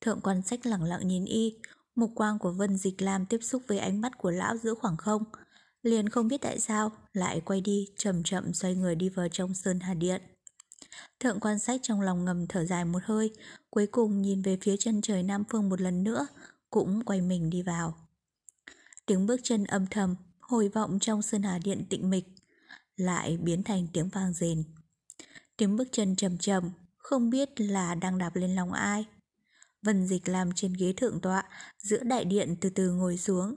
[0.02, 1.58] Thượng quan sách lặng lặng nhìn y,
[1.96, 4.98] mục quang của Vân Dịch Lam tiếp xúc với ánh mắt của lão giữa khoảng
[4.98, 5.24] không.
[5.84, 9.54] Liền không biết tại sao, lại quay đi, chậm chậm xoay người đi vào trong
[9.54, 10.22] sơn hà điện.
[11.20, 13.32] Thượng quan sách trong lòng ngầm thở dài một hơi,
[13.70, 16.28] cuối cùng nhìn về phía chân trời Nam Phương một lần nữa,
[16.74, 17.96] cũng quay mình đi vào.
[19.06, 22.26] Tiếng bước chân âm thầm, hồi vọng trong sơn hà điện tịnh mịch,
[22.96, 24.64] lại biến thành tiếng vang rền.
[25.58, 29.06] Tiếng bước chân trầm trầm, không biết là đang đạp lên lòng ai.
[29.82, 31.44] Vân Dịch làm trên ghế thượng tọa,
[31.78, 33.56] giữa đại điện từ từ ngồi xuống.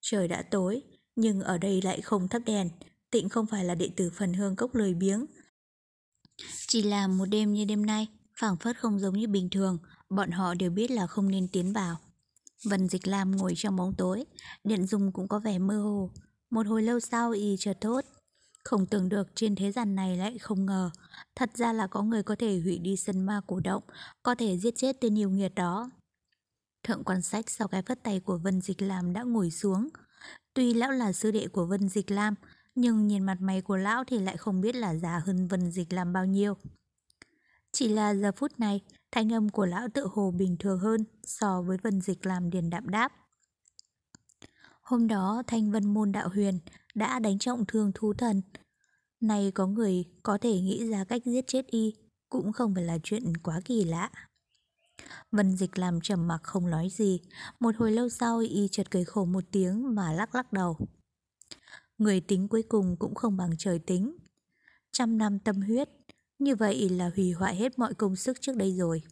[0.00, 0.82] Trời đã tối,
[1.16, 2.70] nhưng ở đây lại không thắp đèn,
[3.10, 5.26] tịnh không phải là đệ tử phần hương cốc lười biếng.
[6.66, 8.06] Chỉ là một đêm như đêm nay,
[8.40, 9.78] phảng phất không giống như bình thường,
[10.10, 11.96] bọn họ đều biết là không nên tiến vào.
[12.66, 14.24] Vân Dịch Lam ngồi trong bóng tối,
[14.64, 16.10] điện dung cũng có vẻ mơ hồ.
[16.50, 18.04] Một hồi lâu sau y chợt thốt.
[18.64, 20.90] Không tưởng được trên thế gian này lại không ngờ,
[21.34, 23.82] thật ra là có người có thể hủy đi sân ma cổ động,
[24.22, 25.90] có thể giết chết tên yêu nghiệt đó.
[26.82, 29.88] Thượng quan sách sau cái vất tay của Vân Dịch Lam đã ngồi xuống.
[30.54, 32.34] Tuy lão là sư đệ của Vân Dịch Lam,
[32.74, 35.92] nhưng nhìn mặt mày của lão thì lại không biết là già hơn Vân Dịch
[35.92, 36.54] Lam bao nhiêu.
[37.72, 38.80] Chỉ là giờ phút này,
[39.12, 42.70] thanh âm của lão tự hồ bình thường hơn so với Vân Dịch làm điền
[42.70, 43.12] đạm đáp.
[44.82, 46.58] Hôm đó Thanh Vân Môn Đạo Huyền
[46.94, 48.42] đã đánh trọng thương thú thần.
[49.20, 51.94] Này có người có thể nghĩ ra cách giết chết y,
[52.28, 54.10] cũng không phải là chuyện quá kỳ lạ.
[55.32, 57.20] Vân Dịch làm trầm mặc không nói gì,
[57.60, 60.76] một hồi lâu sau y chợt cười khổ một tiếng mà lắc lắc đầu.
[61.98, 64.16] Người tính cuối cùng cũng không bằng trời tính.
[64.92, 65.88] Trăm năm tâm huyết,
[66.38, 69.02] như vậy là hủy hoại hết mọi công sức trước đây rồi.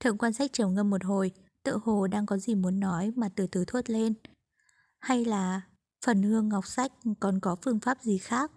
[0.00, 3.28] Thượng quan sách trầm ngâm một hồi, tự hồ đang có gì muốn nói mà
[3.36, 4.14] từ từ thốt lên.
[4.98, 5.60] Hay là
[6.04, 8.52] phần hương ngọc sách còn có phương pháp gì khác?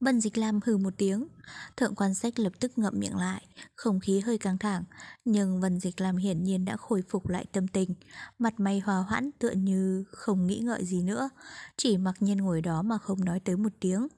[0.00, 1.28] Bần Dịch Lam hừ một tiếng,
[1.76, 3.46] thượng quan sách lập tức ngậm miệng lại,
[3.76, 4.84] không khí hơi căng thẳng,
[5.24, 7.94] nhưng vần Dịch Lam hiển nhiên đã khôi phục lại tâm tình,
[8.38, 11.30] mặt mày hòa hoãn tựa như không nghĩ ngợi gì nữa,
[11.76, 14.08] chỉ mặc nhiên ngồi đó mà không nói tới một tiếng.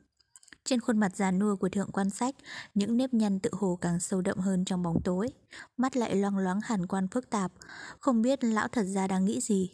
[0.65, 2.35] Trên khuôn mặt già nua của thượng quan sách,
[2.75, 5.29] những nếp nhăn tự hồ càng sâu đậm hơn trong bóng tối,
[5.77, 7.53] mắt lại loang loáng hàn quan phức tạp,
[8.01, 9.71] không biết lão thật ra đang nghĩ gì.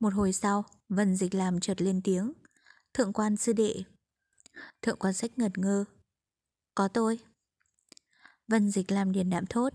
[0.00, 2.32] Một hồi sau, Vân Dịch làm chợt lên tiếng.
[2.94, 3.74] Thượng quan sư đệ.
[4.82, 5.84] Thượng quan sách ngật ngơ.
[6.74, 7.18] Có tôi.
[8.48, 9.72] Vân Dịch làm điền đạm thốt.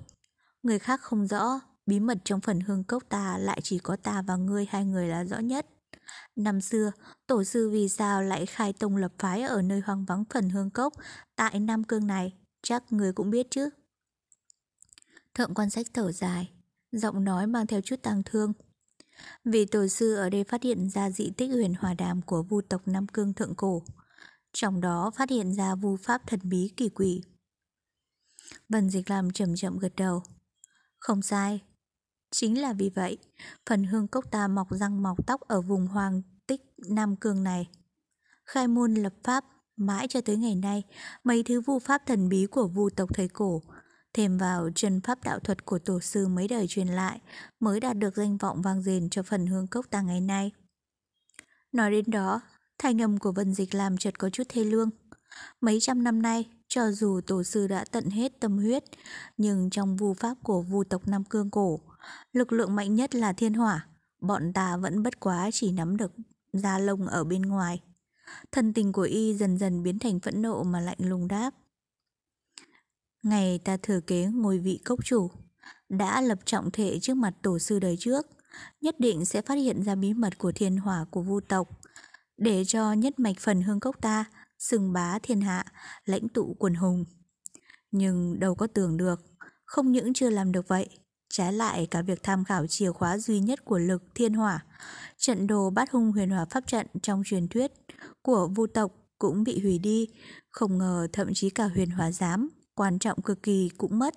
[0.64, 4.22] Người khác không rõ, bí mật trong phần hương cốc ta lại chỉ có ta
[4.22, 5.66] và ngươi hai người là rõ nhất.
[6.36, 6.92] Năm xưa,
[7.28, 10.70] tổ sư vì sao lại khai tông lập phái ở nơi hoang vắng phần hương
[10.70, 10.94] cốc
[11.36, 13.70] tại Nam Cương này, chắc người cũng biết chứ.
[15.34, 16.50] Thượng quan sách thở dài,
[16.92, 18.54] giọng nói mang theo chút tang thương.
[19.46, 22.62] Vì tổ sư ở đây phát hiện ra dị tích huyền hòa đàm của vu
[22.62, 23.84] tộc Nam Cương Thượng Cổ.
[24.54, 27.24] Trong đó phát hiện ra vu pháp thần bí kỳ quỷ.
[28.70, 30.24] Vân Dịch làm chậm chậm gật đầu.
[31.00, 31.62] Không sai.
[32.32, 33.18] Chính là vì vậy,
[33.70, 37.70] phần hương cốc ta mọc răng mọc tóc ở vùng hoàng tích Nam Cương này.
[38.46, 39.46] Khai môn lập pháp,
[39.76, 40.84] mãi cho tới ngày nay,
[41.24, 43.62] mấy thứ vu pháp thần bí của vu tộc thời cổ
[44.14, 47.20] thêm vào chân pháp đạo thuật của tổ sư mấy đời truyền lại
[47.60, 50.52] mới đạt được danh vọng vang dền cho phần hương cốc ta ngày nay.
[51.72, 52.42] Nói đến đó,
[52.80, 54.90] thanh âm của Vân Dịch làm chợt có chút thê lương.
[55.62, 58.84] Mấy trăm năm nay, cho dù tổ sư đã tận hết tâm huyết,
[59.38, 61.80] nhưng trong vu pháp của vu tộc Nam Cương cổ,
[62.34, 63.88] lực lượng mạnh nhất là thiên hỏa,
[64.22, 66.12] bọn ta vẫn bất quá chỉ nắm được
[66.54, 67.82] da lông ở bên ngoài.
[68.52, 71.52] thần tình của y dần dần biến thành phẫn nộ mà lạnh lùng đáp.
[73.24, 75.32] Ngày ta thừa kế ngôi vị cốc chủ,
[75.90, 78.28] đã lập trọng thể trước mặt tổ sư đời trước,
[78.82, 81.70] nhất định sẽ phát hiện ra bí mật của thiên hỏa của vu tộc,
[82.38, 84.26] để cho nhất mạch phần hương cốc ta
[84.60, 85.66] sừng bá thiên hạ,
[86.06, 87.06] lãnh tụ quần hùng.
[87.92, 89.22] Nhưng đâu có tưởng được,
[89.66, 90.99] không những chưa làm được vậy,
[91.30, 94.66] trái lại cả việc tham khảo chìa khóa duy nhất của lực thiên hỏa,
[95.18, 97.72] trận đồ bát hung huyền hỏa pháp trận trong truyền thuyết
[98.22, 100.08] của vu tộc cũng bị hủy đi,
[100.50, 104.14] không ngờ thậm chí cả huyền hỏa giám, quan trọng cực kỳ cũng mất.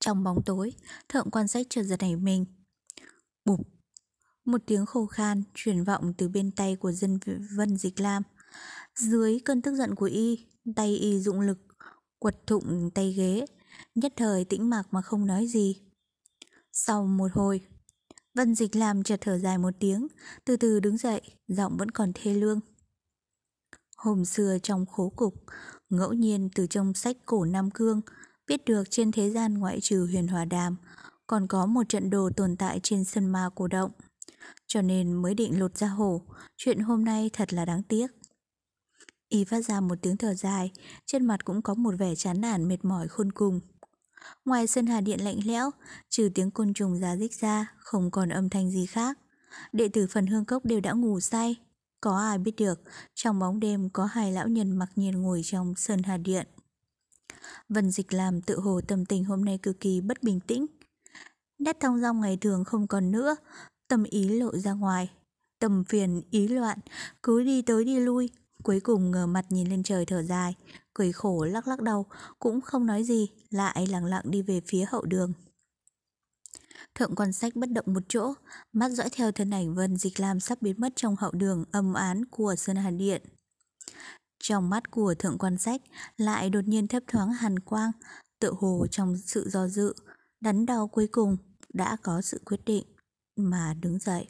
[0.00, 0.72] Trong bóng tối,
[1.08, 2.44] thượng quan sách chợt giật nảy mình.
[3.44, 3.60] Bụp!
[4.44, 7.18] Một tiếng khô khan truyền vọng từ bên tay của dân
[7.56, 8.22] Vân Dịch Lam.
[8.94, 10.46] Dưới cơn tức giận của y,
[10.76, 11.58] tay y dụng lực,
[12.18, 13.46] quật thụng tay ghế,
[13.94, 15.80] nhất thời tĩnh mạc mà không nói gì.
[16.72, 17.60] Sau một hồi,
[18.34, 20.06] Vân Dịch Lam chợt thở dài một tiếng,
[20.44, 22.60] từ từ đứng dậy, giọng vẫn còn thê lương.
[23.96, 25.34] Hôm xưa trong khố cục,
[25.90, 28.00] ngẫu nhiên từ trong sách cổ Nam Cương,
[28.46, 30.76] biết được trên thế gian ngoại trừ huyền hòa đàm,
[31.26, 33.90] còn có một trận đồ tồn tại trên sân ma cổ động.
[34.66, 36.22] Cho nên mới định lột ra hổ,
[36.56, 38.06] chuyện hôm nay thật là đáng tiếc.
[39.28, 40.70] Y phát ra một tiếng thở dài,
[41.06, 43.60] trên mặt cũng có một vẻ chán nản mệt mỏi khôn cùng.
[44.44, 45.70] Ngoài sân hà điện lạnh lẽo,
[46.08, 49.18] trừ tiếng côn trùng giá dích ra, không còn âm thanh gì khác.
[49.72, 51.56] Đệ tử phần hương cốc đều đã ngủ say.
[52.00, 52.80] Có ai biết được,
[53.14, 56.46] trong bóng đêm có hai lão nhân mặc nhiên ngồi trong sân hà điện.
[57.68, 60.66] Vân Dịch làm tự hồ tâm tình hôm nay cực kỳ bất bình tĩnh.
[61.58, 63.36] Nét thong dong ngày thường không còn nữa,
[63.88, 65.10] tâm ý lộ ra ngoài.
[65.58, 66.78] Tâm phiền, ý loạn,
[67.22, 68.30] cứ đi tới đi lui,
[68.62, 70.54] cuối cùng ngờ mặt nhìn lên trời thở dài,
[70.94, 72.06] cười khổ lắc lắc đầu,
[72.38, 75.32] cũng không nói gì, lại lặng lặng đi về phía hậu đường.
[76.94, 78.34] Thượng quan sách bất động một chỗ,
[78.72, 81.94] mắt dõi theo thân ảnh Vân Dịch Lam sắp biến mất trong hậu đường âm
[81.94, 83.22] án của Sơn Hàn Điện.
[84.42, 85.80] Trong mắt của thượng quan sách
[86.16, 87.90] lại đột nhiên thấp thoáng hàn quang,
[88.40, 89.94] tự hồ trong sự do dự,
[90.40, 91.36] đắn đo cuối cùng
[91.74, 92.84] đã có sự quyết định
[93.36, 94.28] mà đứng dậy.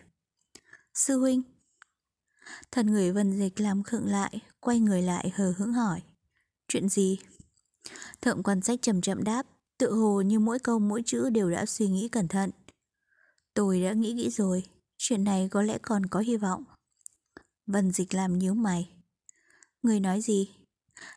[0.95, 1.43] Sư huynh
[2.73, 6.03] Thần người vân dịch làm khựng lại, quay người lại hờ hững hỏi.
[6.69, 7.19] Chuyện gì?
[8.21, 9.47] Thượng quan sách chậm chậm đáp,
[9.79, 12.51] tự hồ như mỗi câu mỗi chữ đều đã suy nghĩ cẩn thận.
[13.55, 14.63] Tôi đã nghĩ nghĩ rồi,
[14.99, 16.65] chuyện này có lẽ còn có hy vọng.
[17.67, 18.93] Vân dịch làm nhíu mày.
[19.83, 20.51] Người nói gì?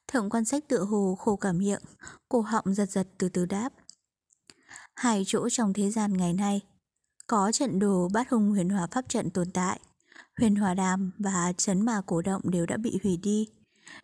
[0.08, 1.82] Thượng quan sách tự hồ khô cả miệng,
[2.30, 3.70] cổ họng giật giật từ từ đáp.
[4.96, 6.62] Hai chỗ trong thế gian ngày nay,
[7.28, 9.80] có trận đồ bát hung huyền hòa pháp trận tồn tại.
[10.40, 13.50] Huyền hòa đàm và chấn mà cổ động đều đã bị hủy đi.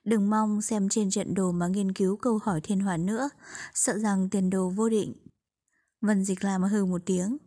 [0.03, 3.29] Đừng mong xem trên trận đồ mà nghiên cứu câu hỏi thiên hòa nữa,
[3.73, 5.13] sợ rằng tiền đồ vô định.
[6.01, 7.37] Vân dịch làm hừ một tiếng.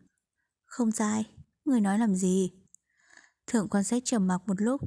[0.67, 1.25] Không sai,
[1.65, 2.53] người nói làm gì?
[3.47, 4.81] Thượng quan sách trầm mặc một lúc,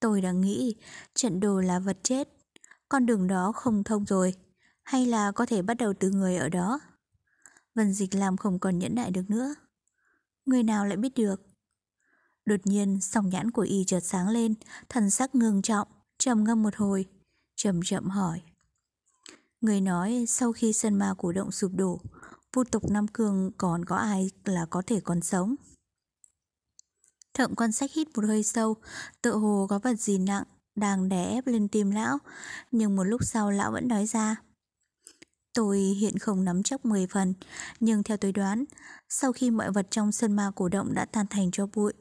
[0.00, 0.76] Tôi đang nghĩ
[1.14, 2.28] trận đồ là vật chết,
[2.88, 4.34] con đường đó không thông rồi,
[4.82, 6.80] hay là có thể bắt đầu từ người ở đó.
[7.74, 9.54] Vân Dịch làm không còn nhẫn nại được nữa.
[10.46, 11.47] Người nào lại biết được?
[12.48, 14.54] Đột nhiên, sòng nhãn của y chợt sáng lên,
[14.88, 15.88] thần sắc ngưng trọng,
[16.18, 17.06] trầm ngâm một hồi,
[17.56, 18.40] chậm chậm hỏi.
[19.60, 22.00] Người nói sau khi sân ma cổ động sụp đổ,
[22.52, 25.54] vu tộc Nam Cương còn có ai là có thể còn sống?
[27.34, 28.76] Thượng quan sách hít một hơi sâu,
[29.22, 30.44] tự hồ có vật gì nặng,
[30.74, 32.18] đang đè ép lên tim lão,
[32.70, 34.36] nhưng một lúc sau lão vẫn nói ra.
[35.52, 37.34] Tôi hiện không nắm chắc 10 phần,
[37.80, 38.64] nhưng theo tôi đoán,
[39.08, 41.92] sau khi mọi vật trong sân ma cổ động đã tan thành cho bụi,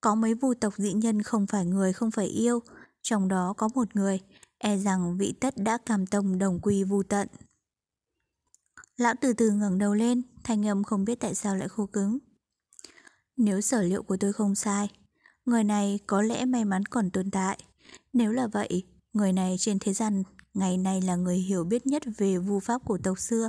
[0.00, 2.62] có mấy vu tộc dị nhân không phải người không phải yêu,
[3.02, 4.20] trong đó có một người,
[4.58, 7.28] e rằng vị tất đã cam tông đồng quy vu tận.
[8.96, 12.18] Lão từ từ ngẩng đầu lên, thanh âm không biết tại sao lại khô cứng.
[13.36, 14.90] Nếu sở liệu của tôi không sai,
[15.44, 17.58] người này có lẽ may mắn còn tồn tại.
[18.12, 20.22] Nếu là vậy, người này trên thế gian
[20.54, 23.48] ngày nay là người hiểu biết nhất về vu pháp của tộc xưa.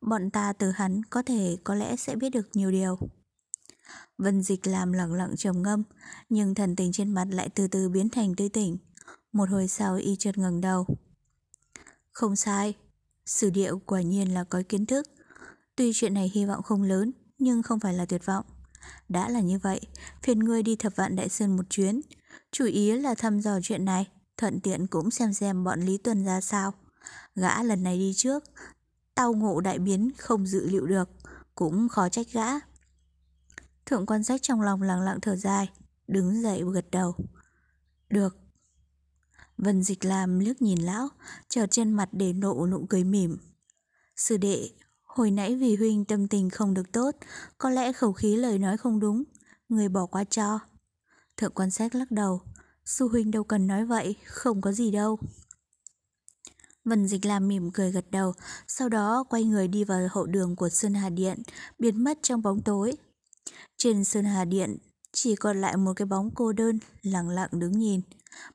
[0.00, 2.98] Bọn ta từ hắn có thể có lẽ sẽ biết được nhiều điều.
[4.18, 5.82] Vân Dịch làm lặng lặng trầm ngâm,
[6.28, 8.78] nhưng thần tình trên mặt lại từ từ biến thành tươi tỉnh.
[9.32, 10.86] Một hồi sau y chợt ngẩng đầu.
[12.12, 12.74] Không sai,
[13.26, 15.06] sử điệu quả nhiên là có kiến thức.
[15.76, 18.44] Tuy chuyện này hy vọng không lớn, nhưng không phải là tuyệt vọng.
[19.08, 19.80] Đã là như vậy,
[20.22, 22.00] phiền ngươi đi thập vạn đại sơn một chuyến.
[22.52, 24.06] Chủ ý là thăm dò chuyện này,
[24.36, 26.72] thuận tiện cũng xem xem bọn Lý Tuần ra sao.
[27.34, 28.44] Gã lần này đi trước,
[29.14, 31.08] tao ngộ đại biến không dự liệu được,
[31.54, 32.50] cũng khó trách gã.
[33.86, 35.70] Thượng quan sách trong lòng lặng lặng thở dài,
[36.08, 37.14] đứng dậy gật đầu.
[38.08, 38.36] Được.
[39.58, 41.08] Vân dịch làm liếc nhìn lão,
[41.48, 43.38] chợt trên mặt để nộ nụ cười mỉm.
[44.16, 44.70] Sư đệ,
[45.16, 47.16] Hồi nãy vì huynh tâm tình không được tốt,
[47.58, 49.22] có lẽ khẩu khí lời nói không đúng,
[49.68, 50.58] người bỏ qua cho.
[51.36, 52.40] Thượng quan sách lắc đầu,
[52.84, 55.18] sư huynh đâu cần nói vậy, không có gì đâu.
[56.84, 58.34] Vân Dịch làm mỉm cười gật đầu,
[58.68, 61.42] sau đó quay người đi vào hậu đường của Sơn Hà Điện,
[61.78, 62.92] biến mất trong bóng tối.
[63.76, 64.76] Trên Sơn Hà Điện
[65.12, 68.00] chỉ còn lại một cái bóng cô đơn, lặng lặng đứng nhìn.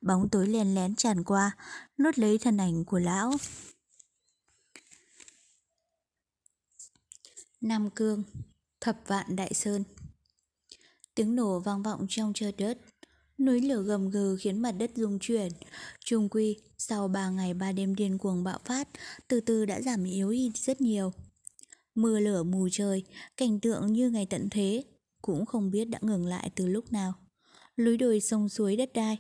[0.01, 1.57] Bóng tối len lén tràn qua,
[1.97, 3.33] nuốt lấy thân ảnh của lão.
[7.61, 8.23] Nam Cương,
[8.81, 9.83] Thập Vạn Đại Sơn
[11.15, 12.77] Tiếng nổ vang vọng trong trời đất,
[13.37, 15.51] núi lửa gầm gừ khiến mặt đất rung chuyển.
[15.99, 18.87] Trung quy, sau ba ngày ba đêm điên cuồng bạo phát,
[19.27, 21.13] từ từ đã giảm yếu đi rất nhiều.
[21.95, 23.03] Mưa lửa mù trời,
[23.37, 24.83] cảnh tượng như ngày tận thế,
[25.21, 27.13] cũng không biết đã ngừng lại từ lúc nào.
[27.75, 29.17] Lối đồi sông suối đất đai,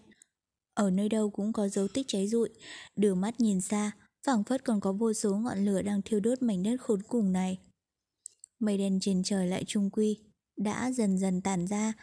[0.73, 2.49] ở nơi đâu cũng có dấu tích cháy rụi,
[2.95, 3.91] đưa mắt nhìn xa,
[4.25, 7.31] phảng phất còn có vô số ngọn lửa đang thiêu đốt mảnh đất khốn cùng
[7.31, 7.57] này.
[8.59, 10.19] Mây đen trên trời lại trung quy,
[10.57, 11.93] đã dần dần tàn ra,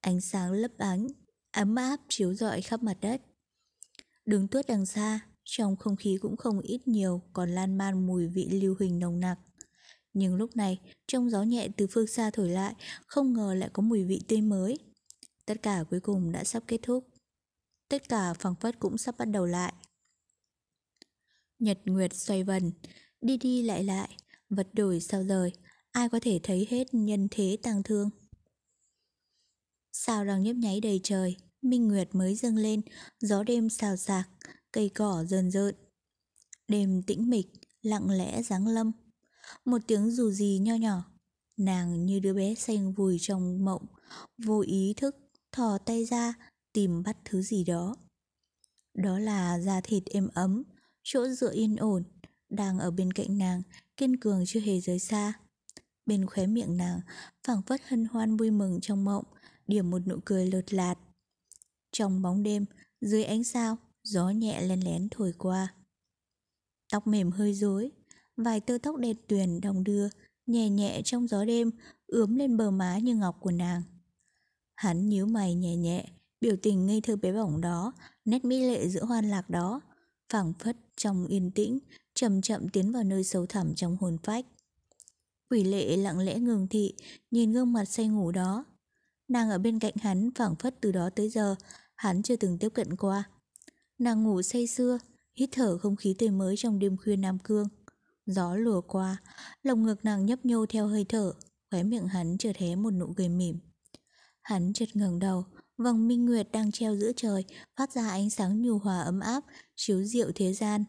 [0.00, 1.06] ánh sáng lấp ánh,
[1.52, 3.22] ấm áp chiếu rọi khắp mặt đất.
[4.24, 8.26] Đứng tuốt đằng xa, trong không khí cũng không ít nhiều còn lan man mùi
[8.26, 9.38] vị lưu huỳnh nồng nặc.
[10.18, 12.74] Nhưng lúc này, trong gió nhẹ từ phương xa thổi lại,
[13.06, 14.78] không ngờ lại có mùi vị tươi mới.
[15.46, 17.08] Tất cả cuối cùng đã sắp kết thúc.
[17.88, 19.72] Tất cả phẳng phất cũng sắp bắt đầu lại.
[21.58, 22.72] Nhật Nguyệt xoay vần,
[23.20, 24.16] đi đi lại lại,
[24.50, 25.52] vật đổi sao rời,
[25.90, 28.10] ai có thể thấy hết nhân thế tang thương.
[29.92, 32.82] Sao đang nhấp nháy đầy trời, minh nguyệt mới dâng lên,
[33.20, 34.28] gió đêm xào xạc,
[34.72, 35.74] cây cỏ rờn rợn.
[36.68, 37.46] Đêm tĩnh mịch,
[37.82, 38.92] lặng lẽ giáng lâm.
[39.64, 41.02] Một tiếng dù gì nho nhỏ,
[41.56, 43.86] nàng như đứa bé xanh vùi trong mộng,
[44.38, 45.16] vô ý thức,
[45.52, 46.34] thò tay ra,
[46.72, 47.96] tìm bắt thứ gì đó.
[48.94, 50.62] Đó là da thịt êm ấm,
[51.02, 52.02] chỗ dựa yên ổn,
[52.48, 53.62] đang ở bên cạnh nàng,
[53.96, 55.32] kiên cường chưa hề rời xa.
[56.06, 57.00] Bên khóe miệng nàng,
[57.46, 59.24] phảng phất hân hoan vui mừng trong mộng,
[59.66, 60.94] điểm một nụ cười lột lạt.
[61.92, 62.64] Trong bóng đêm,
[63.00, 65.74] dưới ánh sao, gió nhẹ len lén thổi qua.
[66.92, 67.90] Tóc mềm hơi rối,
[68.36, 70.08] vài tơ tóc đen tuyền đồng đưa,
[70.46, 71.70] nhẹ nhẹ trong gió đêm,
[72.06, 73.82] ướm lên bờ má như ngọc của nàng.
[74.74, 76.08] Hắn nhíu mày nhẹ nhẹ,
[76.40, 77.92] biểu tình ngây thơ bé bỏng đó,
[78.24, 79.80] nét mỹ lệ giữa hoan lạc đó,
[80.28, 81.78] phảng phất trong yên tĩnh,
[82.14, 84.46] chậm chậm tiến vào nơi sâu thẳm trong hồn phách.
[85.50, 86.94] Quỷ lệ lặng lẽ ngừng thị,
[87.30, 88.64] nhìn gương mặt say ngủ đó.
[89.28, 91.54] Nàng ở bên cạnh hắn phảng phất từ đó tới giờ,
[91.94, 93.24] hắn chưa từng tiếp cận qua.
[93.98, 94.98] Nàng ngủ say sưa,
[95.34, 97.68] hít thở không khí tươi mới trong đêm khuya Nam Cương.
[98.26, 99.16] Gió lùa qua,
[99.62, 101.32] lồng ngực nàng nhấp nhô theo hơi thở,
[101.70, 103.58] khóe miệng hắn chợt hé một nụ cười mỉm.
[104.42, 105.44] Hắn chợt ngẩng đầu,
[105.76, 107.44] vầng minh nguyệt đang treo giữa trời,
[107.76, 109.44] phát ra ánh sáng nhu hòa ấm áp,
[109.76, 110.84] chiếu rượu thế gian.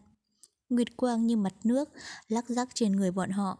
[0.68, 1.88] Nguyệt quang như mặt nước,
[2.28, 3.58] lắc rắc trên người bọn họ.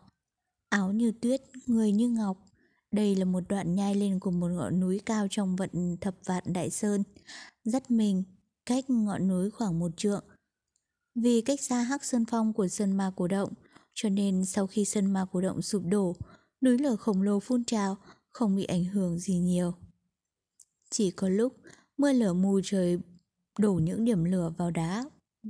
[0.68, 2.44] Áo như tuyết, người như ngọc.
[2.90, 6.44] Đây là một đoạn nhai lên của một ngọn núi cao trong vận thập vạn
[6.46, 7.02] đại sơn.
[7.64, 8.24] Rất mình,
[8.66, 10.24] cách ngọn núi khoảng một trượng.
[11.14, 13.52] Vì cách xa hắc sơn phong của sơn ma cổ động,
[14.00, 16.16] cho nên sau khi sân ma cổ động sụp đổ,
[16.60, 17.96] núi lửa khổng lồ phun trào,
[18.28, 19.74] không bị ảnh hưởng gì nhiều.
[20.90, 21.56] Chỉ có lúc
[21.96, 22.98] mưa lửa mù trời
[23.58, 25.04] đổ những điểm lửa vào đá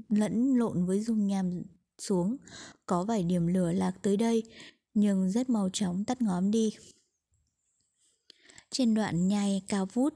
[0.09, 1.63] lẫn lộn với dung nham
[1.99, 2.37] xuống,
[2.87, 4.43] có vài điểm lửa lạc tới đây,
[4.95, 6.73] nhưng rất mau chóng tắt ngóm đi.
[8.71, 10.15] Trên đoạn nhai cao vút,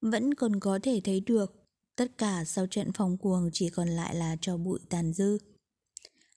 [0.00, 1.66] vẫn còn có thể thấy được,
[1.96, 5.38] tất cả sau trận phòng cuồng chỉ còn lại là cho bụi tàn dư.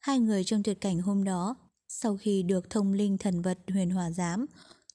[0.06, 1.56] Hai người trong tuyệt cảnh hôm đó,
[1.88, 4.45] sau khi được thông linh thần vật huyền hỏa giám,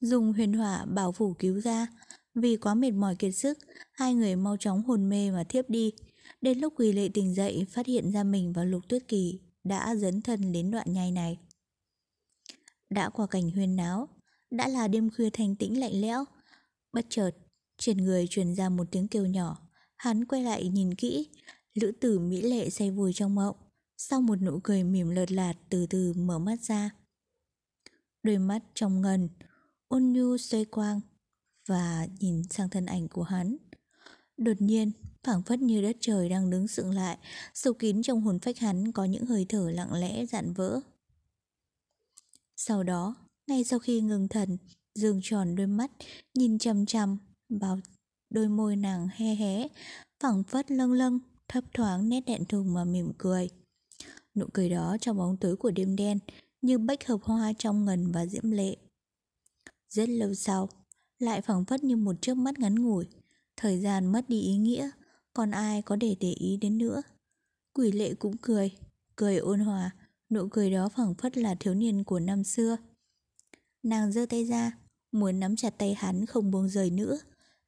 [0.01, 1.87] dùng huyền hỏa bảo phủ cứu ra,
[2.35, 3.57] vì quá mệt mỏi kiệt sức,
[3.93, 5.91] hai người mau chóng hồn mê mà thiếp đi.
[6.41, 9.95] Đến lúc quỳ lệ tỉnh dậy phát hiện ra mình và lục tuyết kỳ đã
[9.95, 11.37] dấn thân đến đoạn nhai này.
[12.89, 14.07] Đã qua cảnh huyên náo,
[14.51, 16.25] đã là đêm khuya thanh tĩnh lạnh lẽo.
[16.93, 17.31] Bất chợt,
[17.77, 19.57] trên người truyền ra một tiếng kêu nhỏ.
[19.97, 21.27] Hắn quay lại nhìn kỹ,
[21.73, 23.55] lữ tử mỹ lệ say vùi trong mộng.
[24.03, 26.89] Sau một nụ cười mỉm lợt lạt từ từ mở mắt ra.
[28.23, 29.29] Đôi mắt trong ngần,
[29.87, 31.01] ôn nhu xoay quang
[31.67, 33.57] và nhìn sang thân ảnh của hắn.
[34.37, 34.91] Đột nhiên,
[35.23, 37.17] phảng phất như đất trời đang đứng sững lại,
[37.53, 40.79] sâu kín trong hồn phách hắn có những hơi thở lặng lẽ dạn vỡ.
[42.55, 43.15] Sau đó,
[43.47, 44.57] ngay sau khi ngừng thần,
[44.95, 45.91] dương tròn đôi mắt,
[46.33, 47.17] nhìn chằm chằm
[47.49, 47.79] vào
[48.29, 49.67] đôi môi nàng he hé,
[50.19, 53.49] phảng phất lâng lâng, thấp thoáng nét đẹn thùng mà mỉm cười.
[54.35, 56.19] Nụ cười đó trong bóng tối của đêm đen,
[56.61, 58.77] như bách hợp hoa trong ngần và diễm lệ.
[59.89, 60.69] Rất lâu sau,
[61.19, 63.05] lại phẳng phất như một chớp mắt ngắn ngủi,
[63.57, 64.89] thời gian mất đi ý nghĩa,
[65.33, 67.01] còn ai có để để ý đến nữa.
[67.73, 68.71] Quỷ lệ cũng cười,
[69.15, 69.91] cười ôn hòa,
[70.29, 72.77] nụ cười đó phẳng phất là thiếu niên của năm xưa.
[73.83, 74.77] Nàng giơ tay ra,
[75.11, 77.19] muốn nắm chặt tay hắn không buông rời nữa,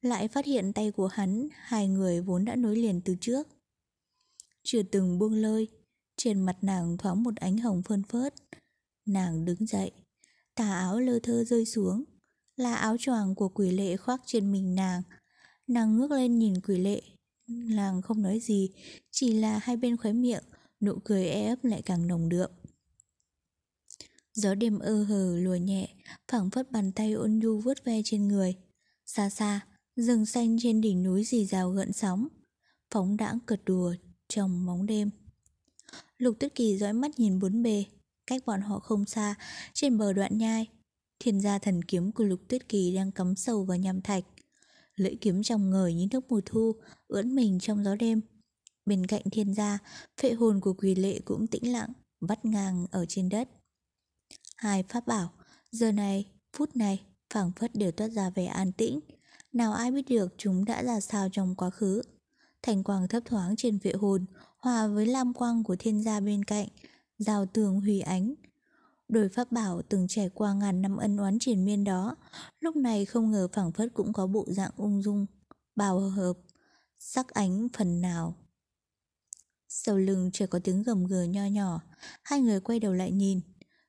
[0.02, 3.48] lại phát hiện tay của hắn, hai người vốn đã nối liền từ trước.
[4.62, 5.68] Chưa từng buông lơi,
[6.16, 8.34] trên mặt nàng thoáng một ánh hồng phơn phớt.
[9.06, 9.90] Nàng đứng dậy,
[10.54, 12.04] tà áo lơ thơ rơi xuống,
[12.56, 15.02] là áo choàng của quỷ lệ khoác trên mình nàng.
[15.66, 17.02] Nàng ngước lên nhìn quỷ lệ,
[17.46, 18.70] nàng không nói gì,
[19.10, 20.44] chỉ là hai bên khóe miệng,
[20.80, 22.50] nụ cười e ấp lại càng nồng đượm.
[24.34, 25.88] Gió đêm ơ hờ lùa nhẹ,
[26.28, 28.54] phẳng phất bàn tay ôn nhu vuốt ve trên người.
[29.06, 29.60] Xa xa,
[29.96, 32.28] rừng xanh trên đỉnh núi dì rào gợn sóng,
[32.90, 33.94] phóng đãng cật đùa
[34.28, 35.10] trong bóng đêm.
[36.18, 37.84] Lục Tuyết Kỳ dõi mắt nhìn bốn bề,
[38.26, 39.34] cách bọn họ không xa,
[39.72, 40.68] trên bờ đoạn nhai,
[41.18, 44.24] thiên gia thần kiếm của Lục Tuyết Kỳ đang cắm sâu vào nham thạch.
[44.96, 46.74] Lưỡi kiếm trong ngời như nước mùa thu,
[47.08, 48.20] ưỡn mình trong gió đêm.
[48.86, 49.78] Bên cạnh thiên gia,
[50.20, 53.48] phệ hồn của quỳ lệ cũng tĩnh lặng, vắt ngang ở trên đất.
[54.56, 55.32] Hai pháp bảo,
[55.70, 56.26] giờ này,
[56.56, 57.02] phút này,
[57.34, 59.00] phảng phất đều toát ra vẻ an tĩnh.
[59.52, 62.02] Nào ai biết được chúng đã ra sao trong quá khứ.
[62.62, 64.26] Thành quang thấp thoáng trên vệ hồn,
[64.64, 66.68] hòa với lam quang của thiên gia bên cạnh,
[67.18, 68.34] rào tường hủy ánh.
[69.08, 72.16] Đôi pháp bảo từng trải qua ngàn năm ân oán triển miên đó,
[72.60, 75.26] lúc này không ngờ phảng phất cũng có bộ dạng ung dung,
[75.76, 76.32] bào hợp,
[76.98, 78.34] sắc ánh phần nào.
[79.68, 81.80] Sau lưng chỉ có tiếng gầm gừ nho nhỏ,
[82.22, 83.40] hai người quay đầu lại nhìn.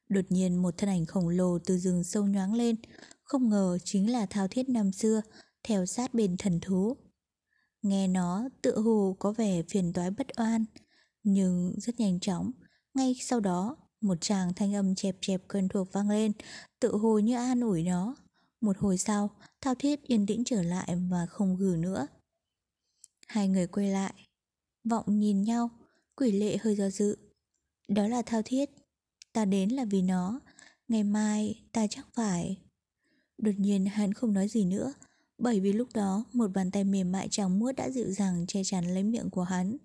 [0.10, 2.76] Đột nhiên một thân ảnh khổng lồ từ rừng sâu nhoáng lên,
[3.24, 5.22] không ngờ chính là thao thiết năm xưa,
[5.64, 6.98] theo sát bên thần thú.
[7.86, 10.66] Nghe nó tự hồ có vẻ phiền toái bất oan,
[11.24, 12.52] nhưng rất nhanh chóng,
[12.94, 16.32] ngay sau đó một chàng thanh âm chẹp chẹp quen thuộc vang lên,
[16.80, 18.16] tự hồ như an ủi nó.
[18.62, 19.30] Một hồi sau,
[19.62, 22.08] Thao Thiết yên tĩnh trở lại và không gừ nữa.
[23.28, 24.14] Hai người quay lại,
[24.84, 25.70] vọng nhìn nhau,
[26.16, 27.18] quỷ lệ hơi do dự.
[27.88, 28.70] Đó là Thao Thiết,
[29.34, 30.40] ta đến là vì nó,
[30.88, 32.58] ngày mai ta chắc phải.
[33.38, 34.94] Đột nhiên hắn không nói gì nữa,
[35.38, 38.64] bởi vì lúc đó một bàn tay mềm mại trắng muốt đã dịu dàng che
[38.64, 39.78] chắn lấy miệng của hắn.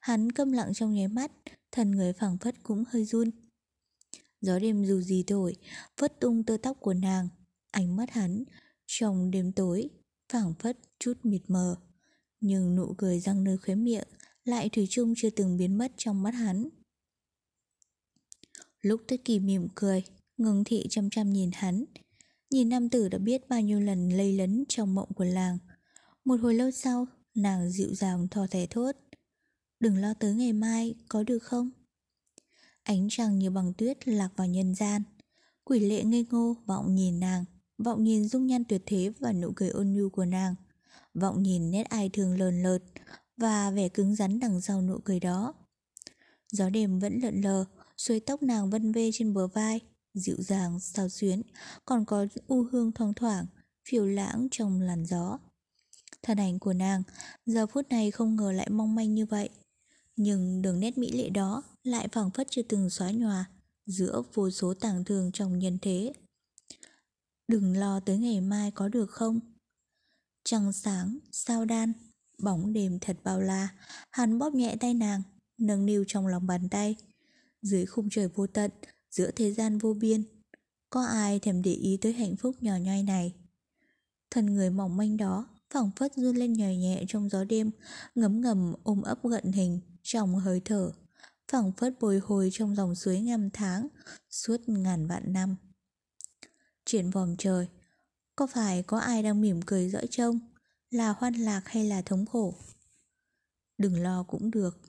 [0.00, 1.32] Hắn câm lặng trong nháy mắt,
[1.72, 3.30] thân người phảng phất cũng hơi run.
[4.40, 5.56] Gió đêm dù gì thổi,
[6.00, 7.28] vất tung tơ tóc của nàng,
[7.70, 8.44] ánh mắt hắn
[8.86, 9.88] trong đêm tối,
[10.32, 11.76] phảng phất chút mịt mờ.
[12.40, 14.08] Nhưng nụ cười răng nơi khóe miệng
[14.44, 16.68] lại thủy chung chưa từng biến mất trong mắt hắn.
[18.82, 20.04] Lúc Tất Kỳ mỉm cười,
[20.36, 21.84] ngừng thị chăm chăm nhìn hắn,
[22.50, 25.58] Nhìn nam tử đã biết bao nhiêu lần lây lấn trong mộng của làng.
[26.24, 28.92] Một hồi lâu sau, nàng dịu dàng thò thẻ thốt.
[29.80, 31.70] Đừng lo tới ngày mai, có được không?
[32.82, 35.02] Ánh trăng như bằng tuyết lạc vào nhân gian.
[35.64, 37.44] Quỷ lệ ngây ngô vọng nhìn nàng,
[37.78, 40.54] vọng nhìn dung nhan tuyệt thế và nụ cười ôn nhu của nàng.
[41.14, 42.78] Vọng nhìn nét ai thường lờn lợt
[43.36, 45.54] và vẻ cứng rắn đằng sau nụ cười đó.
[46.52, 47.64] Gió đêm vẫn lợn lờ,
[47.96, 49.80] xuôi tóc nàng vân vê trên bờ vai,
[50.16, 51.42] dịu dàng, sao xuyến,
[51.84, 53.46] còn có u hương thoang thoảng,
[53.88, 55.38] phiêu lãng trong làn gió.
[56.22, 57.02] Thân ảnh của nàng
[57.46, 59.48] giờ phút này không ngờ lại mong manh như vậy.
[60.16, 63.44] Nhưng đường nét mỹ lệ đó lại phảng phất chưa từng xóa nhòa
[63.86, 66.12] giữa vô số tàng thường trong nhân thế.
[67.48, 69.40] Đừng lo tới ngày mai có được không?
[70.44, 71.92] Trăng sáng, sao đan,
[72.38, 73.68] bóng đêm thật bao la,
[74.10, 75.22] hắn bóp nhẹ tay nàng,
[75.58, 76.96] nâng niu trong lòng bàn tay.
[77.62, 78.70] Dưới khung trời vô tận,
[79.16, 80.24] giữa thế gian vô biên.
[80.90, 83.34] Có ai thèm để ý tới hạnh phúc nhỏ nhoi này?
[84.30, 87.70] Thân người mỏng manh đó phẳng phất run lên nhòi nhẹ trong gió đêm,
[88.14, 90.92] ngấm ngầm ôm ấp gận hình trong hơi thở,
[91.48, 93.88] phẳng phất bồi hồi trong dòng suối ngăm tháng
[94.30, 95.56] suốt ngàn vạn năm.
[96.86, 97.68] Chuyển vòm trời,
[98.36, 100.38] có phải có ai đang mỉm cười dõi trông,
[100.90, 102.54] là hoan lạc hay là thống khổ?
[103.78, 104.80] Đừng lo cũng được.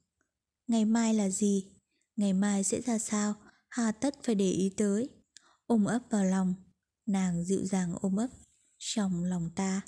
[0.68, 1.66] Ngày mai là gì?
[2.16, 3.36] Ngày mai sẽ ra sao?
[3.70, 5.10] Hà tất phải để ý tới.
[5.66, 6.54] Ôm ấp vào lòng,
[7.06, 8.28] nàng dịu dàng ôm ấp
[8.78, 9.82] trong lòng ta.